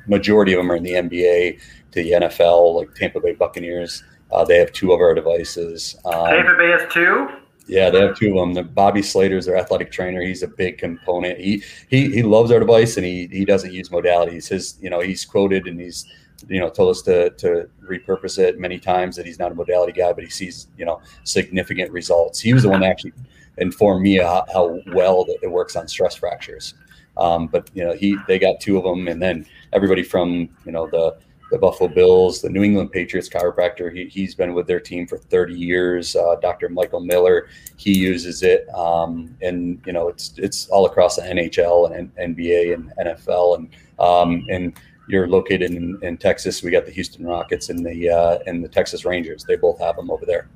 majority 0.06 0.52
of 0.52 0.58
them 0.58 0.70
are 0.70 0.76
in 0.76 0.82
the 0.82 0.92
nba 0.92 1.58
to 1.92 2.02
the 2.02 2.12
nfl 2.12 2.76
like 2.76 2.94
tampa 2.94 3.20
bay 3.20 3.32
buccaneers 3.32 4.02
uh, 4.32 4.44
they 4.44 4.58
have 4.58 4.72
two 4.72 4.92
of 4.92 5.00
our 5.00 5.14
devices 5.14 5.96
um, 6.04 6.26
tampa 6.26 6.56
bay 6.56 6.70
has 6.70 6.92
two 6.92 7.28
yeah, 7.70 7.88
they 7.88 8.00
have 8.00 8.16
two 8.16 8.30
of 8.30 8.34
them. 8.34 8.52
The 8.52 8.64
Bobby 8.64 9.00
Slater's 9.00 9.46
their 9.46 9.56
athletic 9.56 9.92
trainer. 9.92 10.20
He's 10.20 10.42
a 10.42 10.48
big 10.48 10.76
component. 10.76 11.38
He 11.38 11.62
he 11.88 12.10
he 12.10 12.24
loves 12.24 12.50
our 12.50 12.58
device 12.58 12.96
and 12.96 13.06
he 13.06 13.28
he 13.28 13.44
doesn't 13.44 13.72
use 13.72 13.90
modalities. 13.90 14.48
His 14.48 14.76
you 14.80 14.90
know 14.90 14.98
he's 14.98 15.24
quoted 15.24 15.68
and 15.68 15.80
he's 15.80 16.04
you 16.48 16.58
know 16.58 16.68
told 16.68 16.90
us 16.90 17.02
to 17.02 17.30
to 17.30 17.68
repurpose 17.88 18.38
it 18.38 18.58
many 18.58 18.80
times 18.80 19.14
that 19.14 19.24
he's 19.24 19.38
not 19.38 19.52
a 19.52 19.54
modality 19.54 19.92
guy, 19.92 20.12
but 20.12 20.24
he 20.24 20.30
sees 20.30 20.66
you 20.76 20.84
know 20.84 21.00
significant 21.22 21.92
results. 21.92 22.40
He 22.40 22.52
was 22.52 22.64
the 22.64 22.70
one 22.70 22.80
that 22.80 22.90
actually 22.90 23.12
informed 23.60 24.02
me 24.02 24.16
how, 24.16 24.44
how 24.52 24.80
well 24.88 25.26
it 25.42 25.50
works 25.50 25.76
on 25.76 25.86
stress 25.86 26.14
fractures. 26.16 26.74
Um, 27.16 27.46
but 27.48 27.70
you 27.74 27.84
know 27.84 27.92
he 27.92 28.16
they 28.26 28.38
got 28.38 28.60
two 28.60 28.78
of 28.78 28.84
them, 28.84 29.08
and 29.08 29.20
then 29.20 29.46
everybody 29.72 30.02
from 30.02 30.48
you 30.64 30.72
know 30.72 30.88
the 30.88 31.18
the 31.50 31.58
Buffalo 31.58 31.88
Bills, 31.88 32.40
the 32.40 32.48
New 32.48 32.62
England 32.62 32.92
Patriots 32.92 33.28
chiropractor. 33.28 33.92
He, 33.92 34.06
he's 34.06 34.34
been 34.34 34.54
with 34.54 34.68
their 34.68 34.78
team 34.78 35.06
for 35.06 35.18
30 35.18 35.54
years. 35.54 36.14
Uh, 36.14 36.36
Dr. 36.40 36.68
Michael 36.68 37.00
Miller, 37.00 37.48
he 37.76 37.92
uses 37.92 38.42
it, 38.42 38.68
um, 38.72 39.36
and 39.42 39.82
you 39.84 39.92
know 39.92 40.08
it's 40.08 40.32
it's 40.36 40.68
all 40.68 40.86
across 40.86 41.16
the 41.16 41.22
NHL 41.22 41.96
and 41.96 42.14
NBA 42.16 42.74
and 42.74 42.92
NFL, 43.00 43.56
and 43.56 43.68
um, 43.98 44.46
and 44.48 44.78
you're 45.08 45.26
located 45.26 45.72
in, 45.72 45.98
in 46.02 46.16
Texas. 46.16 46.62
We 46.62 46.70
got 46.70 46.86
the 46.86 46.92
Houston 46.92 47.26
Rockets 47.26 47.68
and 47.68 47.84
the 47.84 48.08
uh, 48.08 48.38
and 48.46 48.64
the 48.64 48.68
Texas 48.68 49.04
Rangers. 49.04 49.44
They 49.44 49.56
both 49.56 49.80
have 49.80 49.96
them 49.96 50.10
over 50.10 50.24
there. 50.24 50.48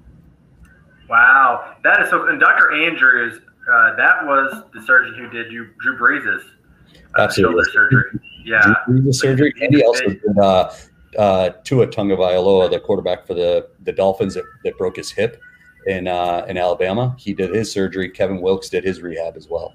Wow, 1.09 1.77
that 1.83 2.01
is 2.01 2.11
so. 2.11 2.27
And 2.29 2.40
Dr. 2.40 2.73
Andrews, 2.73 3.40
uh, 3.71 3.97
that 3.97 4.25
was 4.25 4.64
the 4.73 4.83
surgeon 4.83 5.14
who 5.14 5.29
did 5.29 5.53
you 5.53 5.69
Drew 5.81 5.99
Brees' 5.99 6.43
uh, 7.17 7.31
shoulder 7.31 7.64
surgery. 7.73 8.21
Yeah, 8.45 8.75
the 8.88 9.12
surgery. 9.12 9.53
And 9.61 9.75
he 9.75 9.83
also 9.85 10.07
did 10.07 10.38
uh, 10.38 10.73
uh, 11.19 11.51
Tua 11.64 11.87
Tagovailoa, 11.87 12.71
the 12.71 12.81
quarterback 12.81 13.27
for 13.27 13.35
the 13.35 13.69
the 13.83 13.93
Dolphins 13.93 14.35
that, 14.35 14.45
that 14.64 14.79
broke 14.79 14.97
his 14.97 15.11
hip 15.11 15.40
in 15.87 16.09
uh, 16.09 16.47
in 16.49 16.57
Alabama. 16.57 17.14
He 17.19 17.35
did 17.35 17.55
his 17.55 17.71
surgery. 17.71 18.09
Kevin 18.11 18.40
Wilkes 18.40 18.69
did 18.69 18.85
his 18.85 19.03
rehab 19.03 19.37
as 19.37 19.49
well. 19.49 19.75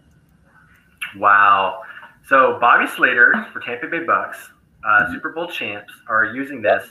Wow. 1.17 1.81
So 2.27 2.57
Bobby 2.59 2.87
Slater 2.87 3.47
for 3.51 3.59
Tampa 3.59 3.87
Bay 3.87 4.03
Bucks, 4.03 4.37
uh, 4.83 4.87
mm-hmm. 4.87 5.13
Super 5.13 5.29
Bowl 5.29 5.47
champs, 5.47 5.91
are 6.07 6.25
using 6.25 6.61
this 6.61 6.87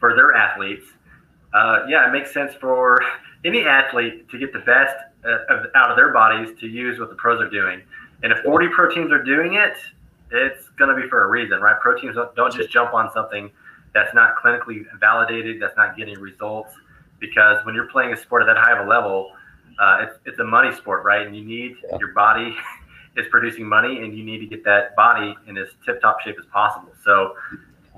for 0.00 0.16
their 0.16 0.34
athletes. 0.34 0.86
Uh, 1.54 1.80
yeah, 1.88 2.08
it 2.08 2.12
makes 2.12 2.32
sense 2.32 2.54
for 2.54 3.00
any 3.44 3.64
athlete 3.64 4.28
to 4.30 4.38
get 4.38 4.52
the 4.52 4.60
best 4.60 4.94
uh, 5.24 5.54
of, 5.54 5.66
out 5.74 5.90
of 5.90 5.96
their 5.96 6.12
bodies 6.12 6.56
to 6.60 6.66
use 6.66 6.98
what 6.98 7.08
the 7.08 7.16
pros 7.16 7.40
are 7.40 7.50
doing. 7.50 7.82
And 8.22 8.32
if 8.32 8.40
40 8.40 8.68
pro 8.68 8.94
teams 8.94 9.12
are 9.12 9.22
doing 9.22 9.54
it, 9.54 9.76
it's 10.30 10.68
going 10.78 10.94
to 10.94 11.00
be 11.00 11.08
for 11.08 11.24
a 11.24 11.28
reason, 11.28 11.60
right? 11.60 11.78
Pro 11.80 11.98
teams 11.98 12.16
don't 12.36 12.54
just 12.54 12.70
jump 12.70 12.94
on 12.94 13.10
something 13.12 13.50
that's 13.94 14.14
not 14.14 14.36
clinically 14.36 14.84
validated, 15.00 15.60
that's 15.60 15.76
not 15.76 15.96
getting 15.96 16.18
results, 16.18 16.72
because 17.18 17.64
when 17.64 17.74
you're 17.74 17.88
playing 17.88 18.12
a 18.12 18.16
sport 18.16 18.42
at 18.42 18.46
that 18.46 18.56
high 18.56 18.78
of 18.78 18.86
a 18.86 18.88
level, 18.88 19.32
uh, 19.80 20.06
it's, 20.06 20.18
it's 20.26 20.38
a 20.38 20.44
money 20.44 20.74
sport, 20.76 21.04
right? 21.04 21.26
And 21.26 21.36
you 21.36 21.44
need 21.44 21.76
yeah. 21.88 21.96
your 21.98 22.12
body 22.12 22.54
is 23.16 23.26
producing 23.30 23.66
money, 23.66 24.00
and 24.00 24.16
you 24.16 24.24
need 24.24 24.38
to 24.38 24.46
get 24.46 24.64
that 24.64 24.94
body 24.94 25.34
in 25.48 25.58
as 25.58 25.68
tip 25.84 26.00
top 26.00 26.20
shape 26.20 26.36
as 26.38 26.46
possible. 26.46 26.92
So 27.04 27.34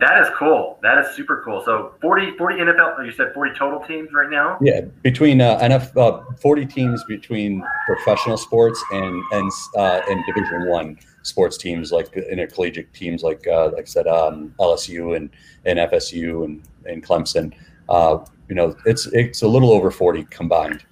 that 0.01 0.21
is 0.23 0.29
cool. 0.37 0.79
That 0.83 0.99
is 0.99 1.15
super 1.15 1.43
cool. 1.45 1.63
So 1.65 1.95
40, 2.01 2.37
40 2.37 2.57
NFL, 2.57 3.05
you 3.05 3.13
said 3.13 3.33
40 3.35 3.57
total 3.57 3.81
teams 3.81 4.09
right 4.13 4.31
now? 4.31 4.59
Yeah, 4.61 4.83
between 5.03 5.41
uh, 5.41 5.59
NFL, 5.59 6.31
uh, 6.31 6.37
40 6.37 6.67
teams 6.67 7.05
between 7.05 7.65
professional 7.87 8.37
sports 8.37 8.83
and 8.93 9.23
and 9.33 9.51
uh, 9.77 10.01
and 10.09 10.25
Division 10.27 10.69
One 10.69 10.99
sports 11.23 11.57
teams 11.57 11.93
like 11.93 12.13
intercollegiate 12.17 12.93
teams 12.93 13.23
like 13.23 13.47
uh, 13.47 13.67
like 13.67 13.83
I 13.83 13.85
said 13.85 14.09
um, 14.09 14.55
LSU 14.59 15.17
and 15.17 15.31
and 15.65 15.79
FSU 15.79 16.45
and 16.45 16.63
and 16.87 17.05
Clemson. 17.05 17.53
Uh, 17.89 18.25
you 18.49 18.55
know, 18.55 18.75
it's 18.87 19.07
it's 19.13 19.43
a 19.43 19.49
little 19.49 19.73
over 19.73 19.91
40 19.91 20.25
combined. 20.25 20.85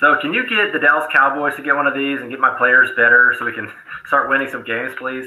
So 0.00 0.16
can 0.20 0.34
you 0.34 0.48
get 0.48 0.72
the 0.72 0.78
Dallas 0.78 1.06
Cowboys 1.12 1.54
to 1.56 1.62
get 1.62 1.74
one 1.74 1.86
of 1.86 1.94
these 1.94 2.20
and 2.20 2.30
get 2.30 2.40
my 2.40 2.56
players 2.56 2.90
better 2.96 3.34
so 3.38 3.44
we 3.44 3.52
can 3.52 3.70
start 4.06 4.28
winning 4.28 4.48
some 4.48 4.64
games, 4.64 4.94
please? 4.98 5.26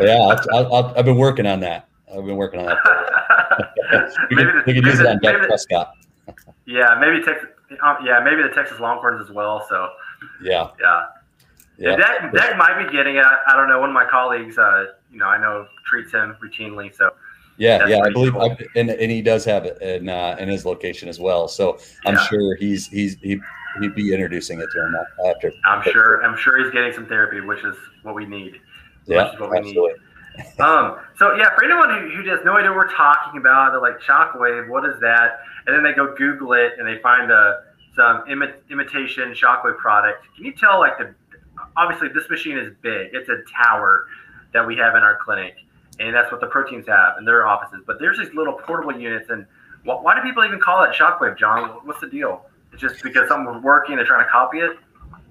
Yeah, 0.00 0.36
i 0.52 0.92
have 0.96 1.04
been 1.04 1.16
working 1.16 1.46
on 1.46 1.60
that. 1.60 1.88
I've 2.08 2.24
been 2.24 2.36
working 2.36 2.60
on 2.60 2.66
that. 2.66 4.12
we, 4.30 4.36
maybe 4.36 4.50
the, 4.52 4.62
we 4.66 4.74
could 4.74 4.84
use 4.84 5.00
it 5.00 5.06
on 5.06 5.18
Dak 5.20 5.46
Prescott. 5.46 5.94
yeah, 6.66 6.96
maybe 7.00 7.24
Texas. 7.24 7.48
Um, 7.82 7.96
yeah, 8.04 8.20
maybe 8.22 8.42
the 8.42 8.54
Texas 8.54 8.78
Longhorns 8.78 9.20
as 9.20 9.34
well. 9.34 9.66
So 9.68 9.88
yeah, 10.42 10.70
yeah. 10.80 11.04
Yeah, 11.76 11.96
Dak, 11.96 12.32
Dak 12.32 12.56
might 12.56 12.86
be 12.86 12.92
getting 12.92 13.16
it. 13.16 13.24
I, 13.24 13.36
I, 13.48 13.56
don't 13.56 13.68
know. 13.68 13.80
One 13.80 13.88
of 13.88 13.94
my 13.94 14.06
colleagues, 14.08 14.58
uh, 14.58 14.92
you 15.10 15.18
know, 15.18 15.26
I 15.26 15.38
know 15.38 15.66
treats 15.84 16.12
him 16.12 16.36
routinely. 16.40 16.94
So 16.94 17.10
yeah, 17.56 17.86
yeah, 17.88 18.00
I 18.00 18.10
believe, 18.10 18.32
cool. 18.32 18.56
and, 18.76 18.90
and 18.90 19.10
he 19.10 19.22
does 19.22 19.44
have 19.44 19.64
it 19.64 19.80
in 19.82 20.08
uh, 20.08 20.36
in 20.38 20.48
his 20.48 20.64
location 20.64 21.08
as 21.08 21.18
well. 21.18 21.48
So 21.48 21.78
I'm 22.06 22.14
yeah. 22.14 22.26
sure 22.26 22.56
he's 22.56 22.86
he's 22.86 23.16
he 23.20 23.40
he'd 23.80 23.94
be 23.94 24.12
introducing 24.12 24.60
it 24.60 24.68
to 24.72 24.86
him 24.86 24.94
after. 25.26 25.52
I'm 25.64 25.82
sure. 25.82 26.24
I'm 26.24 26.36
sure 26.36 26.62
he's 26.62 26.72
getting 26.72 26.92
some 26.92 27.06
therapy, 27.06 27.40
which 27.40 27.64
is 27.64 27.76
what 28.02 28.14
we 28.14 28.26
need. 28.26 28.60
Yeah, 29.06 29.22
absolutely. 29.22 29.92
um, 30.58 30.98
so 31.16 31.34
yeah, 31.36 31.54
for 31.54 31.64
anyone 31.64 31.90
who, 31.90 32.10
who 32.10 32.28
has 32.28 32.40
no 32.44 32.56
idea 32.56 32.70
what 32.70 32.76
we're 32.76 32.94
talking 32.94 33.38
about, 33.38 33.72
they're 33.72 33.80
like 33.80 34.00
shockwave, 34.00 34.68
what 34.68 34.84
is 34.84 34.98
that? 35.00 35.40
And 35.66 35.76
then 35.76 35.82
they 35.84 35.92
go 35.92 36.14
Google 36.16 36.54
it 36.54 36.72
and 36.78 36.86
they 36.86 37.00
find 37.00 37.30
a 37.30 37.62
some 37.94 38.24
imi- 38.26 38.54
imitation 38.70 39.32
shockwave 39.32 39.76
product. 39.78 40.26
Can 40.34 40.44
you 40.44 40.52
tell 40.52 40.80
like 40.80 40.98
the 40.98 41.14
obviously 41.76 42.08
this 42.08 42.28
machine 42.28 42.58
is 42.58 42.72
big. 42.82 43.10
It's 43.12 43.28
a 43.28 43.42
tower 43.62 44.06
that 44.52 44.66
we 44.66 44.76
have 44.76 44.94
in 44.94 45.02
our 45.02 45.18
clinic, 45.22 45.56
and 45.98 46.14
that's 46.14 46.30
what 46.30 46.40
the 46.40 46.46
proteins 46.46 46.86
have 46.86 47.18
in 47.18 47.24
their 47.24 47.46
offices. 47.46 47.82
But 47.86 47.98
there's 47.98 48.18
these 48.18 48.32
little 48.34 48.54
portable 48.54 48.98
units, 48.98 49.30
and 49.30 49.46
wh- 49.82 50.02
why 50.02 50.14
do 50.14 50.22
people 50.22 50.44
even 50.44 50.60
call 50.60 50.82
it 50.84 50.94
shockwave, 50.94 51.38
John? 51.38 51.80
What's 51.84 52.00
the 52.00 52.08
deal? 52.08 52.46
It's 52.72 52.80
just 52.80 53.02
because 53.02 53.28
someone's 53.28 53.62
working, 53.62 53.96
they're 53.96 54.04
trying 54.04 54.24
to 54.24 54.30
copy 54.30 54.58
it. 54.58 54.76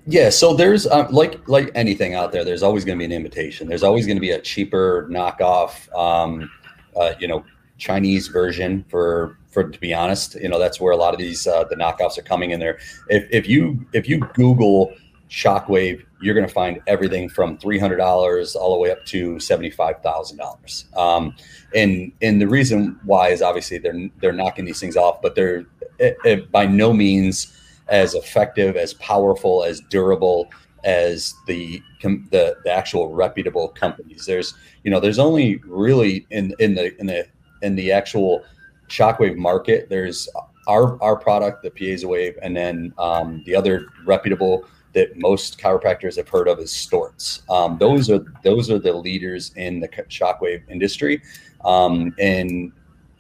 Yeah, 0.06 0.30
so 0.30 0.54
there's 0.54 0.86
um, 0.88 1.08
like 1.12 1.48
like 1.48 1.72
anything 1.76 2.14
out 2.14 2.32
there. 2.32 2.44
There's 2.44 2.64
always 2.64 2.84
going 2.84 2.98
to 2.98 3.00
be 3.00 3.06
an 3.06 3.18
imitation. 3.18 3.68
There's 3.68 3.84
always 3.84 4.06
going 4.06 4.18
to 4.18 4.22
be 4.22 4.32
a 4.32 4.42
cheaper 4.42 5.08
knockoff, 5.10 5.94
um, 5.98 6.52
uh, 6.96 7.14
you 7.20 7.28
know, 7.28 7.46
Chinese 7.78 8.28
version. 8.28 8.84
For 8.90 9.38
for 9.50 9.70
to 9.70 9.80
be 9.80 9.94
honest, 9.94 10.36
you 10.36 10.50
know, 10.50 10.60
that's 10.60 10.80
where 10.82 10.92
a 10.92 10.98
lot 10.98 11.14
of 11.14 11.20
these 11.20 11.48
uh, 11.48 11.64
the 11.66 11.76
knockoffs 11.76 12.18
are 12.18 12.24
coming 12.24 12.52
in 12.52 12.60
there. 12.60 12.80
If 13.08 13.28
if 13.32 13.48
you 13.48 13.86
if 13.94 14.10
you 14.10 14.20
Google 14.34 14.94
Shockwave, 15.30 16.04
you're 16.22 16.36
going 16.36 16.48
to 16.48 16.54
find 16.54 16.82
everything 16.86 17.30
from 17.30 17.58
three 17.58 17.80
hundred 17.80 17.98
dollars 17.98 18.58
all 18.58 18.74
the 18.74 18.80
way 18.80 18.92
up 18.92 19.06
to 19.06 19.40
seventy 19.40 19.70
five 19.70 20.02
thousand 20.02 20.42
um, 20.42 20.48
dollars. 20.96 21.34
And 21.74 22.12
and 22.22 22.42
the 22.42 22.48
reason 22.48 23.00
why 23.06 23.30
is 23.30 23.42
obviously 23.42 23.78
they're 23.78 24.10
they're 24.20 24.34
knocking 24.34 24.66
these 24.66 24.82
things 24.82 24.98
off, 24.98 25.22
but 25.22 25.36
they're 25.36 25.66
it, 25.98 26.18
it, 26.26 26.52
by 26.52 26.66
no 26.66 26.92
means 26.92 27.58
as 27.88 28.14
effective, 28.14 28.76
as 28.76 28.94
powerful, 28.96 29.64
as 29.64 29.82
durable 29.90 30.50
as 30.84 31.34
the 31.48 31.82
the, 32.02 32.58
the 32.64 32.72
actual 32.72 33.14
reputable 33.14 33.70
companies. 33.70 34.26
There's 34.26 34.56
you 34.84 34.92
know 34.92 35.00
there's 35.00 35.20
only 35.20 35.58
really 35.66 36.26
in 36.30 36.54
in 36.60 36.76
the 36.76 36.98
in 37.00 37.08
the 37.08 37.28
in 37.62 37.76
the 37.76 37.92
actual 37.92 38.44
shockwave 38.90 39.38
market. 39.38 39.90
There's 39.90 40.30
our 40.68 41.02
our 41.02 41.16
product, 41.16 41.64
the 41.64 41.72
Piezo 41.72 42.34
and 42.42 42.56
then 42.56 42.94
um, 42.98 43.44
the 43.46 43.56
other 43.56 43.88
reputable 44.06 44.66
that 44.94 45.18
most 45.20 45.60
chiropractors 45.60 46.18
have 46.18 46.30
heard 46.30 46.48
of 46.48 46.60
is 46.60 46.72
Storz. 46.72 47.50
Um, 47.50 47.78
those 47.80 48.10
are 48.10 48.26
those 48.44 48.70
are 48.70 48.80
the 48.80 48.94
leaders 48.94 49.52
in 49.56 49.80
the 49.80 49.88
shockwave 49.88 50.62
industry, 50.70 51.22
um, 51.66 52.14
and 52.20 52.72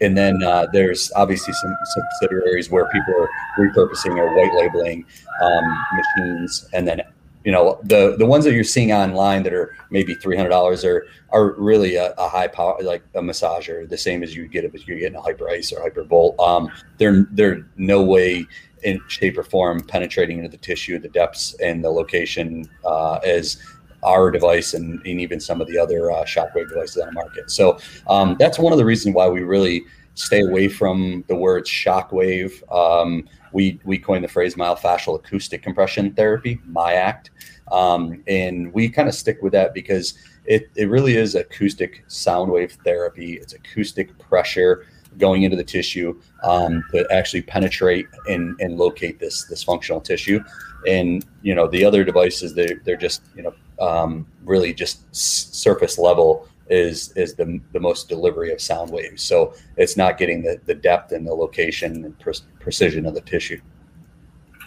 and 0.03 0.17
then 0.17 0.43
uh, 0.43 0.67
there's 0.71 1.11
obviously 1.15 1.53
some 1.53 1.75
subsidiaries 1.85 2.69
where 2.69 2.87
people 2.89 3.13
are 3.15 3.29
repurposing 3.57 4.17
or 4.17 4.35
white 4.35 4.53
labeling 4.53 5.05
um, 5.41 5.85
machines, 5.95 6.67
and 6.73 6.87
then 6.87 7.01
you 7.45 7.51
know 7.51 7.79
the 7.83 8.15
the 8.17 8.25
ones 8.25 8.43
that 8.45 8.53
you're 8.53 8.63
seeing 8.63 8.91
online 8.91 9.43
that 9.43 9.53
are 9.53 9.75
maybe 9.89 10.13
three 10.15 10.35
hundred 10.35 10.49
dollars 10.49 10.83
are 10.83 11.05
are 11.31 11.53
really 11.53 11.95
a, 11.95 12.13
a, 12.17 12.27
high 12.27 12.47
power 12.47 12.77
like 12.83 13.03
a 13.15 13.21
massager, 13.21 13.87
the 13.89 13.97
same 13.97 14.23
as 14.23 14.35
you 14.35 14.47
get 14.47 14.65
if 14.65 14.87
you're 14.87 14.99
getting 14.99 15.17
a 15.17 15.21
Hyperice 15.21 15.71
or 15.71 15.89
Hypervolt. 15.89 16.39
Um, 16.39 16.69
they're 16.97 17.25
they're 17.31 17.65
no 17.77 18.03
way 18.03 18.45
in 18.83 18.99
shape 19.07 19.37
or 19.37 19.43
form 19.43 19.79
penetrating 19.81 20.37
into 20.39 20.49
the 20.49 20.57
tissue, 20.57 20.99
the 20.99 21.07
depths 21.09 21.53
and 21.55 21.83
the 21.83 21.89
location 21.89 22.69
uh, 22.85 23.15
as 23.23 23.57
our 24.03 24.31
device 24.31 24.73
and, 24.73 24.99
and 25.05 25.19
even 25.21 25.39
some 25.39 25.61
of 25.61 25.67
the 25.67 25.77
other 25.77 26.11
uh, 26.11 26.23
shockwave 26.23 26.69
devices 26.69 26.97
on 26.97 27.07
the 27.07 27.13
market. 27.13 27.49
So 27.49 27.79
um, 28.07 28.35
that's 28.39 28.59
one 28.59 28.71
of 28.73 28.77
the 28.77 28.85
reasons 28.85 29.15
why 29.15 29.27
we 29.27 29.41
really 29.41 29.83
stay 30.15 30.41
away 30.41 30.67
from 30.67 31.23
the 31.27 31.35
word 31.35 31.65
shockwave. 31.65 32.53
Um, 32.73 33.27
we 33.51 33.79
we 33.83 33.97
coined 33.97 34.23
the 34.23 34.27
phrase 34.27 34.55
myofascial 34.55 35.15
acoustic 35.15 35.61
compression 35.61 36.13
therapy, 36.13 36.59
MYACT, 36.67 37.29
um, 37.71 38.23
and 38.27 38.73
we 38.73 38.89
kind 38.89 39.07
of 39.07 39.15
stick 39.15 39.41
with 39.41 39.53
that 39.53 39.73
because 39.73 40.15
it 40.45 40.69
it 40.75 40.89
really 40.89 41.15
is 41.15 41.35
acoustic 41.35 42.03
sound 42.07 42.51
wave 42.51 42.77
therapy. 42.83 43.33
It's 43.33 43.53
acoustic 43.53 44.17
pressure 44.19 44.85
going 45.17 45.43
into 45.43 45.57
the 45.57 45.63
tissue 45.63 46.19
um, 46.43 46.83
to 46.91 47.07
actually 47.11 47.41
penetrate 47.41 48.07
and, 48.27 48.59
and 48.59 48.77
locate 48.77 49.19
this 49.19 49.45
this 49.45 49.63
functional 49.63 50.01
tissue. 50.01 50.43
And 50.87 51.25
you 51.41 51.55
know 51.55 51.67
the 51.67 51.85
other 51.85 52.03
devices 52.03 52.53
they 52.53 52.67
they're 52.83 52.97
just 52.97 53.23
you 53.35 53.43
know 53.43 53.53
um, 53.79 54.27
really 54.43 54.73
just 54.73 55.13
surface 55.15 55.97
level 55.97 56.47
is 56.69 57.11
is 57.15 57.35
the, 57.35 57.59
the 57.71 57.79
most 57.79 58.09
delivery 58.09 58.51
of 58.51 58.61
sound 58.61 58.91
waves. 58.91 59.21
So 59.21 59.53
it's 59.77 59.97
not 59.97 60.17
getting 60.17 60.41
the, 60.41 60.59
the 60.65 60.73
depth 60.73 61.11
and 61.11 61.25
the 61.27 61.33
location 61.33 62.05
and 62.05 62.17
pre- 62.19 62.33
precision 62.59 63.05
of 63.05 63.13
the 63.13 63.21
tissue. 63.21 63.61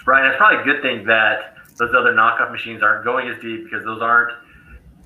Right. 0.06 0.24
It's 0.26 0.36
probably 0.36 0.60
a 0.60 0.64
good 0.64 0.82
thing 0.82 1.04
that 1.06 1.56
those 1.76 1.94
other 1.94 2.14
knockoff 2.14 2.52
machines 2.52 2.82
aren't 2.82 3.04
going 3.04 3.28
as 3.28 3.40
deep 3.42 3.64
because 3.64 3.84
those 3.84 4.00
aren't, 4.00 4.32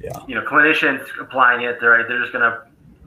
yeah. 0.00 0.18
you 0.28 0.34
know, 0.34 0.42
clinicians 0.42 1.04
applying 1.20 1.62
it. 1.62 1.78
They're 1.80 2.06
they're 2.06 2.20
just 2.20 2.32
going 2.32 2.44
to 2.44 2.62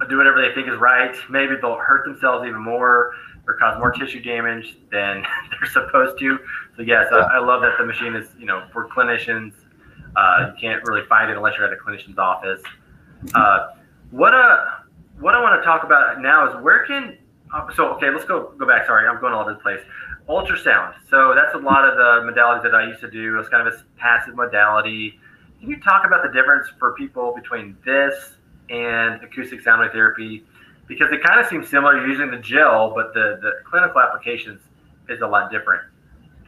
do 0.10 0.18
whatever 0.18 0.42
they 0.42 0.54
think 0.54 0.68
is 0.68 0.78
right. 0.78 1.16
Maybe 1.30 1.56
they'll 1.62 1.78
hurt 1.78 2.06
themselves 2.06 2.46
even 2.48 2.62
more 2.62 3.12
or 3.46 3.56
cause 3.56 3.78
more 3.78 3.92
tissue 3.92 4.22
damage 4.22 4.78
than 4.92 5.26
they're 5.52 5.70
supposed 5.72 6.18
to. 6.20 6.40
So 6.76 6.82
yes, 6.84 7.08
yeah. 7.12 7.18
I, 7.18 7.36
I 7.36 7.40
love 7.40 7.62
that 7.62 7.74
the 7.78 7.86
machine 7.86 8.16
is, 8.16 8.30
you 8.40 8.46
know, 8.46 8.68
for 8.72 8.88
clinicians 8.88 9.54
uh, 10.16 10.52
you 10.54 10.54
can't 10.60 10.84
really 10.86 11.06
find 11.08 11.32
it 11.32 11.38
unless 11.38 11.58
you're 11.58 11.66
at 11.66 11.74
a 11.74 11.76
clinician's 11.76 12.18
office. 12.18 12.62
Uh, 13.34 13.70
what 14.12 14.34
uh, 14.34 14.66
what 15.20 15.34
I 15.34 15.42
want 15.42 15.62
to 15.62 15.66
talk 15.66 15.84
about 15.84 16.22
now 16.22 16.50
is 16.50 16.64
where 16.64 16.86
can 16.86 17.18
uh, 17.54 17.72
so 17.74 17.90
okay, 17.96 18.10
let's 18.10 18.26
go 18.26 18.54
go 18.58 18.68
back. 18.68 18.86
Sorry, 18.86 19.08
I'm 19.08 19.20
going 19.20 19.34
all 19.34 19.42
over 19.42 19.54
the 19.54 19.60
place. 19.60 19.82
Ultrasound. 20.30 20.94
So 21.10 21.34
that's 21.36 21.54
a 21.56 21.58
lot 21.58 21.88
of 21.88 21.98
the 21.98 22.32
modalities 22.32 22.64
that 22.64 22.74
I 22.74 22.88
used 22.88 23.02
to 23.02 23.12
do. 23.12 23.38
It's 23.40 23.50
kind 23.50 23.68
of 23.68 23.74
a 23.74 23.78
passive 23.98 24.36
modality. 24.36 25.20
Can 25.60 25.70
you 25.70 25.80
talk 25.80 26.06
about 26.06 26.24
the 26.24 26.32
difference 26.32 26.68
for 26.80 26.94
people 26.94 27.34
between 27.34 27.76
this 27.86 28.36
and 28.70 29.24
acoustic 29.24 29.62
sound 29.62 29.90
therapy? 29.92 30.44
Because 30.88 31.12
it 31.12 31.24
kind 31.24 31.40
of 31.40 31.48
seems 31.48 31.70
similar 31.70 32.06
using 32.06 32.30
the 32.30 32.38
gel, 32.38 32.94
but 32.94 33.14
the, 33.14 33.40
the 33.42 33.52
clinical 33.66 34.02
applications 34.02 34.62
is 35.10 35.22
a 35.22 35.28
lot 35.28 35.52
different. 35.52 35.84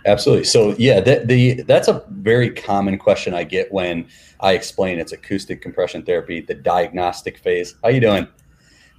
Absolutely. 0.05 0.43
So 0.43 0.76
yeah, 0.78 0.99
the 0.99 1.63
that's 1.63 1.88
a 1.88 2.03
very 2.09 2.51
common 2.51 2.97
question 2.99 3.34
I 3.34 3.43
get 3.43 3.72
when 3.72 4.07
I 4.39 4.53
explain 4.53 4.99
it's 4.99 5.13
acoustic 5.13 5.61
compression 5.61 6.03
therapy, 6.03 6.41
the 6.41 6.53
diagnostic 6.53 7.39
phase. 7.39 7.76
How 7.84 7.89
you 7.89 8.01
doing? 8.01 8.28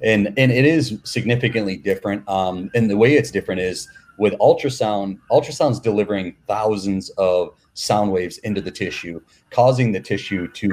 And 0.02 0.34
and 0.36 0.50
it 0.50 0.64
is 0.64 0.98
significantly 1.04 1.76
different. 1.76 2.28
Um, 2.28 2.70
and 2.74 2.90
the 2.90 2.96
way 2.96 3.14
it's 3.14 3.30
different 3.30 3.60
is 3.60 3.88
with 4.18 4.32
ultrasound. 4.34 5.18
Ultrasound's 5.30 5.78
delivering 5.78 6.34
thousands 6.48 7.10
of 7.10 7.54
sound 7.76 8.10
waves 8.10 8.38
into 8.38 8.60
the 8.60 8.70
tissue, 8.70 9.20
causing 9.50 9.92
the 9.92 10.00
tissue 10.00 10.48
to 10.48 10.68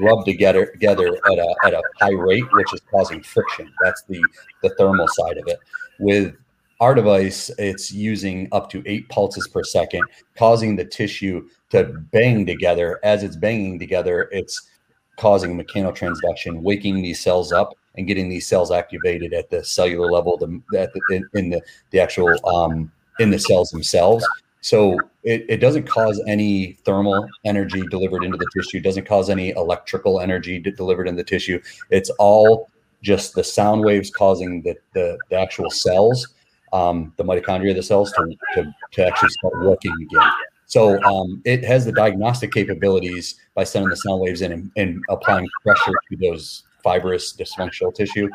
rub 0.00 0.24
together 0.24 0.66
together 0.66 1.06
at 1.06 1.38
a 1.38 1.54
at 1.64 1.72
a 1.72 1.82
high 1.98 2.12
rate, 2.12 2.44
which 2.52 2.72
is 2.74 2.80
causing 2.90 3.22
friction. 3.22 3.72
That's 3.82 4.02
the 4.02 4.22
the 4.62 4.70
thermal 4.70 5.06
side 5.08 5.38
of 5.38 5.46
it. 5.46 5.58
With 6.00 6.34
our 6.80 6.94
device, 6.94 7.50
it's 7.58 7.90
using 7.90 8.48
up 8.52 8.70
to 8.70 8.82
eight 8.86 9.08
pulses 9.08 9.48
per 9.48 9.62
second, 9.64 10.02
causing 10.36 10.76
the 10.76 10.84
tissue 10.84 11.48
to 11.70 11.84
bang 12.12 12.44
together. 12.44 13.00
As 13.02 13.22
it's 13.22 13.36
banging 13.36 13.78
together, 13.78 14.28
it's 14.32 14.68
causing 15.16 15.58
mechanotransduction, 15.60 16.60
waking 16.62 17.02
these 17.02 17.20
cells 17.20 17.52
up 17.52 17.74
and 17.96 18.06
getting 18.06 18.28
these 18.28 18.46
cells 18.46 18.70
activated 18.70 19.32
at 19.32 19.50
the 19.50 19.64
cellular 19.64 20.10
level, 20.10 20.36
the, 20.36 20.62
the, 20.70 21.22
in 21.34 21.50
the, 21.50 21.60
the 21.90 21.98
actual 21.98 22.28
um, 22.46 22.92
in 23.18 23.30
the 23.30 23.38
cells 23.38 23.70
themselves. 23.70 24.24
So 24.68 24.98
it, 25.22 25.46
it 25.48 25.56
doesn't 25.62 25.84
cause 25.84 26.22
any 26.26 26.74
thermal 26.84 27.26
energy 27.46 27.82
delivered 27.90 28.22
into 28.22 28.36
the 28.36 28.46
tissue, 28.54 28.80
doesn't 28.80 29.06
cause 29.06 29.30
any 29.30 29.48
electrical 29.52 30.20
energy 30.20 30.58
delivered 30.58 31.08
in 31.08 31.16
the 31.16 31.24
tissue. 31.24 31.58
It's 31.88 32.10
all 32.18 32.68
just 33.02 33.34
the 33.34 33.42
sound 33.42 33.82
waves 33.82 34.10
causing 34.10 34.60
the, 34.60 34.76
the, 34.92 35.16
the 35.30 35.40
actual 35.40 35.70
cells, 35.70 36.34
um, 36.74 37.14
the 37.16 37.24
mitochondria 37.24 37.70
of 37.70 37.76
the 37.76 37.82
cells 37.82 38.12
to, 38.12 38.36
to, 38.56 38.74
to 38.92 39.06
actually 39.06 39.30
start 39.30 39.58
working 39.64 39.94
again. 40.02 40.30
So 40.66 41.02
um, 41.04 41.40
it 41.46 41.64
has 41.64 41.86
the 41.86 41.92
diagnostic 41.92 42.52
capabilities 42.52 43.36
by 43.54 43.64
sending 43.64 43.88
the 43.88 43.96
sound 43.96 44.20
waves 44.20 44.42
in 44.42 44.52
and, 44.52 44.70
and 44.76 45.02
applying 45.08 45.48
pressure 45.62 45.94
to 46.10 46.16
those 46.18 46.64
fibrous 46.88 47.34
dysfunctional 47.34 47.94
tissue. 47.94 48.28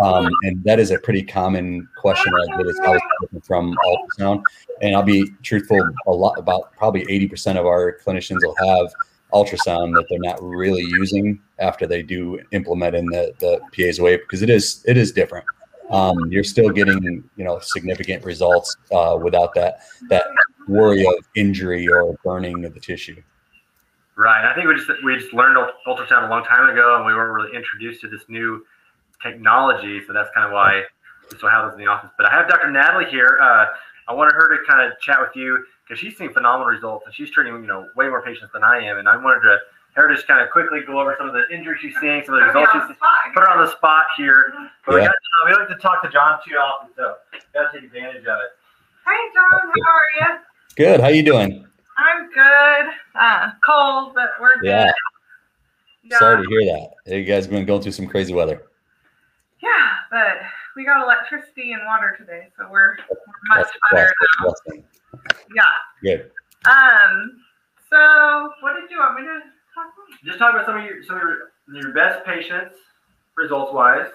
Um, 0.00 0.28
and 0.44 0.62
that 0.64 0.78
is 0.78 0.90
a 0.90 0.98
pretty 0.98 1.22
common 1.22 1.86
question 2.00 2.32
I 2.32 2.56
get 2.56 2.66
is 2.66 2.80
how 2.82 2.94
is 2.94 3.02
from 3.44 3.76
ultrasound. 3.84 4.42
And 4.80 4.94
I'll 4.94 5.02
be 5.02 5.30
truthful, 5.42 5.80
a 6.06 6.10
lot 6.10 6.38
about 6.38 6.72
probably 6.76 7.04
80% 7.06 7.58
of 7.58 7.66
our 7.66 7.98
clinicians 8.04 8.38
will 8.42 8.56
have 8.66 8.92
ultrasound 9.32 9.94
that 9.94 10.06
they're 10.08 10.18
not 10.20 10.42
really 10.42 10.82
using 10.82 11.40
after 11.58 11.86
they 11.86 12.02
do 12.02 12.40
implement 12.52 12.96
in 12.96 13.04
the, 13.06 13.32
the 13.40 13.60
piezo 13.72 14.00
wave 14.00 14.20
because 14.20 14.42
it 14.42 14.50
is 14.50 14.82
it 14.86 14.96
is 14.96 15.12
different. 15.12 15.44
Um, 15.90 16.16
you're 16.30 16.44
still 16.44 16.70
getting 16.70 17.22
you 17.36 17.44
know 17.44 17.58
significant 17.60 18.24
results 18.24 18.76
uh, 18.92 19.18
without 19.22 19.54
that 19.54 19.80
that 20.08 20.24
worry 20.68 21.04
of 21.04 21.14
injury 21.36 21.88
or 21.88 22.16
burning 22.24 22.64
of 22.64 22.74
the 22.74 22.80
tissue. 22.80 23.22
Right. 24.20 24.44
I 24.44 24.54
think 24.54 24.68
we 24.68 24.74
just 24.74 24.90
we 25.02 25.16
just 25.16 25.32
learned 25.32 25.56
ultrasound 25.86 26.26
a 26.26 26.28
long 26.28 26.44
time 26.44 26.68
ago, 26.68 26.96
and 26.96 27.06
we 27.06 27.14
weren't 27.14 27.32
really 27.32 27.56
introduced 27.56 28.02
to 28.02 28.08
this 28.08 28.20
new 28.28 28.66
technology. 29.22 30.02
So 30.06 30.12
that's 30.12 30.28
kind 30.34 30.44
of 30.44 30.52
why 30.52 30.82
we 31.30 31.38
still 31.38 31.48
have 31.48 31.64
this 31.64 31.72
in 31.72 31.80
the 31.80 31.90
office. 31.90 32.10
But 32.18 32.26
I 32.26 32.30
have 32.36 32.46
Dr. 32.46 32.70
Natalie 32.70 33.06
here. 33.06 33.38
Uh, 33.40 33.64
I 34.08 34.12
wanted 34.12 34.34
her 34.34 34.54
to 34.54 34.62
kind 34.68 34.84
of 34.84 35.00
chat 35.00 35.20
with 35.22 35.34
you 35.34 35.64
because 35.88 35.98
she's 35.98 36.18
seeing 36.18 36.34
phenomenal 36.34 36.68
results, 36.68 37.06
and 37.06 37.14
she's 37.14 37.30
treating 37.30 37.54
you 37.54 37.66
know 37.66 37.88
way 37.96 38.10
more 38.10 38.20
patients 38.20 38.52
than 38.52 38.62
I 38.62 38.84
am. 38.84 38.98
And 38.98 39.08
I 39.08 39.16
wanted 39.16 39.40
to 39.40 39.56
her 39.94 40.06
to 40.06 40.14
just 40.14 40.26
kind 40.26 40.44
of 40.44 40.50
quickly 40.50 40.80
go 40.86 41.00
over 41.00 41.16
some 41.16 41.26
of 41.26 41.32
the 41.32 41.48
injuries 41.48 41.80
she's 41.80 41.96
seeing, 41.98 42.20
some 42.26 42.34
of 42.34 42.40
the 42.40 42.46
results 42.48 42.72
she's 42.74 42.82
seeing. 42.82 43.32
Put 43.32 43.40
her 43.40 43.48
on 43.48 43.64
the 43.64 43.72
spot 43.72 44.04
here. 44.18 44.52
But 44.84 44.96
yeah. 44.96 45.00
we, 45.00 45.00
got, 45.00 45.14
uh, 45.16 45.48
we 45.48 45.52
like 45.64 45.68
to 45.68 45.80
talk 45.80 46.02
to 46.02 46.10
John 46.10 46.40
too 46.46 46.56
often, 46.56 46.92
so 46.94 47.16
got 47.54 47.72
to 47.72 47.80
take 47.80 47.88
advantage 47.88 48.28
of 48.28 48.36
it. 48.36 48.52
Hey, 49.08 49.16
John. 49.32 49.64
How 49.64 50.28
are 50.28 50.36
you? 50.36 50.40
Good. 50.76 51.00
How 51.00 51.08
you 51.08 51.22
doing? 51.22 51.64
I'm 52.00 52.30
good. 52.30 52.94
Uh, 53.14 53.50
cold, 53.64 54.14
but 54.14 54.30
we're 54.40 54.58
good. 54.60 54.68
Yeah. 54.68 54.90
yeah. 56.04 56.18
Sorry 56.18 56.42
to 56.42 56.48
hear 56.48 56.64
that. 56.72 57.14
You 57.14 57.24
guys 57.24 57.44
have 57.44 57.52
been 57.52 57.66
going 57.66 57.82
through 57.82 57.92
some 57.92 58.06
crazy 58.06 58.32
weather. 58.32 58.62
Yeah, 59.62 59.90
but 60.10 60.38
we 60.74 60.84
got 60.86 61.02
electricity 61.02 61.72
and 61.72 61.82
water 61.86 62.16
today, 62.18 62.48
so 62.56 62.66
we're, 62.70 62.96
we're 63.10 63.56
much 63.56 63.66
better 63.92 64.12
now. 64.42 64.54
Yeah. 65.54 65.62
Good. 66.02 66.30
Um. 66.64 67.42
So, 67.90 68.52
what 68.60 68.80
did 68.80 68.90
you 68.90 68.98
want 68.98 69.20
me 69.20 69.26
to 69.26 69.40
talk 69.74 69.92
about? 69.92 70.24
Just 70.24 70.38
talk 70.38 70.54
about 70.54 70.64
some 70.64 70.78
of 70.78 70.84
your 70.84 71.02
some 71.02 71.16
of 71.16 71.22
your, 71.22 71.82
your 71.82 71.92
best 71.92 72.24
patients, 72.24 72.76
results 73.36 73.74
wise. 73.74 74.06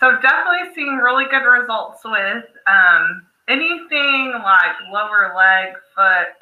So 0.00 0.12
definitely 0.22 0.74
seeing 0.74 0.96
really 0.96 1.24
good 1.30 1.44
results 1.44 2.02
with 2.04 2.44
um, 2.66 3.26
anything 3.48 4.32
like 4.44 4.76
lower 4.92 5.34
leg, 5.36 5.74
foot. 5.94 6.38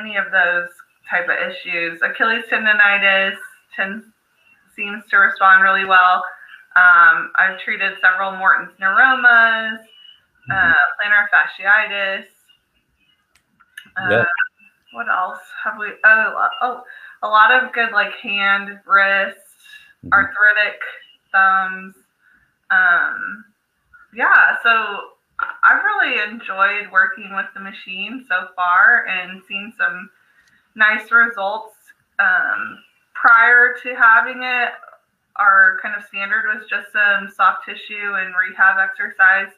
Any 0.00 0.16
of 0.16 0.26
those 0.30 0.68
type 1.08 1.28
of 1.28 1.36
issues. 1.50 2.00
Achilles 2.02 2.44
tendonitis 2.50 3.36
tends 3.74 4.04
seems 4.76 5.04
to 5.10 5.16
respond 5.18 5.62
really 5.62 5.84
well. 5.84 6.24
Um, 6.76 7.30
I've 7.36 7.60
treated 7.60 7.92
several 8.00 8.32
Morton's 8.36 8.72
neuromas, 8.80 9.76
uh, 9.76 10.52
mm-hmm. 10.52 10.52
uh, 10.52 10.74
plantar 10.96 11.26
fasciitis. 11.28 12.24
Uh, 13.96 14.24
What 14.92 15.08
else 15.08 15.38
have 15.64 15.78
we? 15.78 15.86
Oh, 16.04 16.48
oh, 16.62 16.82
a 17.22 17.28
lot 17.28 17.50
of 17.50 17.72
good 17.72 17.92
like 17.92 18.12
hand, 18.22 18.80
wrist, 18.86 19.38
mm-hmm. 20.04 20.12
arthritic 20.12 20.80
thumbs. 21.32 21.94
Um, 22.70 23.44
yeah, 24.14 24.56
so 24.62 25.11
I've 25.64 25.82
really 25.84 26.20
enjoyed 26.20 26.90
working 26.92 27.34
with 27.34 27.46
the 27.54 27.60
machine 27.60 28.24
so 28.28 28.48
far 28.56 29.06
and 29.06 29.42
seen 29.48 29.72
some 29.76 30.10
nice 30.74 31.10
results. 31.10 31.74
Um, 32.18 32.78
prior 33.14 33.74
to 33.82 33.94
having 33.94 34.42
it, 34.42 34.70
our 35.36 35.78
kind 35.82 35.94
of 35.96 36.04
standard 36.04 36.44
was 36.54 36.68
just 36.68 36.92
some 36.92 37.28
soft 37.34 37.64
tissue 37.64 38.14
and 38.14 38.34
rehab 38.34 38.76
exercise 38.78 39.52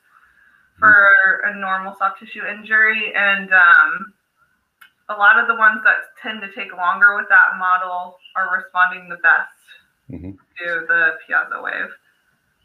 for 0.78 1.09
a 1.45 1.57
normal 1.57 1.95
soft 1.99 2.20
tissue 2.20 2.45
injury. 2.47 3.12
And 3.14 3.53
um, 3.53 4.12
a 5.09 5.14
lot 5.14 5.39
of 5.39 5.49
the 5.49 5.55
ones 5.55 5.80
that 5.85 6.16
tend 6.22 6.41
to 6.43 6.49
take 6.53 6.74
longer 6.76 7.14
with 7.16 7.26
that 7.28 7.59
model 7.59 8.16
are 8.37 8.57
responding 8.57 9.09
the 9.09 9.16
best 9.16 9.55
mm-hmm. 10.11 10.30
to 10.30 10.87
the 10.87 11.12
piezo 11.28 11.62
wave. 11.62 11.91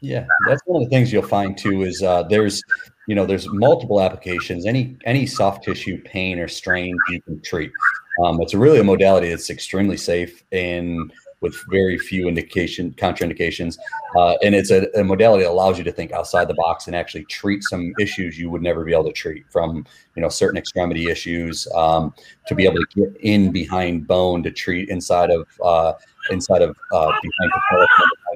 Yeah, 0.00 0.26
that's 0.48 0.62
one 0.64 0.82
of 0.82 0.88
the 0.88 0.94
things 0.94 1.12
you'll 1.12 1.22
find 1.22 1.56
too 1.58 1.82
is 1.82 2.02
uh, 2.02 2.22
there's 2.22 2.62
you 3.10 3.16
know 3.16 3.26
there's 3.26 3.48
multiple 3.50 4.00
applications. 4.00 4.66
Any 4.66 4.96
any 5.04 5.26
soft 5.26 5.64
tissue 5.64 6.00
pain 6.00 6.38
or 6.38 6.46
strain 6.46 6.96
you 7.08 7.20
can 7.22 7.42
treat. 7.42 7.72
Um, 8.22 8.40
it's 8.40 8.54
really 8.54 8.78
a 8.78 8.84
modality 8.84 9.30
that's 9.30 9.50
extremely 9.50 9.96
safe 9.96 10.44
and 10.52 11.12
with 11.40 11.56
very 11.70 11.98
few 11.98 12.28
indication 12.28 12.92
contraindications, 12.92 13.78
uh, 14.16 14.34
and 14.44 14.54
it's 14.54 14.70
a, 14.70 14.86
a, 14.94 15.02
modality 15.02 15.42
that 15.42 15.50
allows 15.50 15.78
you 15.78 15.82
to 15.82 15.90
think 15.90 16.12
outside 16.12 16.46
the 16.46 16.54
box 16.54 16.86
and 16.86 16.94
actually 16.94 17.24
treat 17.24 17.64
some 17.64 17.92
issues 17.98 18.38
you 18.38 18.50
would 18.50 18.62
never 18.62 18.84
be 18.84 18.92
able 18.92 19.04
to 19.04 19.12
treat, 19.12 19.44
from 19.50 19.84
you 20.14 20.22
know 20.22 20.28
certain 20.28 20.58
extremity 20.58 21.10
issues 21.10 21.66
um, 21.74 22.14
to 22.46 22.54
be 22.54 22.64
able 22.64 22.76
to 22.76 22.86
get 22.94 23.16
in 23.22 23.50
behind 23.50 24.06
bone 24.06 24.40
to 24.44 24.52
treat 24.52 24.88
inside 24.88 25.30
of 25.30 25.48
uh, 25.64 25.94
inside 26.30 26.62
of 26.62 26.76
uh, 26.92 27.12
behind 27.22 27.52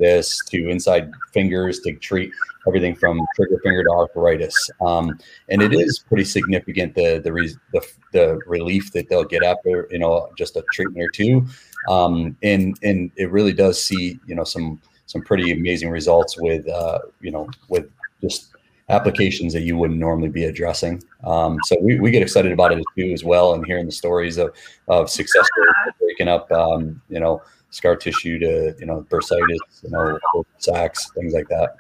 tendonitis 0.01 0.45
to 0.51 0.69
inside 0.69 1.11
fingers 1.33 1.81
to 1.81 1.95
treat 1.97 2.33
everything 2.67 2.95
from 2.95 3.21
trigger 3.37 3.59
finger 3.63 3.83
to 3.85 3.91
arthritis. 3.91 4.71
Um, 4.81 5.19
and 5.49 5.63
it 5.63 5.73
is 5.73 6.05
pretty 6.07 6.25
significant 6.25 6.95
the 6.95 7.21
the, 7.23 7.33
re- 7.33 7.57
the 7.73 7.87
the 8.13 8.41
relief 8.47 8.93
that 8.93 9.09
they'll 9.09 9.25
get 9.25 9.43
after 9.43 9.89
you 9.91 9.99
know 9.99 10.31
just 10.37 10.57
a 10.57 10.65
treatment 10.73 11.05
or 11.05 11.11
two. 11.11 11.47
Um, 11.89 12.37
and 12.43 12.77
and 12.83 13.11
it 13.17 13.31
really 13.31 13.53
does 13.53 13.83
see 13.83 14.19
you 14.27 14.35
know 14.35 14.45
some 14.45 14.81
some 15.07 15.23
pretty 15.23 15.53
amazing 15.53 15.91
results 15.91 16.39
with 16.41 16.69
uh, 16.69 17.01
you 17.21 17.31
know 17.31 17.49
with 17.69 17.91
just 18.21 18.51
applications 18.91 19.53
that 19.55 19.63
you 19.63 19.77
wouldn't 19.77 19.99
normally 19.99 20.29
be 20.29 20.45
addressing. 20.45 21.03
Um, 21.25 21.59
so 21.65 21.77
we, 21.81 21.99
we 21.99 22.11
get 22.11 22.21
excited 22.21 22.53
about 22.53 22.73
it 22.73 22.85
too 22.97 23.13
as 23.13 23.25
well, 23.25 23.55
and 23.55 23.65
hearing 23.67 23.87
the 23.87 23.93
stories 23.93 24.39
of 24.39 24.55
of 24.89 25.11
successful 25.11 25.65
breaking 26.01 26.29
up 26.29 26.51
um, 26.53 27.01
you 27.09 27.21
know 27.21 27.43
scar 27.75 27.97
tissue 27.97 28.39
to 28.39 28.75
you 28.79 28.87
know 28.87 29.07
bursitis, 29.11 29.83
you 29.83 29.91
know 29.91 30.19
sacks, 30.59 31.11
things 31.11 31.33
like 31.33 31.49
that. 31.49 31.77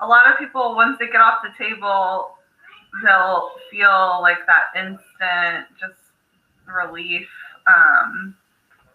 A 0.00 0.06
lot 0.06 0.30
of 0.30 0.38
people 0.38 0.74
once 0.74 0.96
they 0.98 1.06
get 1.06 1.20
off 1.20 1.38
the 1.42 1.64
table, 1.64 2.30
they'll 3.04 3.50
feel 3.70 4.20
like 4.22 4.38
that 4.46 4.66
instant 4.76 5.66
just 5.78 6.00
relief. 6.66 7.28
Um, 7.66 8.34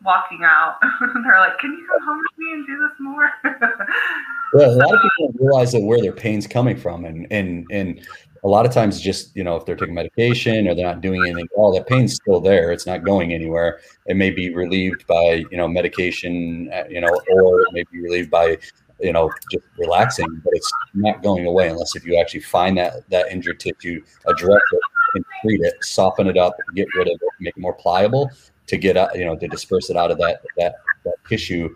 walking 0.03 0.41
out. 0.43 0.77
They're 0.99 1.39
like, 1.39 1.57
"Can 1.59 1.71
you 1.71 1.87
come 1.87 2.05
home 2.05 2.17
with 2.17 2.37
me 2.37 2.53
and 2.53 2.67
do 2.67 2.77
this 2.77 2.99
more?" 2.99 3.29
well, 4.53 4.71
a 4.71 4.77
lot 4.77 4.93
of 4.93 5.01
people 5.01 5.31
don't 5.31 5.47
realize 5.47 5.71
that 5.71 5.81
where 5.81 6.01
their 6.01 6.11
pain's 6.11 6.47
coming 6.47 6.77
from, 6.77 7.05
and 7.05 7.27
and 7.31 7.65
and 7.71 8.05
a 8.43 8.47
lot 8.47 8.65
of 8.65 8.73
times, 8.73 8.99
just 8.99 9.35
you 9.35 9.43
know, 9.43 9.55
if 9.55 9.65
they're 9.65 9.75
taking 9.75 9.93
medication 9.93 10.67
or 10.67 10.75
they're 10.75 10.85
not 10.85 11.01
doing 11.01 11.23
anything, 11.23 11.47
all 11.55 11.73
that 11.73 11.87
pain's 11.87 12.15
still 12.15 12.41
there. 12.41 12.71
It's 12.71 12.85
not 12.85 13.03
going 13.03 13.33
anywhere. 13.33 13.79
It 14.05 14.17
may 14.17 14.31
be 14.31 14.53
relieved 14.53 15.07
by 15.07 15.45
you 15.49 15.57
know 15.57 15.67
medication, 15.67 16.69
uh, 16.73 16.83
you 16.89 16.99
know, 16.99 17.07
or 17.07 17.61
it 17.61 17.67
may 17.71 17.83
be 17.91 18.01
relieved 18.01 18.29
by 18.29 18.57
you 18.99 19.13
know 19.13 19.31
just 19.51 19.65
relaxing, 19.77 20.27
but 20.43 20.53
it's 20.53 20.71
not 20.93 21.23
going 21.23 21.45
away 21.45 21.69
unless 21.69 21.95
if 21.95 22.05
you 22.05 22.19
actually 22.19 22.41
find 22.41 22.77
that 22.77 23.09
that 23.09 23.31
injured 23.31 23.59
tissue, 23.59 24.03
address 24.27 24.61
it, 24.71 24.79
and 25.15 25.25
treat 25.41 25.61
it, 25.61 25.73
soften 25.81 26.27
it 26.27 26.37
up, 26.37 26.57
get 26.75 26.87
rid 26.95 27.07
of 27.07 27.13
it, 27.13 27.29
make 27.39 27.55
it 27.55 27.61
more 27.61 27.73
pliable 27.73 28.29
to 28.67 28.77
get 28.77 28.97
out, 28.97 29.17
you 29.17 29.25
know, 29.25 29.37
to 29.37 29.47
disperse 29.47 29.89
it 29.89 29.95
out 29.95 30.11
of 30.11 30.17
that 30.17 30.41
that, 30.57 30.75
that 31.05 31.15
tissue, 31.29 31.73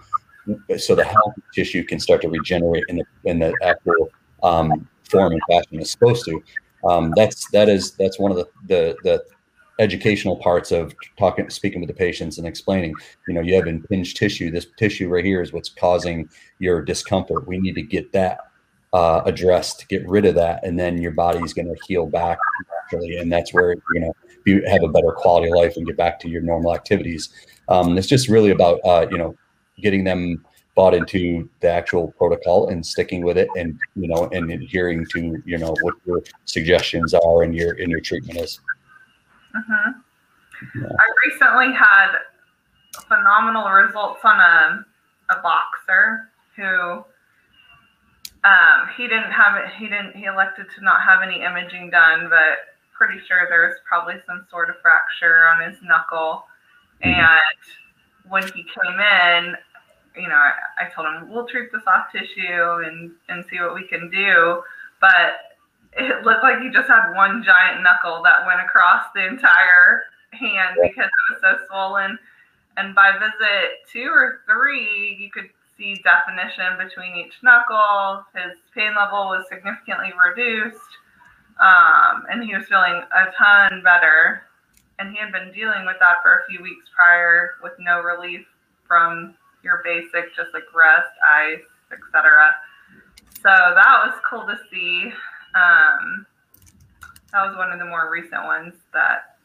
so 0.78 0.96
the 0.96 1.06
healthy 1.06 1.42
tissue 1.54 1.84
can 1.86 2.00
start 2.00 2.22
to 2.24 2.30
regenerate 2.30 2.84
in 2.90 2.98
the 2.98 3.06
in 3.24 3.40
the 3.40 3.54
actual 3.64 4.10
um, 4.44 4.88
form 5.08 5.34
and 5.34 5.42
fashion 5.50 5.80
is 5.80 5.92
supposed 5.92 6.26
to. 6.26 6.42
Um, 6.84 7.14
that's 7.16 7.50
that 7.52 7.70
is 7.70 7.92
that's 7.92 8.20
one 8.20 8.32
of 8.32 8.38
the 8.38 8.48
the 8.68 8.98
the 9.04 9.24
educational 9.80 10.38
parts 10.38 10.72
of 10.72 10.94
talking 11.18 11.50
speaking 11.50 11.82
with 11.82 11.88
the 11.88 11.94
patients 11.94 12.40
and 12.40 12.48
explaining 12.48 12.94
you 13.28 13.34
know 13.34 13.42
you 13.42 13.54
have 13.54 13.68
impinged 13.68 14.18
tissue 14.18 14.50
this 14.50 14.66
tissue 14.76 15.08
right 15.08 15.24
here 15.24 15.40
is 15.40 15.54
what's 15.54 15.70
causing 15.70 16.28
your 16.58 16.82
discomfort 16.82 17.48
we 17.48 17.60
need 17.60 17.76
to 17.76 17.84
get 17.84 18.12
that 18.12 18.40
uh, 18.94 19.22
addressed 19.26 19.88
get 19.88 20.08
rid 20.10 20.26
of 20.26 20.34
that 20.34 20.64
and 20.64 20.80
then 20.80 21.00
your 21.00 21.12
body's 21.12 21.54
going 21.54 21.68
to 21.68 21.80
heal 21.86 22.08
back 22.08 22.40
naturally 22.82 23.18
and 23.18 23.32
that's 23.32 23.54
where 23.54 23.68
you're 23.68 24.02
going 24.02 24.12
to 24.12 24.28
have 24.66 24.84
a 24.84 24.88
better 24.88 25.12
quality 25.12 25.50
of 25.50 25.56
life 25.56 25.76
and 25.78 25.86
get 25.86 25.98
back 25.98 26.20
to 26.20 26.30
your 26.30 26.42
normal 26.42 26.74
activities. 26.74 27.30
Um, 27.70 27.98
it's 27.98 28.08
just 28.08 28.30
really 28.30 28.52
about 28.52 28.80
uh, 28.84 29.08
you 29.12 29.18
know 29.18 29.36
getting 29.82 30.04
them 30.04 30.44
bought 30.78 30.94
into 30.94 31.50
the 31.62 31.68
actual 31.68 32.14
protocol 32.20 32.70
and 32.70 32.86
sticking 32.86 33.24
with 33.26 33.36
it 33.36 33.50
and 33.58 33.80
you 33.96 34.08
know 34.08 34.30
and 34.32 34.52
adhering 34.52 35.04
to 35.12 35.42
you 35.44 35.58
know 35.58 35.76
what 35.82 35.96
your 36.06 36.22
suggestions 36.46 37.16
are 37.16 37.42
and 37.42 37.56
your 37.56 37.74
in 37.80 37.90
your 37.90 38.00
treatment 38.00 38.40
is 38.40 38.60
mm-hmm. 39.56 40.80
yeah. 40.80 40.88
i 40.88 41.30
recently 41.32 41.74
had 41.74 42.12
phenomenal 43.08 43.68
results 43.72 44.20
on 44.24 44.40
a, 44.40 44.86
a 45.34 45.42
boxer 45.42 46.30
who 46.56 47.04
um, 48.44 48.88
he 48.96 49.08
didn't 49.08 49.32
have 49.32 49.58
it 49.58 49.72
he 49.80 49.88
didn't 49.88 50.16
he 50.16 50.26
elected 50.26 50.68
to 50.78 50.84
not 50.84 51.02
have 51.02 51.24
any 51.24 51.42
imaging 51.42 51.90
done 51.90 52.30
but 52.30 52.78
pretty 52.96 53.20
sure 53.28 53.48
there's 53.50 53.78
probably 53.90 54.16
some 54.28 54.46
sort 54.52 54.70
of 54.70 54.76
fracture 54.84 55.48
on 55.48 55.72
his 55.72 55.82
knuckle 55.82 56.46
mm-hmm. 57.04 57.10
and 57.10 58.30
when 58.30 58.44
he 58.44 58.64
came 58.64 59.00
in 59.00 59.56
you 60.18 60.28
know, 60.28 60.36
I, 60.36 60.52
I 60.86 60.90
told 60.94 61.08
him 61.08 61.32
we'll 61.32 61.48
treat 61.48 61.72
the 61.72 61.82
soft 61.84 62.12
tissue 62.12 62.84
and 62.86 63.12
and 63.30 63.46
see 63.50 63.60
what 63.60 63.76
we 63.76 63.88
can 63.88 64.10
do. 64.10 64.64
But 65.00 65.58
it 65.94 66.24
looked 66.24 66.44
like 66.44 66.62
he 66.62 66.70
just 66.70 66.88
had 66.88 67.14
one 67.14 67.44
giant 67.44 67.84
knuckle 67.84 68.22
that 68.24 68.46
went 68.46 68.62
across 68.62 69.06
the 69.16 69.26
entire 69.26 70.04
hand 70.32 70.78
because 70.82 71.06
it 71.06 71.34
was 71.34 71.42
so 71.42 71.66
swollen. 71.68 72.18
And 72.78 72.94
by 72.94 73.14
visit 73.14 73.82
two 73.92 74.10
or 74.10 74.42
three, 74.46 75.18
you 75.20 75.32
could 75.32 75.50
see 75.78 76.02
definition 76.04 76.78
between 76.78 77.16
each 77.16 77.34
knuckle. 77.42 78.24
His 78.36 78.58
pain 78.76 78.94
level 78.96 79.30
was 79.30 79.46
significantly 79.50 80.14
reduced, 80.14 80.92
um, 81.60 82.26
and 82.30 82.44
he 82.44 82.56
was 82.56 82.68
feeling 82.68 83.02
a 83.12 83.32
ton 83.38 83.82
better. 83.84 84.44
And 85.00 85.12
he 85.12 85.18
had 85.18 85.32
been 85.32 85.52
dealing 85.52 85.86
with 85.86 85.98
that 86.00 86.18
for 86.24 86.40
a 86.40 86.46
few 86.50 86.62
weeks 86.62 86.86
prior 86.96 87.52
with 87.62 87.74
no 87.80 88.02
relief 88.02 88.46
from 88.88 89.36
your 89.68 89.82
basic, 89.84 90.34
just 90.36 90.54
like 90.54 90.64
rest, 90.74 91.12
ice, 91.28 91.60
etc. 91.92 92.56
So 93.36 93.50
that 93.50 94.02
was 94.06 94.20
cool 94.28 94.48
to 94.48 94.58
see. 94.72 95.12
Um, 95.54 96.26
that 97.34 97.46
was 97.46 97.58
one 97.58 97.72
of 97.72 97.80
the 97.80 97.86
more 97.86 98.10
recent 98.12 98.44
ones 98.46 98.74
that. 98.94 99.38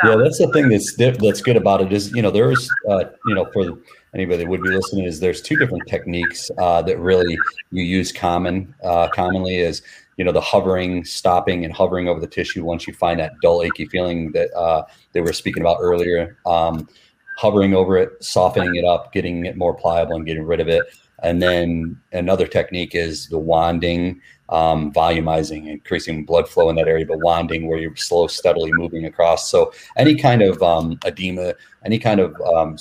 that 0.00 0.08
yeah, 0.10 0.16
that's 0.16 0.38
the 0.38 0.48
thing 0.52 0.68
that's 0.68 0.94
that's 0.94 1.42
good 1.42 1.56
about 1.56 1.82
it 1.82 1.92
is 1.92 2.12
you 2.12 2.22
know 2.22 2.30
there's 2.30 2.70
uh, 2.88 3.04
you 3.26 3.34
know 3.34 3.50
for 3.52 3.78
anybody 4.14 4.44
that 4.44 4.48
would 4.48 4.62
be 4.62 4.70
listening 4.70 5.04
is 5.04 5.18
there's 5.18 5.42
two 5.42 5.56
different 5.56 5.86
techniques 5.88 6.50
uh, 6.58 6.80
that 6.82 6.98
really 6.98 7.36
you 7.72 7.82
use 7.82 8.12
common 8.12 8.72
uh, 8.84 9.08
commonly 9.08 9.56
is 9.56 9.82
you 10.16 10.24
know 10.24 10.32
the 10.32 10.40
hovering 10.40 11.04
stopping 11.04 11.64
and 11.64 11.74
hovering 11.74 12.08
over 12.08 12.20
the 12.20 12.26
tissue 12.26 12.64
once 12.64 12.86
you 12.86 12.94
find 12.94 13.18
that 13.18 13.32
dull 13.42 13.62
achy 13.62 13.86
feeling 13.86 14.30
that 14.32 14.52
uh, 14.56 14.84
they 15.12 15.20
were 15.20 15.32
speaking 15.32 15.62
about 15.62 15.78
earlier 15.80 16.38
um, 16.46 16.88
hovering 17.36 17.74
over 17.74 17.96
it, 17.96 18.22
softening 18.22 18.76
it 18.76 18.84
up, 18.84 19.12
getting 19.12 19.46
it 19.46 19.56
more 19.56 19.74
pliable 19.74 20.16
and 20.16 20.26
getting 20.26 20.44
rid 20.44 20.60
of 20.60 20.68
it. 20.68 20.82
And 21.22 21.40
then 21.40 22.00
another 22.12 22.46
technique 22.46 22.94
is 22.94 23.28
the 23.28 23.38
wanding, 23.38 24.20
um, 24.50 24.92
volumizing, 24.92 25.68
increasing 25.68 26.24
blood 26.24 26.48
flow 26.48 26.68
in 26.68 26.76
that 26.76 26.88
area, 26.88 27.06
but 27.06 27.18
wanding 27.18 27.66
where 27.66 27.78
you're 27.78 27.96
slow, 27.96 28.26
steadily 28.26 28.70
moving 28.72 29.06
across. 29.06 29.50
So 29.50 29.72
any 29.96 30.16
kind 30.16 30.42
of 30.42 30.62
um, 30.62 30.98
edema, 31.04 31.54
any 31.84 31.98
kind 31.98 32.20
of 32.20 32.38
um, 32.42 32.76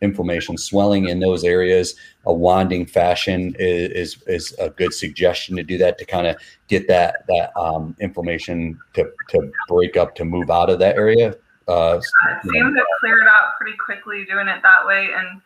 inflammation, 0.00 0.56
swelling 0.56 1.08
in 1.08 1.20
those 1.20 1.44
areas, 1.44 1.96
a 2.26 2.32
wanding 2.32 2.86
fashion 2.86 3.54
is, 3.58 4.16
is, 4.16 4.22
is 4.26 4.56
a 4.58 4.70
good 4.70 4.94
suggestion 4.94 5.56
to 5.56 5.62
do 5.62 5.76
that 5.78 5.98
to 5.98 6.04
kind 6.06 6.26
of 6.26 6.36
get 6.68 6.88
that 6.88 7.26
that 7.28 7.54
um, 7.56 7.94
inflammation 8.00 8.78
to 8.94 9.10
to 9.28 9.50
break 9.68 9.96
up 9.96 10.14
to 10.14 10.24
move 10.24 10.50
out 10.50 10.70
of 10.70 10.78
that 10.78 10.96
area 10.96 11.34
uh, 11.68 12.00
it 12.00 12.50
seemed 12.50 12.74
to 12.76 12.84
clear 13.00 13.22
it 13.22 13.28
out 13.28 13.56
pretty 13.58 13.76
quickly 13.84 14.24
doing 14.24 14.48
it 14.48 14.60
that 14.62 14.86
way. 14.86 15.10
And 15.16 15.40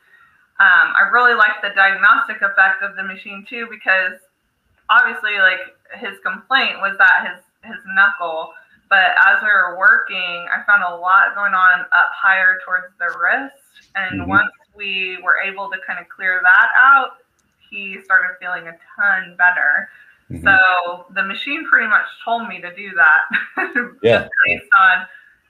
um, 0.60 0.86
I 0.96 1.08
really 1.12 1.34
like 1.34 1.62
the 1.62 1.70
diagnostic 1.74 2.42
effect 2.42 2.82
of 2.82 2.96
the 2.96 3.02
machine 3.02 3.46
too, 3.48 3.66
because 3.70 4.18
obviously, 4.90 5.38
like 5.38 5.60
his 5.94 6.18
complaint 6.24 6.80
was 6.80 6.96
that 6.98 7.30
his 7.30 7.72
his 7.72 7.82
knuckle. 7.94 8.52
But 8.90 9.12
as 9.28 9.42
we 9.42 9.48
were 9.48 9.78
working, 9.78 10.48
I 10.48 10.64
found 10.66 10.82
a 10.82 10.96
lot 10.96 11.34
going 11.34 11.52
on 11.52 11.80
up 11.92 12.10
higher 12.14 12.58
towards 12.64 12.86
the 12.98 13.16
wrist. 13.18 13.54
And 13.94 14.22
mm-hmm. 14.22 14.30
once 14.30 14.50
we 14.74 15.18
were 15.22 15.38
able 15.44 15.68
to 15.70 15.76
kind 15.86 15.98
of 15.98 16.08
clear 16.08 16.40
that 16.42 16.68
out, 16.74 17.18
he 17.70 18.00
started 18.02 18.36
feeling 18.40 18.66
a 18.66 18.72
ton 18.96 19.36
better. 19.36 19.90
Mm-hmm. 20.30 20.46
So 20.46 21.06
the 21.14 21.22
machine 21.22 21.66
pretty 21.68 21.86
much 21.86 22.06
told 22.24 22.48
me 22.48 22.60
to 22.60 22.74
do 22.74 22.90
that 22.96 23.96
yeah. 24.02 24.28
based 24.46 24.68
on 24.80 25.06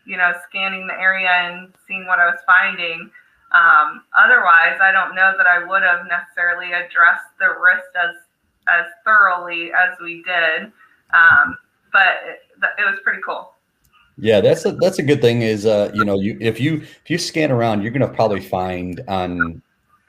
you 0.08 0.16
know, 0.16 0.32
scanning 0.48 0.86
the 0.86 0.98
area 0.98 1.28
and 1.28 1.72
seeing 1.86 2.06
what 2.06 2.18
I 2.18 2.26
was 2.26 2.40
finding. 2.46 3.10
Um, 3.52 4.02
otherwise, 4.18 4.80
I 4.80 4.90
don't 4.90 5.14
know 5.14 5.34
that 5.36 5.46
I 5.46 5.64
would 5.64 5.82
have 5.82 6.06
necessarily 6.08 6.72
addressed 6.72 7.30
the 7.38 7.48
wrist 7.48 7.92
as 7.94 8.16
as 8.68 8.86
thoroughly 9.04 9.70
as 9.72 9.98
we 10.02 10.22
did. 10.24 10.72
Um, 11.14 11.56
but 11.92 12.18
it, 12.24 12.40
it 12.78 12.84
was 12.84 12.98
pretty 13.02 13.20
cool. 13.24 13.52
Yeah, 14.18 14.40
that's 14.40 14.64
a 14.64 14.72
that's 14.72 14.98
a 14.98 15.02
good 15.02 15.20
thing. 15.20 15.42
Is 15.42 15.64
uh, 15.64 15.90
you 15.94 16.04
know, 16.04 16.18
you 16.18 16.36
if 16.40 16.58
you 16.58 16.76
if 16.82 17.08
you 17.08 17.18
scan 17.18 17.52
around, 17.52 17.82
you're 17.82 17.92
gonna 17.92 18.08
probably 18.08 18.40
find 18.40 19.00
on 19.08 19.62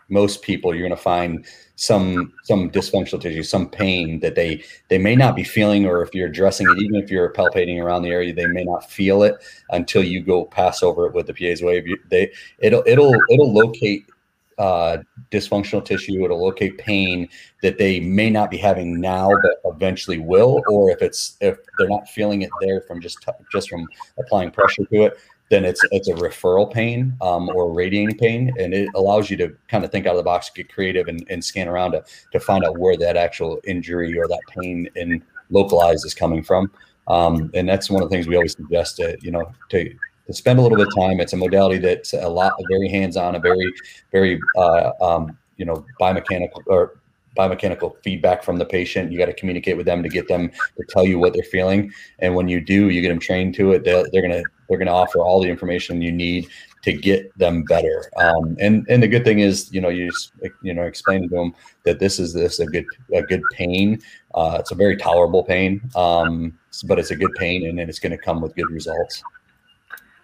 most 0.09 0.41
people 0.41 0.73
you're 0.73 0.89
to 0.89 0.97
find 0.97 1.45
some 1.79 2.33
some 2.43 2.69
dysfunctional 2.69 3.21
tissue 3.21 3.41
some 3.41 3.69
pain 3.69 4.19
that 4.19 4.35
they 4.35 4.61
they 4.89 4.97
may 4.97 5.15
not 5.15 5.33
be 5.33 5.45
feeling 5.45 5.85
or 5.85 6.01
if 6.03 6.13
you're 6.13 6.27
addressing 6.27 6.69
it 6.69 6.77
even 6.77 6.95
if 6.95 7.09
you're 7.09 7.31
palpating 7.31 7.81
around 7.81 8.01
the 8.01 8.09
area 8.09 8.33
they 8.33 8.47
may 8.47 8.65
not 8.65 8.89
feel 8.91 9.23
it 9.23 9.37
until 9.69 10.03
you 10.03 10.21
go 10.21 10.43
pass 10.43 10.83
over 10.83 11.07
it 11.07 11.13
with 11.13 11.25
the 11.25 11.33
Piezowave. 11.33 11.87
They 12.09 12.33
it'll 12.59 12.83
it'll 12.85 13.15
it'll 13.29 13.53
locate 13.53 14.05
uh, 14.57 14.97
dysfunctional 15.31 15.85
tissue. 15.85 16.25
It'll 16.25 16.43
locate 16.43 16.77
pain 16.77 17.29
that 17.63 17.77
they 17.77 18.01
may 18.01 18.29
not 18.29 18.51
be 18.51 18.57
having 18.57 18.99
now 18.99 19.29
but 19.41 19.73
eventually 19.73 20.19
will 20.19 20.61
or 20.67 20.91
if 20.91 21.01
it's 21.01 21.37
if 21.39 21.59
they're 21.77 21.87
not 21.87 22.09
feeling 22.09 22.41
it 22.41 22.49
there 22.59 22.81
from 22.81 22.99
just 22.99 23.25
just 23.53 23.69
from 23.69 23.87
applying 24.17 24.51
pressure 24.51 24.83
to 24.91 25.03
it 25.03 25.17
then 25.49 25.65
it's 25.65 25.83
it's 25.91 26.07
a 26.07 26.13
referral 26.13 26.71
pain 26.71 27.15
um, 27.21 27.49
or 27.49 27.73
radiating 27.73 28.17
pain, 28.17 28.53
and 28.59 28.73
it 28.73 28.89
allows 28.95 29.29
you 29.29 29.37
to 29.37 29.55
kind 29.67 29.83
of 29.83 29.91
think 29.91 30.05
out 30.05 30.11
of 30.11 30.17
the 30.17 30.23
box, 30.23 30.49
get 30.49 30.71
creative, 30.71 31.07
and, 31.07 31.25
and 31.29 31.43
scan 31.43 31.67
around 31.67 31.91
to 31.91 32.03
to 32.31 32.39
find 32.39 32.63
out 32.63 32.77
where 32.77 32.95
that 32.97 33.17
actual 33.17 33.59
injury 33.65 34.17
or 34.17 34.27
that 34.27 34.41
pain 34.49 34.87
in 34.95 35.23
localized 35.49 36.05
is 36.05 36.13
coming 36.13 36.43
from. 36.43 36.71
Um, 37.07 37.49
and 37.55 37.67
that's 37.67 37.89
one 37.89 38.03
of 38.03 38.09
the 38.09 38.15
things 38.15 38.27
we 38.27 38.35
always 38.35 38.55
suggest 38.55 38.97
to 38.97 39.17
you 39.21 39.31
know 39.31 39.51
to 39.69 39.93
to 40.27 40.33
spend 40.33 40.59
a 40.59 40.61
little 40.61 40.77
bit 40.77 40.87
of 40.87 40.95
time. 40.95 41.19
It's 41.19 41.33
a 41.33 41.37
modality 41.37 41.79
that's 41.79 42.13
a 42.13 42.29
lot 42.29 42.53
very 42.69 42.87
hands 42.87 43.17
on, 43.17 43.35
a 43.35 43.39
very 43.39 43.73
very 44.11 44.39
uh, 44.55 44.91
um, 45.01 45.37
you 45.57 45.65
know 45.65 45.83
biomechanical 45.99 46.63
or 46.67 46.99
biomechanical 47.39 47.95
feedback 48.03 48.43
from 48.43 48.57
the 48.57 48.65
patient. 48.65 49.11
You 49.11 49.17
got 49.17 49.27
to 49.27 49.33
communicate 49.33 49.77
with 49.77 49.85
them 49.85 50.03
to 50.03 50.09
get 50.09 50.27
them 50.27 50.49
to 50.49 50.83
tell 50.89 51.05
you 51.05 51.19
what 51.19 51.33
they're 51.33 51.43
feeling. 51.43 51.91
And 52.19 52.35
when 52.35 52.49
you 52.49 52.59
do, 52.59 52.89
you 52.89 53.01
get 53.01 53.09
them 53.09 53.19
trained 53.19 53.55
to 53.55 53.71
it. 53.71 53.83
They're, 53.83 54.05
they're 54.11 54.21
gonna 54.21 54.43
they're 54.67 54.77
gonna 54.77 54.93
offer 54.93 55.19
all 55.19 55.41
the 55.41 55.49
information 55.49 56.01
you 56.01 56.11
need 56.11 56.47
to 56.83 56.93
get 56.93 57.37
them 57.37 57.63
better. 57.63 58.11
Um, 58.17 58.57
and 58.59 58.85
and 58.89 59.01
the 59.01 59.07
good 59.07 59.23
thing 59.23 59.39
is, 59.39 59.71
you 59.71 59.81
know, 59.81 59.89
you 59.89 60.09
just 60.09 60.33
you 60.61 60.73
know 60.73 60.83
explain 60.83 61.23
to 61.23 61.29
them 61.29 61.53
that 61.85 61.99
this 61.99 62.19
is 62.19 62.33
this 62.33 62.59
a 62.59 62.65
good 62.65 62.85
a 63.13 63.21
good 63.21 63.43
pain. 63.53 64.01
Uh, 64.35 64.57
it's 64.59 64.71
a 64.71 64.75
very 64.75 64.97
tolerable 64.97 65.43
pain, 65.43 65.81
um, 65.95 66.57
but 66.85 66.99
it's 66.99 67.11
a 67.11 67.15
good 67.15 67.33
pain, 67.35 67.67
and 67.67 67.79
then 67.79 67.89
it's 67.89 67.99
going 67.99 68.11
to 68.11 68.17
come 68.17 68.41
with 68.41 68.55
good 68.55 68.69
results. 68.69 69.23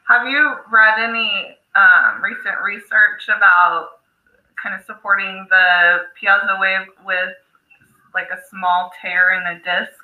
Have 0.08 0.28
you 0.28 0.56
read 0.72 1.00
any 1.00 1.58
um, 1.76 2.22
recent 2.22 2.62
research 2.64 3.28
about 3.36 4.02
kind 4.66 4.80
of 4.80 4.86
supporting 4.86 5.46
the 5.50 6.00
Piezowave 6.20 6.88
with 7.06 7.36
like 8.16 8.30
a 8.32 8.40
small 8.50 8.92
tear 9.00 9.40
in 9.40 9.46
a 9.46 9.60
disc. 9.60 10.00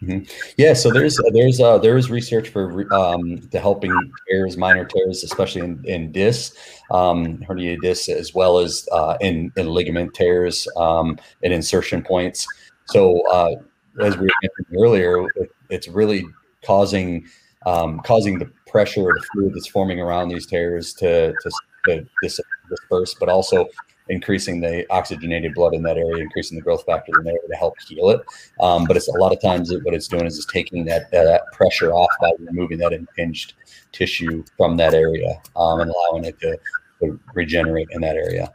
Mm-hmm. 0.00 0.52
Yeah, 0.56 0.72
so 0.74 0.90
there's 0.90 1.18
there's 1.32 1.60
uh, 1.60 1.76
there 1.76 1.98
is 1.98 2.08
research 2.08 2.50
for 2.50 2.92
um, 2.94 3.36
the 3.50 3.58
helping 3.60 3.92
tears, 4.28 4.56
minor 4.56 4.84
tears, 4.84 5.24
especially 5.24 5.62
in, 5.62 5.84
in 5.84 6.12
discs, 6.12 6.56
um, 6.92 7.38
herniated 7.38 7.82
discs, 7.82 8.08
as 8.08 8.32
well 8.32 8.58
as 8.58 8.88
uh, 8.92 9.18
in, 9.20 9.52
in 9.56 9.66
ligament 9.66 10.14
tears 10.14 10.68
um, 10.76 11.18
and 11.42 11.52
insertion 11.52 12.00
points. 12.00 12.46
So 12.86 13.20
uh, 13.28 13.56
as 14.00 14.16
we 14.16 14.28
mentioned 14.42 14.76
earlier, 14.80 15.26
it, 15.34 15.50
it's 15.68 15.88
really 15.88 16.24
causing 16.64 17.26
um, 17.66 17.98
causing 18.00 18.38
the 18.38 18.50
pressure 18.68 19.02
or 19.02 19.14
the 19.14 19.26
fluid 19.32 19.52
that's 19.52 19.66
forming 19.66 20.00
around 20.00 20.28
these 20.28 20.46
tears 20.46 20.94
to 20.94 21.32
to, 21.42 21.50
to 21.86 22.06
dis- 22.22 22.40
disperse, 22.68 23.14
but 23.14 23.28
also 23.28 23.68
increasing 24.08 24.60
the 24.60 24.90
oxygenated 24.90 25.54
blood 25.54 25.74
in 25.74 25.82
that 25.82 25.96
area, 25.96 26.22
increasing 26.22 26.56
the 26.56 26.62
growth 26.62 26.84
factor 26.84 27.12
in 27.18 27.24
there 27.24 27.34
to 27.34 27.56
help 27.56 27.74
heal 27.86 28.10
it. 28.10 28.20
Um, 28.60 28.84
but 28.84 28.96
it's 28.96 29.08
a 29.08 29.18
lot 29.18 29.32
of 29.32 29.40
times 29.40 29.72
what 29.82 29.94
it's 29.94 30.08
doing 30.08 30.26
is 30.26 30.36
it's 30.36 30.46
taking 30.46 30.84
that 30.86 31.04
uh, 31.14 31.24
that 31.24 31.42
pressure 31.52 31.92
off 31.92 32.10
by 32.20 32.30
removing 32.38 32.78
that 32.78 32.92
impinged 32.92 33.54
tissue 33.92 34.44
from 34.56 34.76
that 34.78 34.94
area 34.94 35.40
um, 35.56 35.80
and 35.80 35.90
allowing 35.90 36.24
it 36.24 36.40
to, 36.40 36.58
to 37.00 37.20
regenerate 37.34 37.88
in 37.92 38.00
that 38.00 38.16
area. 38.16 38.52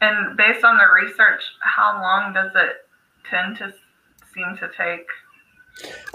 And 0.00 0.36
based 0.36 0.64
on 0.64 0.76
the 0.76 0.84
research, 1.02 1.42
how 1.60 2.00
long 2.00 2.34
does 2.34 2.52
it 2.54 2.88
tend 3.28 3.56
to 3.58 3.72
seem 4.34 4.56
to 4.58 4.70
take? 4.76 5.06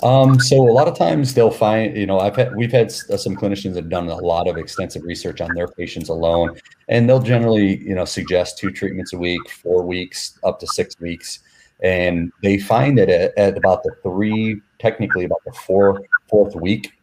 Um, 0.04 0.40
so 0.40 0.56
a 0.56 0.72
lot 0.72 0.88
of 0.88 0.98
times 0.98 1.34
they'll 1.34 1.52
find, 1.52 1.96
you 1.98 2.06
know, 2.06 2.20
I've 2.20 2.36
had, 2.36 2.56
we've 2.56 2.72
had 2.72 2.92
some 2.92 3.36
clinicians 3.36 3.74
that 3.74 3.84
have 3.84 3.90
done 3.90 4.08
a 4.08 4.16
lot 4.16 4.48
of 4.48 4.58
extensive 4.58 5.04
research 5.04 5.42
on 5.42 5.54
their 5.54 5.68
patients 5.68 6.10
alone, 6.10 6.58
and 6.88 7.08
they'll 7.08 7.22
generally, 7.22 7.78
you 7.84 7.94
know, 7.94 8.06
suggest 8.06 8.58
two 8.58 8.72
treatments 8.72 9.14
a 9.14 9.18
week, 9.18 9.50
four 9.50 9.84
weeks, 9.84 10.40
up 10.44 10.60
to 10.62 10.68
six 10.68 10.98
weeks, 11.00 11.40
and 11.82 12.32
they 12.42 12.58
find 12.58 12.98
that 12.98 13.10
at, 13.10 13.38
at 13.38 13.58
about 13.58 13.84
the 13.84 13.92
three, 14.02 14.62
technically 14.80 15.26
about 15.26 15.42
the 15.46 15.52
four, 15.52 16.02
fourth 16.30 16.56
week 16.56 16.94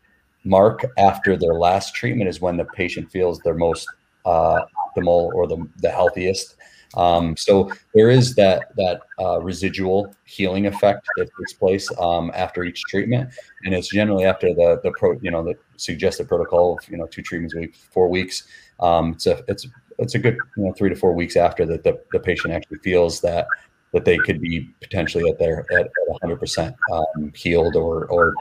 mark 0.44 0.86
after 0.96 1.36
their 1.36 1.54
last 1.54 1.94
treatment 1.94 2.28
is 2.28 2.40
when 2.40 2.56
the 2.56 2.64
patient 2.64 3.10
feels 3.10 3.38
their 3.40 3.54
most 3.54 3.86
uh, 4.24 4.60
optimal 4.88 5.32
or 5.34 5.46
the, 5.46 5.68
the 5.78 5.90
healthiest. 5.90 6.56
Um, 6.96 7.36
so 7.36 7.70
there 7.94 8.10
is 8.10 8.34
that 8.36 8.74
that 8.76 9.00
uh, 9.20 9.40
residual 9.40 10.14
healing 10.24 10.66
effect 10.66 11.06
that 11.16 11.28
takes 11.38 11.52
place 11.52 11.90
um, 11.98 12.30
after 12.34 12.64
each 12.64 12.80
treatment, 12.88 13.30
and 13.64 13.74
it's 13.74 13.88
generally 13.88 14.24
after 14.24 14.54
the 14.54 14.80
the 14.82 14.92
pro 14.98 15.18
you 15.20 15.30
know 15.30 15.44
the 15.44 15.54
suggested 15.76 16.28
protocol 16.28 16.78
of 16.78 16.88
you 16.88 16.96
know 16.96 17.06
two 17.06 17.22
treatments 17.22 17.54
a 17.54 17.58
week, 17.58 17.74
four 17.74 18.08
weeks. 18.08 18.44
Um, 18.80 19.12
it's 19.12 19.26
a 19.26 19.42
it's 19.48 19.66
it's 19.98 20.14
a 20.14 20.18
good 20.18 20.38
you 20.56 20.64
know 20.64 20.72
three 20.72 20.88
to 20.88 20.96
four 20.96 21.12
weeks 21.12 21.36
after 21.36 21.66
that 21.66 21.84
the, 21.84 22.00
the 22.12 22.20
patient 22.20 22.54
actually 22.54 22.78
feels 22.78 23.20
that 23.20 23.46
that 23.92 24.04
they 24.04 24.18
could 24.18 24.40
be 24.40 24.70
potentially 24.80 25.28
at 25.30 25.38
their 25.38 25.64
at, 25.72 25.86
at 25.86 26.22
100% 26.22 26.74
um, 26.92 27.32
healed 27.34 27.76
or 27.76 28.06
or 28.06 28.34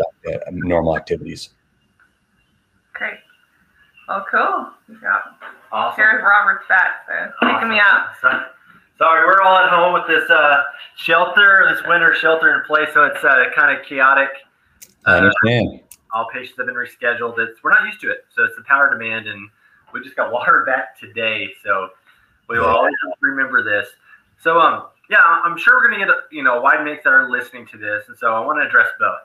normal 0.51 0.95
activities. 0.95 1.49
Great. 2.93 3.19
Well, 4.07 4.25
cool. 4.31 4.69
Yeah. 5.71 5.77
Awesome. 5.77 5.95
Here's 5.97 6.23
Robert's 6.23 6.67
back, 6.67 7.05
so 7.07 7.47
awesome. 7.47 7.69
me 7.69 7.79
out. 7.79 8.13
Sorry, 8.97 9.25
we're 9.25 9.41
all 9.41 9.57
at 9.57 9.69
home 9.69 9.93
with 9.93 10.07
this 10.07 10.29
uh, 10.29 10.63
shelter, 10.95 11.67
this 11.69 11.85
winter 11.85 12.15
shelter 12.15 12.55
in 12.55 12.63
place, 12.65 12.87
so 12.93 13.03
it's 13.03 13.23
uh, 13.23 13.45
kind 13.53 13.77
of 13.77 13.85
chaotic. 13.85 14.29
I 15.05 15.17
understand. 15.17 15.81
Uh, 15.81 16.17
all 16.17 16.27
patients 16.31 16.57
have 16.57 16.67
been 16.67 16.75
rescheduled. 16.75 17.37
It's, 17.37 17.61
we're 17.61 17.71
not 17.71 17.83
used 17.85 17.99
to 18.01 18.09
it, 18.09 18.25
so 18.33 18.43
it's 18.43 18.55
the 18.55 18.63
power 18.63 18.89
demand, 18.89 19.27
and 19.27 19.49
we 19.93 20.01
just 20.01 20.15
got 20.15 20.31
water 20.31 20.63
back 20.65 20.97
today, 20.97 21.49
so 21.61 21.89
we 22.47 22.57
will 22.57 22.67
always 22.67 22.93
remember 23.21 23.63
this. 23.63 23.89
So, 24.41 24.59
um, 24.59 24.85
yeah, 25.09 25.17
I'm 25.21 25.57
sure 25.57 25.75
we're 25.75 25.89
going 25.89 25.99
to 25.99 26.05
get 26.05 26.15
a, 26.15 26.21
you 26.31 26.43
know 26.43 26.59
a 26.59 26.61
wide 26.61 26.83
mix 26.85 27.03
that 27.03 27.11
are 27.11 27.29
listening 27.29 27.67
to 27.67 27.77
this, 27.77 28.05
and 28.07 28.17
so 28.17 28.33
I 28.33 28.39
want 28.45 28.61
to 28.61 28.67
address 28.67 28.87
both. 28.97 29.19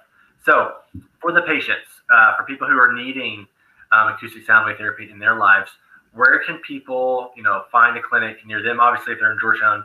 So, 0.45 0.77
for 1.21 1.33
the 1.33 1.43
patients, 1.43 1.87
uh, 2.13 2.37
for 2.37 2.43
people 2.43 2.67
who 2.67 2.77
are 2.77 2.93
needing 2.93 3.47
um, 3.93 4.09
acoustic 4.09 4.45
sound 4.47 4.67
wave 4.67 4.79
therapy 4.79 5.11
in 5.11 5.19
their 5.19 5.37
lives, 5.37 5.71
where 6.13 6.43
can 6.45 6.59
people, 6.59 7.31
you 7.37 7.43
know, 7.43 7.65
find 7.71 7.97
a 7.97 8.03
clinic 8.03 8.39
near 8.47 8.63
them? 8.63 8.81
Obviously, 8.81 9.13
if 9.13 9.21
they're 9.21 9.33
in 9.33 9.39
Georgetown, 9.41 9.85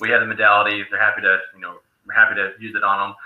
we 0.00 0.10
have 0.10 0.20
the 0.20 0.26
modality. 0.26 0.84
They're 0.90 1.00
happy 1.00 1.22
to, 1.22 1.38
you 1.54 1.60
know, 1.60 1.80
we're 2.06 2.14
happy 2.14 2.34
to 2.34 2.52
use 2.58 2.74
it 2.74 2.82
on 2.82 3.10
them. 3.10 3.16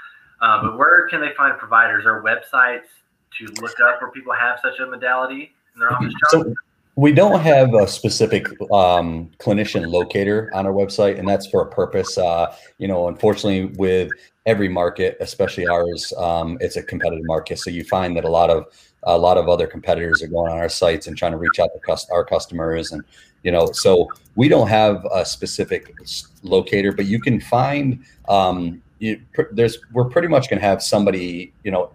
Uh, 0.41 0.63
but 0.63 0.79
where 0.79 1.09
can 1.09 1.21
they 1.21 1.33
find 1.37 1.59
providers 1.59 2.05
or 2.05 2.23
websites 2.23 2.89
to 3.39 3.47
look 3.63 3.81
up 3.81 4.01
where 4.01 4.11
people 4.11 4.33
have 4.33 4.59
such 4.63 4.79
a 4.81 4.87
modality 4.87 5.53
in 5.75 5.81
their 5.81 5.93
office? 5.93 6.13
So 6.29 6.55
we 6.97 7.13
don't 7.13 7.41
have 7.41 7.75
a 7.75 7.89
specific 7.89 8.47
um, 8.71 9.31
clinician 9.39 9.91
locator 9.91 10.51
on 10.55 10.67
our 10.67 10.73
website, 10.73 11.19
and 11.19 11.29
that's 11.29 11.47
for 11.49 11.63
a 11.63 11.67
purpose. 11.71 12.17
Uh, 12.17 12.55
you 12.79 12.87
know, 12.87 13.09
unfortunately, 13.09 13.75
with 13.77 14.11
every 14.47 14.69
market, 14.69 15.17
especially 15.21 15.67
ours, 15.67 16.13
um, 16.19 16.57
it's 16.61 16.77
a 16.77 16.83
competitive 16.83 17.25
market. 17.25 17.59
So 17.59 17.71
you 17.71 17.85
find 17.85 18.17
that 18.17 18.25
a 18.25 18.29
lot 18.29 18.51
of 18.51 18.67
a 19.05 19.17
lot 19.17 19.37
of 19.37 19.49
other 19.49 19.67
competitors 19.67 20.23
are 20.23 20.29
going 20.29 20.51
on 20.51 20.59
our 20.59 20.69
sites 20.69 21.07
and 21.07 21.17
trying 21.17 21.33
to 21.33 21.39
reach 21.39 21.59
out 21.59 21.69
to 21.75 22.07
our 22.11 22.25
customers 22.25 22.93
and 22.93 23.03
you 23.43 23.53
know 23.53 23.71
so 23.73 24.09
we 24.35 24.49
don't 24.49 24.69
have 24.69 25.07
a 25.13 25.25
specific 25.25 25.95
locator 26.43 26.91
but 26.91 27.05
you 27.07 27.21
can 27.21 27.41
find 27.41 28.03
um, 28.29 28.83
you, 28.99 29.21
there's 29.53 29.79
we're 29.93 30.07
pretty 30.07 30.29
much 30.29 30.49
going 30.49 30.59
to 30.59 30.67
have 30.67 30.83
somebody 30.83 31.53
you 31.65 31.71
know 31.71 31.91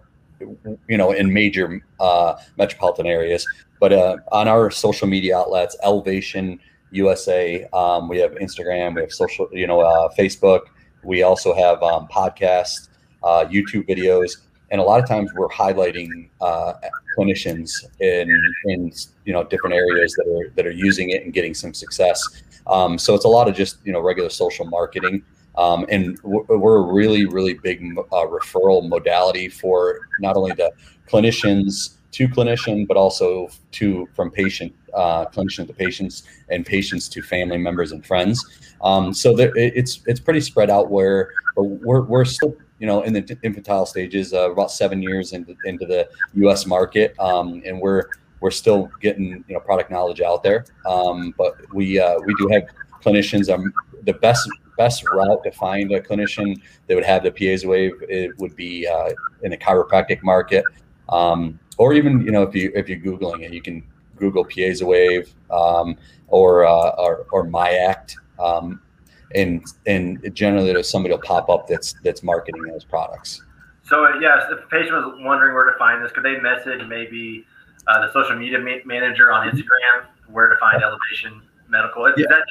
you 0.88 0.96
know 0.96 1.12
in 1.12 1.32
major 1.32 1.82
uh, 1.98 2.34
metropolitan 2.56 3.06
areas 3.06 3.44
but 3.80 3.92
uh, 3.92 4.16
on 4.30 4.46
our 4.46 4.70
social 4.70 5.08
media 5.08 5.36
outlets 5.36 5.76
elvation 5.84 6.60
usa 6.92 7.66
um, 7.72 8.08
we 8.08 8.18
have 8.18 8.32
instagram 8.32 8.94
we 8.94 9.00
have 9.00 9.12
social 9.12 9.48
you 9.52 9.66
know 9.66 9.80
uh, 9.80 10.08
facebook. 10.16 10.62
We 11.02 11.22
also 11.22 11.54
have 11.54 11.82
um, 11.82 12.06
podcasts 12.08 12.88
uh, 13.22 13.44
youtube 13.46 13.88
videos. 13.88 14.36
And 14.70 14.80
a 14.80 14.84
lot 14.84 15.02
of 15.02 15.08
times 15.08 15.32
we're 15.34 15.48
highlighting 15.48 16.28
uh, 16.40 16.74
clinicians 17.16 17.72
in 18.00 18.28
in 18.66 18.92
you 19.24 19.32
know 19.32 19.44
different 19.44 19.74
areas 19.74 20.14
that 20.14 20.28
are 20.28 20.50
that 20.54 20.66
are 20.66 20.72
using 20.72 21.10
it 21.10 21.24
and 21.24 21.32
getting 21.32 21.54
some 21.54 21.74
success. 21.74 22.22
Um, 22.66 22.98
so 22.98 23.14
it's 23.14 23.24
a 23.24 23.28
lot 23.28 23.48
of 23.48 23.54
just 23.56 23.78
you 23.84 23.92
know 23.92 24.00
regular 24.00 24.30
social 24.30 24.64
marketing, 24.66 25.24
um, 25.56 25.86
and 25.88 26.18
we're 26.22 26.76
a 26.76 26.92
really 26.92 27.26
really 27.26 27.54
big 27.54 27.82
uh, 27.98 28.26
referral 28.26 28.88
modality 28.88 29.48
for 29.48 30.08
not 30.20 30.36
only 30.36 30.52
the 30.52 30.70
clinicians 31.08 31.96
to 32.12 32.28
clinician, 32.28 32.86
but 32.86 32.96
also 32.96 33.48
to 33.72 34.08
from 34.14 34.30
patient 34.30 34.74
uh, 34.94 35.26
clinician 35.26 35.66
to 35.66 35.72
patients 35.72 36.24
and 36.48 36.66
patients 36.66 37.08
to 37.08 37.22
family 37.22 37.58
members 37.58 37.92
and 37.92 38.04
friends. 38.04 38.44
Um, 38.82 39.12
so 39.12 39.34
there, 39.34 39.52
it's 39.56 40.00
it's 40.06 40.20
pretty 40.20 40.40
spread 40.40 40.70
out 40.70 40.90
where 40.90 41.30
we're 41.56 42.02
we're 42.02 42.24
still 42.24 42.56
you 42.80 42.86
know, 42.86 43.02
in 43.02 43.12
the 43.12 43.38
infantile 43.42 43.86
stages, 43.86 44.32
uh, 44.32 44.50
about 44.50 44.72
seven 44.72 45.02
years 45.02 45.32
into, 45.34 45.54
into 45.66 45.86
the 45.86 46.08
U.S. 46.34 46.66
market, 46.66 47.14
um, 47.20 47.62
and 47.64 47.78
we're 47.78 48.04
we're 48.40 48.50
still 48.50 48.90
getting 49.02 49.44
you 49.46 49.54
know 49.54 49.60
product 49.60 49.90
knowledge 49.90 50.22
out 50.22 50.42
there. 50.42 50.64
Um, 50.86 51.34
but 51.36 51.54
we 51.74 52.00
uh, 52.00 52.18
we 52.24 52.34
do 52.36 52.48
have 52.48 52.64
clinicians. 53.02 53.52
Um, 53.52 53.72
the 54.04 54.14
best 54.14 54.48
best 54.78 55.04
route 55.12 55.44
to 55.44 55.52
find 55.52 55.92
a 55.92 56.00
clinician 56.00 56.58
that 56.86 56.94
would 56.94 57.04
have 57.04 57.22
the 57.22 57.30
Piezowave 57.30 58.02
it 58.08 58.36
would 58.38 58.56
be 58.56 58.88
uh, 58.88 59.10
in 59.42 59.50
the 59.50 59.58
chiropractic 59.58 60.22
market, 60.22 60.64
um, 61.10 61.60
or 61.80 61.94
even 61.94 62.20
you 62.20 62.30
know 62.30 62.42
if 62.42 62.54
you 62.54 62.70
if 62.74 62.88
you're 62.90 63.00
googling 63.00 63.42
it, 63.42 63.52
you 63.54 63.62
can 63.62 63.82
Google 64.16 64.44
Piezowave 64.44 65.32
um, 65.50 65.96
or, 66.28 66.66
uh, 66.66 66.90
or 66.90 67.26
or 67.32 67.46
MyAct. 67.46 68.16
Um, 68.38 68.82
and 69.34 69.64
and 69.86 70.30
generally 70.34 70.72
there's 70.72 70.90
somebody 70.90 71.14
will 71.14 71.22
pop 71.22 71.48
up 71.48 71.66
that's 71.66 71.94
that's 72.04 72.22
marketing 72.22 72.62
those 72.64 72.84
products. 72.84 73.42
So 73.82 74.06
yes, 74.20 74.42
if 74.50 74.58
a 74.58 74.66
patient 74.68 74.92
was 74.92 75.14
wondering 75.20 75.54
where 75.54 75.70
to 75.70 75.78
find 75.78 76.04
this, 76.04 76.12
could 76.12 76.22
they 76.22 76.38
message 76.38 76.86
maybe 76.86 77.46
uh, 77.88 78.06
the 78.06 78.12
social 78.12 78.36
media 78.36 78.58
ma- 78.58 78.84
manager 78.84 79.32
on 79.32 79.48
Instagram 79.48 80.04
where 80.28 80.48
to 80.48 80.56
find 80.58 80.82
Elvation 80.82 81.40
Medical? 81.68 82.06
Is, 82.06 82.14
yeah. 82.18 82.26
that 82.28 82.42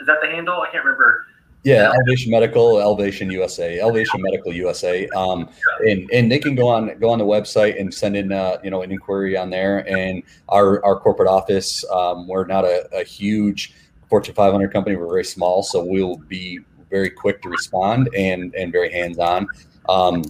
is 0.00 0.06
that 0.06 0.18
the 0.22 0.28
handle? 0.28 0.62
I 0.62 0.70
can't 0.70 0.84
remember. 0.84 1.26
Yeah, 1.64 1.92
Elvation 1.92 2.30
Medical, 2.30 2.80
Elvation 2.80 3.30
USA, 3.30 3.80
Elvation 3.80 4.22
Medical 4.22 4.52
USA, 4.52 5.08
um, 5.08 5.48
and 5.86 6.08
and 6.12 6.30
they 6.30 6.38
can 6.38 6.54
go 6.54 6.68
on 6.68 6.96
go 6.98 7.10
on 7.10 7.18
the 7.18 7.24
website 7.24 7.80
and 7.80 7.92
send 7.92 8.16
in 8.16 8.32
uh, 8.32 8.58
you 8.62 8.70
know 8.70 8.82
an 8.82 8.92
inquiry 8.92 9.36
on 9.36 9.50
there. 9.50 9.86
And 9.88 10.22
our 10.48 10.84
our 10.84 10.98
corporate 11.00 11.28
office, 11.28 11.84
um, 11.90 12.28
we're 12.28 12.46
not 12.46 12.64
a, 12.64 12.88
a 12.96 13.02
huge 13.02 13.74
Fortune 14.08 14.34
500 14.34 14.72
company. 14.72 14.96
We're 14.96 15.08
very 15.08 15.24
small, 15.24 15.62
so 15.62 15.84
we'll 15.84 16.16
be 16.16 16.60
very 16.90 17.10
quick 17.10 17.42
to 17.42 17.48
respond 17.48 18.08
and 18.14 18.54
and 18.54 18.70
very 18.70 18.92
hands 18.92 19.18
on. 19.18 19.46
Um, 19.88 20.22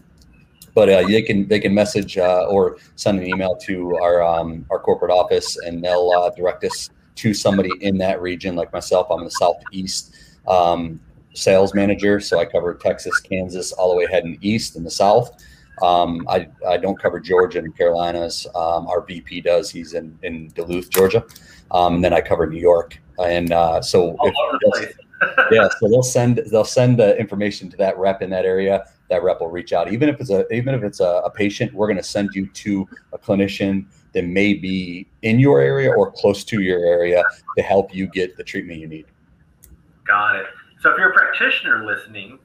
but 0.74 0.89
uh, 0.89 1.07
they 1.07 1.22
can 1.22 1.47
they 1.47 1.61
can 1.61 1.74
message 1.74 2.16
uh, 2.16 2.47
or 2.49 2.79
send 2.97 3.18
an 3.18 3.26
email 3.26 3.55
to 3.66 3.97
our 3.99 4.22
um, 4.22 4.64
our 4.70 4.79
corporate 4.79 5.11
office, 5.11 5.59
and 5.59 5.85
they'll 5.85 6.11
uh, 6.11 6.31
direct 6.31 6.64
us 6.64 6.89
to 7.16 7.35
somebody 7.35 7.70
in 7.81 7.99
that 7.99 8.22
region. 8.22 8.57
Like 8.57 8.72
myself, 8.72 9.09
I'm 9.11 9.18
in 9.18 9.24
the 9.24 9.31
southeast 9.33 10.14
um, 10.47 11.01
sales 11.39 11.74
manager, 11.74 12.20
so 12.20 12.39
I 12.39 12.45
cover 12.45 12.74
Texas, 12.74 13.20
Kansas, 13.20 13.72
all 13.72 13.91
the 13.91 13.97
way 13.97 14.07
heading 14.11 14.39
east 14.41 14.76
and 14.76 14.84
the 14.84 14.91
south. 14.91 15.43
Um, 15.82 16.26
I, 16.28 16.49
I 16.66 16.76
don't 16.76 16.99
cover 17.01 17.20
Georgia 17.20 17.61
and 17.61 17.76
Carolinas. 17.76 18.47
Um, 18.55 18.89
our 18.89 19.01
VP 19.07 19.43
does. 19.43 19.70
He's 19.70 19.95
in, 19.95 20.18
in 20.22 20.49
Duluth, 20.49 20.91
Georgia. 20.91 21.24
Um, 21.70 21.97
and 21.97 22.05
then 22.05 22.12
I 22.12 22.20
cover 22.20 22.47
New 22.49 22.59
York 22.59 22.99
and 23.18 23.53
uh, 23.53 23.82
so 23.82 24.16
if, 24.22 24.97
yeah, 25.51 25.68
so 25.80 25.89
they'll 25.89 26.03
send 26.03 26.39
they'll 26.51 26.64
send 26.64 26.99
the 26.99 27.18
information 27.18 27.68
to 27.70 27.76
that 27.78 27.99
rep 27.99 28.22
in 28.22 28.30
that 28.30 28.45
area. 28.45 28.84
That 29.11 29.22
rep 29.22 29.41
will 29.41 29.49
reach 29.49 29.72
out, 29.72 29.93
even 29.93 30.09
if 30.09 30.20
it's 30.20 30.30
a 30.30 30.47
even 30.53 30.74
if 30.74 30.82
it's 30.82 31.01
a, 31.01 31.22
a 31.24 31.30
patient. 31.30 31.72
We're 31.72 31.86
going 31.86 31.97
to 31.97 32.03
send 32.03 32.34
you 32.34 32.47
to 32.47 32.89
a 33.12 33.18
clinician 33.18 33.86
that 34.12 34.24
may 34.24 34.55
be 34.55 35.07
in 35.22 35.39
your 35.39 35.61
area 35.61 35.91
or 35.91 36.12
close 36.12 36.45
to 36.45 36.61
your 36.61 36.84
area 36.84 37.24
to 37.57 37.62
help 37.62 37.95
you 37.95 38.07
get 38.07 38.36
the 38.36 38.45
treatment 38.45 38.80
you 38.80 38.86
need. 38.86 39.07
Got 40.07 40.36
it. 40.36 40.47
So 40.81 40.91
if 40.91 40.99
you're 40.99 41.11
a 41.11 41.14
practitioner 41.14 41.85
listening 41.85 42.39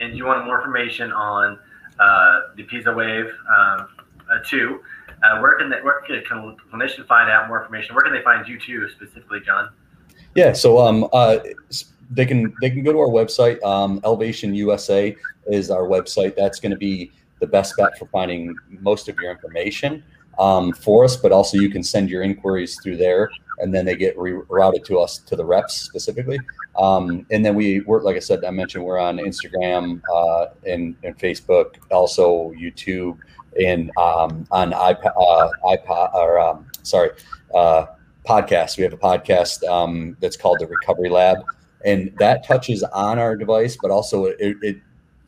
and 0.00 0.16
you 0.16 0.24
want 0.26 0.44
more 0.44 0.58
information 0.58 1.12
on 1.12 1.58
uh, 2.00 2.40
the 2.56 2.64
Piezowave 2.64 3.30
um, 3.48 3.88
uh, 4.30 4.38
2, 4.44 4.80
uh, 5.22 5.40
where 5.40 5.56
can 5.56 5.70
they, 5.70 5.80
where 5.82 6.02
can 6.02 6.20
clinician 6.72 7.06
find 7.06 7.30
out 7.30 7.48
more 7.48 7.60
information? 7.60 7.94
Where 7.94 8.02
can 8.02 8.12
they 8.12 8.22
find 8.22 8.46
you 8.46 8.58
too, 8.58 8.88
specifically, 8.90 9.40
John? 9.40 9.70
Yeah, 10.34 10.52
so 10.52 10.78
um, 10.78 11.08
uh, 11.12 11.38
they 12.10 12.26
can 12.26 12.52
they 12.60 12.70
can 12.70 12.82
go 12.82 12.92
to 12.92 12.98
our 12.98 13.08
website. 13.08 13.62
Um, 13.62 14.00
Elvation 14.04 14.54
USA 14.54 15.16
is 15.46 15.70
our 15.70 15.84
website. 15.84 16.36
That's 16.36 16.60
going 16.60 16.72
to 16.72 16.76
be 16.76 17.12
the 17.40 17.46
best 17.46 17.74
bet 17.76 17.96
for 17.98 18.06
finding 18.06 18.54
most 18.80 19.08
of 19.08 19.16
your 19.18 19.30
information. 19.30 20.02
um, 20.38 20.72
for 20.72 21.04
us, 21.04 21.16
but 21.16 21.32
also 21.32 21.58
you 21.58 21.70
can 21.70 21.82
send 21.82 22.10
your 22.10 22.22
inquiries 22.22 22.78
through 22.82 22.96
there 22.96 23.30
and 23.58 23.74
then 23.74 23.84
they 23.84 23.96
get 23.96 24.16
rerouted 24.16 24.84
to 24.84 24.98
us 24.98 25.18
to 25.18 25.36
the 25.36 25.44
reps 25.44 25.74
specifically. 25.74 26.38
Um, 26.78 27.26
and 27.30 27.44
then 27.44 27.54
we 27.54 27.80
work, 27.80 28.04
like 28.04 28.16
I 28.16 28.20
said, 28.20 28.44
I 28.44 28.50
mentioned 28.50 28.84
we're 28.84 28.98
on 28.98 29.16
Instagram 29.16 30.00
uh, 30.14 30.48
and, 30.66 30.94
and 31.02 31.18
Facebook, 31.18 31.76
also 31.90 32.52
YouTube, 32.52 33.18
and 33.62 33.90
um, 33.96 34.46
on 34.50 34.72
iPod, 34.72 35.12
uh, 35.18 35.48
iPod 35.64 36.14
or 36.14 36.38
um, 36.38 36.66
sorry, 36.82 37.10
uh, 37.54 37.86
podcast. 38.26 38.76
We 38.76 38.82
have 38.84 38.92
a 38.92 38.98
podcast 38.98 39.66
um, 39.68 40.16
that's 40.20 40.36
called 40.36 40.58
the 40.60 40.66
Recovery 40.66 41.08
Lab, 41.08 41.38
and 41.84 42.12
that 42.18 42.44
touches 42.44 42.82
on 42.82 43.18
our 43.18 43.36
device, 43.36 43.78
but 43.80 43.90
also 43.90 44.26
it, 44.26 44.56
it 44.62 44.76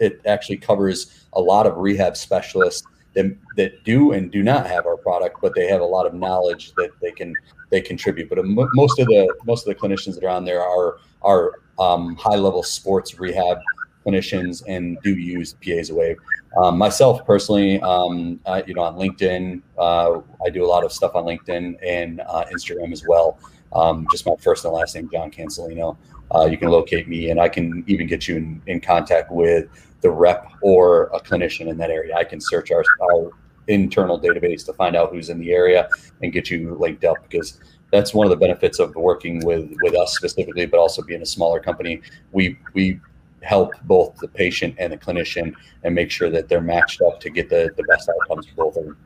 it 0.00 0.20
actually 0.26 0.58
covers 0.58 1.26
a 1.32 1.40
lot 1.40 1.66
of 1.66 1.76
rehab 1.76 2.16
specialists 2.16 2.86
that, 3.18 3.36
that 3.56 3.84
do 3.84 4.12
and 4.12 4.30
do 4.30 4.42
not 4.42 4.66
have 4.66 4.86
our 4.86 4.96
product, 4.96 5.38
but 5.42 5.54
they 5.54 5.66
have 5.66 5.80
a 5.80 5.84
lot 5.84 6.06
of 6.06 6.14
knowledge 6.14 6.72
that 6.76 6.90
they 7.00 7.10
can 7.10 7.34
they 7.70 7.80
contribute. 7.80 8.28
But 8.28 8.38
most 8.44 8.98
of 8.98 9.06
the 9.06 9.34
most 9.44 9.66
of 9.66 9.74
the 9.74 9.80
clinicians 9.80 10.14
that 10.14 10.24
are 10.24 10.30
on 10.30 10.44
there 10.44 10.62
are 10.62 10.98
are 11.22 11.60
um, 11.78 12.14
high 12.16 12.36
level 12.36 12.62
sports 12.62 13.18
rehab 13.18 13.58
clinicians 14.06 14.62
and 14.68 14.98
do 15.02 15.16
use 15.16 15.54
Piezowave. 15.60 16.16
Um, 16.56 16.78
myself 16.78 17.26
personally, 17.26 17.80
um, 17.82 18.40
I, 18.46 18.62
you 18.62 18.74
know, 18.74 18.82
on 18.82 18.96
LinkedIn, 18.96 19.60
uh, 19.76 20.20
I 20.44 20.50
do 20.50 20.64
a 20.64 20.66
lot 20.68 20.84
of 20.84 20.92
stuff 20.92 21.14
on 21.14 21.24
LinkedIn 21.24 21.76
and 21.84 22.20
uh, 22.20 22.44
Instagram 22.52 22.92
as 22.92 23.04
well. 23.06 23.38
Um, 23.72 24.06
just 24.10 24.24
my 24.26 24.34
first 24.40 24.64
and 24.64 24.72
last 24.72 24.94
name, 24.94 25.10
John 25.12 25.30
Cancelino. 25.30 25.96
Uh, 26.34 26.44
you 26.44 26.56
can 26.56 26.68
locate 26.68 27.08
me, 27.08 27.30
and 27.30 27.40
I 27.40 27.48
can 27.48 27.84
even 27.86 28.06
get 28.06 28.28
you 28.28 28.36
in, 28.36 28.62
in 28.66 28.80
contact 28.80 29.30
with 29.30 29.68
the 30.00 30.10
rep 30.10 30.50
or 30.60 31.04
a 31.14 31.20
clinician 31.20 31.68
in 31.68 31.76
that 31.78 31.90
area. 31.90 32.14
I 32.16 32.24
can 32.24 32.40
search 32.40 32.70
our, 32.70 32.84
our 33.02 33.30
internal 33.66 34.18
database 34.20 34.64
to 34.66 34.72
find 34.72 34.96
out 34.96 35.12
who's 35.12 35.28
in 35.28 35.38
the 35.38 35.52
area 35.52 35.88
and 36.22 36.32
get 36.32 36.50
you 36.50 36.74
linked 36.74 37.04
up 37.04 37.16
because 37.28 37.60
that's 37.90 38.12
one 38.12 38.26
of 38.26 38.30
the 38.30 38.36
benefits 38.36 38.78
of 38.78 38.94
working 38.94 39.44
with 39.44 39.70
with 39.82 39.94
us 39.94 40.14
specifically, 40.14 40.66
but 40.66 40.78
also 40.78 41.02
being 41.02 41.22
a 41.22 41.26
smaller 41.26 41.60
company. 41.60 42.02
We 42.32 42.58
we 42.74 43.00
help 43.42 43.72
both 43.84 44.16
the 44.16 44.28
patient 44.28 44.74
and 44.78 44.92
the 44.92 44.96
clinician 44.96 45.54
and 45.84 45.94
make 45.94 46.10
sure 46.10 46.28
that 46.30 46.48
they're 46.48 46.60
matched 46.60 47.00
up 47.02 47.20
to 47.20 47.30
get 47.30 47.48
the, 47.48 47.70
the 47.76 47.84
best 47.84 48.08
outcomes 48.08 48.46
for 48.46 48.54
both 48.56 48.76
of 48.76 48.84
them. 48.84 48.96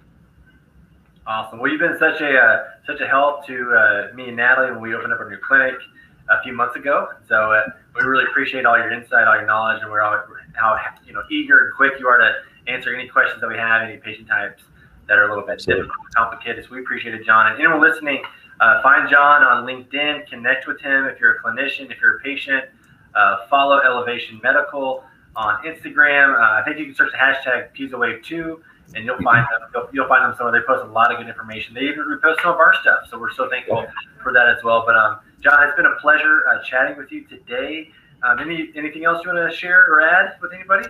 Awesome. 1.26 1.60
Well, 1.60 1.70
you've 1.70 1.80
been 1.80 1.98
such 1.98 2.20
a 2.20 2.36
uh, 2.36 2.64
such 2.86 3.00
a 3.00 3.06
help 3.06 3.46
to 3.46 3.72
uh, 3.72 4.14
me 4.14 4.28
and 4.28 4.36
Natalie 4.36 4.72
when 4.72 4.80
we 4.80 4.94
opened 4.94 5.12
up 5.12 5.20
our 5.20 5.30
new 5.30 5.38
clinic 5.38 5.74
a 6.30 6.42
few 6.42 6.52
months 6.52 6.76
ago. 6.76 7.08
So 7.28 7.52
uh, 7.52 7.64
we 7.94 8.02
really 8.02 8.24
appreciate 8.24 8.64
all 8.64 8.78
your 8.78 8.90
insight, 8.90 9.26
all 9.26 9.36
your 9.36 9.46
knowledge, 9.46 9.82
and 9.82 9.90
we're 9.90 10.02
all 10.02 10.22
how 10.54 10.76
you 11.06 11.12
know 11.12 11.22
eager 11.30 11.66
and 11.66 11.76
quick 11.76 11.92
you 11.98 12.08
are 12.08 12.18
to 12.18 12.32
answer 12.66 12.94
any 12.94 13.08
questions 13.08 13.40
that 13.40 13.48
we 13.48 13.56
have, 13.56 13.82
any 13.82 13.96
patient 13.98 14.28
types 14.28 14.62
that 15.08 15.18
are 15.18 15.24
a 15.24 15.28
little 15.28 15.46
bit 15.46 15.58
difficult, 15.58 15.90
complicated. 16.14 16.64
So 16.64 16.74
we 16.74 16.80
appreciate 16.80 17.14
it, 17.14 17.24
John. 17.26 17.50
And 17.50 17.58
anyone 17.60 17.80
listening, 17.80 18.22
uh, 18.60 18.82
find 18.82 19.10
John 19.10 19.42
on 19.42 19.66
LinkedIn, 19.66 20.28
connect 20.28 20.66
with 20.66 20.80
him 20.80 21.06
if 21.06 21.18
you're 21.18 21.34
a 21.34 21.42
clinician, 21.42 21.90
if 21.90 22.00
you're 22.00 22.16
a 22.16 22.20
patient. 22.20 22.64
Uh, 23.14 23.46
follow 23.50 23.80
Elvation 23.82 24.40
Medical 24.42 25.04
on 25.36 25.62
Instagram. 25.64 26.34
Uh, 26.34 26.60
I 26.60 26.62
think 26.64 26.78
you 26.78 26.86
can 26.86 26.94
search 26.94 27.12
the 27.12 27.18
hashtag 27.18 27.76
PiezoWave2 27.76 28.60
and 28.94 29.04
you'll 29.04 29.20
find 29.22 29.46
them. 29.50 29.68
You'll, 29.74 29.88
you'll, 29.92 30.08
find 30.08 30.24
them 30.24 30.34
somewhere. 30.36 30.58
They 30.58 30.66
post 30.66 30.84
a 30.84 30.90
lot 30.90 31.12
of 31.12 31.18
good 31.18 31.28
information. 31.28 31.74
They 31.74 31.82
even 31.82 32.04
repost 32.04 32.42
some 32.42 32.52
of 32.52 32.58
our 32.58 32.74
stuff, 32.80 33.08
so 33.10 33.18
we're 33.18 33.32
so 33.32 33.48
thankful 33.48 33.86
for 34.22 34.32
that 34.32 34.48
as 34.48 34.62
well. 34.62 34.84
But 34.86 34.96
um, 34.96 35.20
John, 35.42 35.60
it's 35.64 35.74
been 35.74 35.86
a 35.86 35.96
pleasure 36.00 36.44
uh, 36.48 36.62
chatting 36.62 36.96
with 36.96 37.10
you 37.10 37.24
today. 37.24 37.90
Um, 38.22 38.38
any 38.38 38.70
anything 38.76 39.04
else 39.04 39.24
you 39.24 39.32
want 39.32 39.50
to 39.50 39.56
share 39.56 39.84
or 39.90 40.00
add 40.00 40.36
with 40.40 40.52
anybody? 40.54 40.88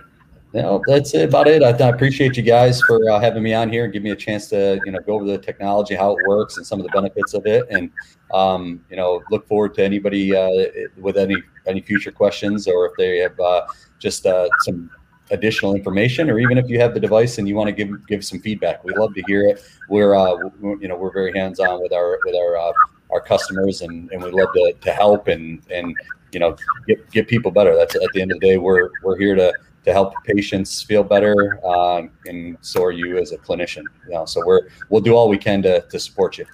No, 0.53 0.79
that's 0.85 1.15
about 1.15 1.47
it. 1.47 1.63
I, 1.63 1.69
I 1.69 1.89
appreciate 1.89 2.37
you 2.37 2.43
guys 2.43 2.79
for 2.83 3.09
uh, 3.09 3.19
having 3.19 3.41
me 3.41 3.55
on 3.55 3.71
here 3.71 3.85
and 3.85 3.91
give 3.91 4.03
me 4.03 4.11
a 4.11 4.15
chance 4.15 4.49
to 4.49 4.79
you 4.85 4.91
know 4.91 4.99
go 4.99 5.15
over 5.15 5.25
the 5.25 5.39
technology, 5.39 5.95
how 5.95 6.15
it 6.15 6.27
works, 6.27 6.57
and 6.57 6.67
some 6.67 6.79
of 6.79 6.85
the 6.85 6.91
benefits 6.91 7.33
of 7.33 7.47
it. 7.47 7.65
And 7.71 7.89
um, 8.31 8.85
you 8.91 8.95
know, 8.95 9.23
look 9.31 9.47
forward 9.47 9.73
to 9.75 9.83
anybody 9.83 10.35
uh, 10.35 10.67
with 10.97 11.17
any 11.17 11.37
any 11.65 11.81
future 11.81 12.11
questions 12.11 12.67
or 12.67 12.85
if 12.85 12.91
they 12.95 13.17
have 13.17 13.39
uh, 13.39 13.65
just 13.97 14.27
uh, 14.27 14.47
some 14.59 14.91
additional 15.31 15.73
information, 15.73 16.29
or 16.29 16.37
even 16.37 16.59
if 16.59 16.69
you 16.69 16.79
have 16.79 16.93
the 16.93 16.99
device 16.99 17.39
and 17.39 17.47
you 17.47 17.55
want 17.55 17.69
to 17.69 17.73
give 17.73 17.89
give 18.05 18.23
some 18.23 18.39
feedback. 18.39 18.83
We 18.83 18.93
love 18.93 19.15
to 19.15 19.23
hear 19.25 19.47
it. 19.47 19.63
We're 19.89 20.13
uh, 20.13 20.35
you 20.61 20.87
know 20.87 20.95
we're 20.95 21.11
very 21.11 21.33
hands 21.33 21.59
on 21.59 21.81
with 21.81 21.91
our 21.91 22.19
with 22.23 22.35
our 22.35 22.57
uh, 22.57 22.73
our 23.13 23.21
customers, 23.21 23.81
and, 23.81 24.11
and 24.11 24.21
we 24.21 24.31
love 24.31 24.49
to, 24.53 24.73
to 24.81 24.91
help 24.91 25.27
and 25.27 25.61
and 25.71 25.95
you 26.31 26.39
know 26.39 26.55
get 26.87 27.09
get 27.11 27.27
people 27.27 27.51
better. 27.51 27.75
That's 27.75 27.95
at 27.95 28.01
the 28.13 28.21
end 28.21 28.31
of 28.31 28.39
the 28.39 28.47
day, 28.47 28.57
we're 28.57 28.89
we're 29.03 29.17
here 29.17 29.35
to 29.35 29.53
to 29.85 29.91
help 29.91 30.13
patients 30.25 30.81
feel 30.81 31.03
better, 31.03 31.59
um, 31.65 32.09
and 32.25 32.57
so 32.61 32.83
are 32.83 32.91
you 32.91 33.17
as 33.17 33.31
a 33.31 33.37
clinician. 33.37 33.83
You 34.07 34.15
know, 34.15 34.25
so 34.25 34.45
we're 34.45 34.69
we'll 34.89 35.01
do 35.01 35.13
all 35.15 35.29
we 35.29 35.37
can 35.37 35.61
to 35.63 35.81
to 35.81 35.99
support 35.99 36.37
you. 36.37 36.45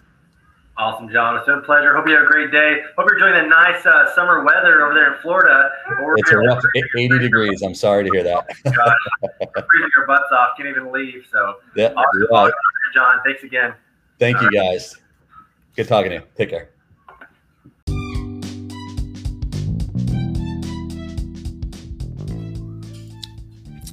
Awesome, 0.78 1.10
John. 1.10 1.36
It's 1.36 1.46
been 1.46 1.56
a 1.56 1.62
pleasure. 1.62 1.94
Hope 1.94 2.08
you 2.08 2.16
have 2.16 2.24
a 2.24 2.28
great 2.28 2.52
day. 2.52 2.78
Hope 2.98 3.06
you're 3.10 3.16
enjoying 3.16 3.44
the 3.44 3.50
nice 3.50 3.86
uh, 3.86 4.16
summer 4.16 4.46
weather 4.46 4.86
over 4.86 4.94
there 4.94 5.14
in 5.14 5.22
Florida. 5.22 5.70
It's 6.16 6.32
a 6.32 6.38
rough 6.38 6.64
80 6.96 7.20
degrees. 7.20 7.62
I'm 7.64 7.76
sorry 7.76 8.06
to 8.06 8.10
hear 8.14 8.24
that. 8.24 8.48
Gosh, 8.64 8.74
freezing 9.52 9.90
our 9.98 10.08
butts 10.08 10.32
off. 10.32 10.56
Can't 10.56 10.70
even 10.70 10.90
leave. 10.90 11.26
So, 11.30 11.56
yeah, 11.76 11.94
awesome. 11.98 12.28
yeah. 12.32 12.50
John. 12.94 13.18
Thanks 13.26 13.44
again. 13.44 13.74
Thank 14.20 14.38
All 14.38 14.44
you, 14.44 14.58
right. 14.58 14.72
guys. 14.72 14.96
Good 15.80 15.88
talking 15.88 16.10
to 16.10 16.16
you. 16.18 16.24
Take 16.36 16.50
care. 16.50 16.72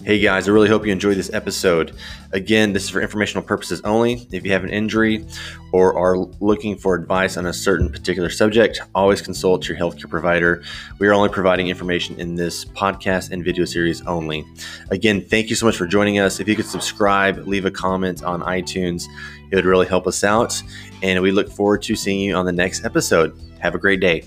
Hey 0.03 0.21
guys, 0.21 0.49
I 0.49 0.53
really 0.53 0.69
hope 0.69 0.85
you 0.85 0.91
enjoyed 0.91 1.17
this 1.17 1.33
episode. 1.33 1.97
Again, 2.33 2.73
this 2.73 2.85
is 2.85 2.91
for 2.91 3.01
informational 3.01 3.43
purposes 3.43 3.81
only. 3.83 4.27
If 4.33 4.45
you 4.45 4.53
have 4.53 4.65
an 4.65 4.71
injury 4.71 5.27
or 5.73 5.97
are 5.97 6.17
looking 6.41 6.77
for 6.77 6.95
advice 6.97 7.37
on 7.37 7.47
a 7.47 7.53
certain 7.53 7.91
particular 7.91 8.31
subject, 8.31 8.81
always 8.95 9.23
consult 9.23 9.69
your 9.69 9.77
healthcare 9.77 10.11
provider. 10.11 10.63
We 10.99 11.07
are 11.09 11.13
only 11.13 11.29
providing 11.29 11.69
information 11.69 12.19
in 12.21 12.35
this 12.35 12.65
podcast 12.65 13.31
and 13.31 13.45
video 13.45 13.65
series 13.65 14.05
only. 14.07 14.45
Again, 14.91 15.23
thank 15.23 15.51
you 15.51 15.57
so 15.57 15.67
much 15.67 15.77
for 15.77 15.87
joining 15.87 16.19
us. 16.19 16.41
If 16.41 16.49
you 16.49 16.57
could 16.57 16.67
subscribe, 16.67 17.47
leave 17.47 17.65
a 17.65 17.71
comment 17.71 18.23
on 18.23 18.43
iTunes, 18.43 19.07
it 19.51 19.57
would 19.57 19.65
really 19.65 19.87
help 19.87 20.07
us 20.07 20.23
out. 20.25 20.63
And 21.03 21.23
we 21.23 21.31
look 21.31 21.51
forward 21.51 21.83
to 21.83 21.97
seeing 21.97 22.21
you 22.21 22.35
on 22.37 22.47
the 22.47 22.53
next 22.53 22.85
episode. 22.85 23.39
Have 23.59 23.75
a 23.75 23.79
great 23.79 24.01
day. 24.01 24.25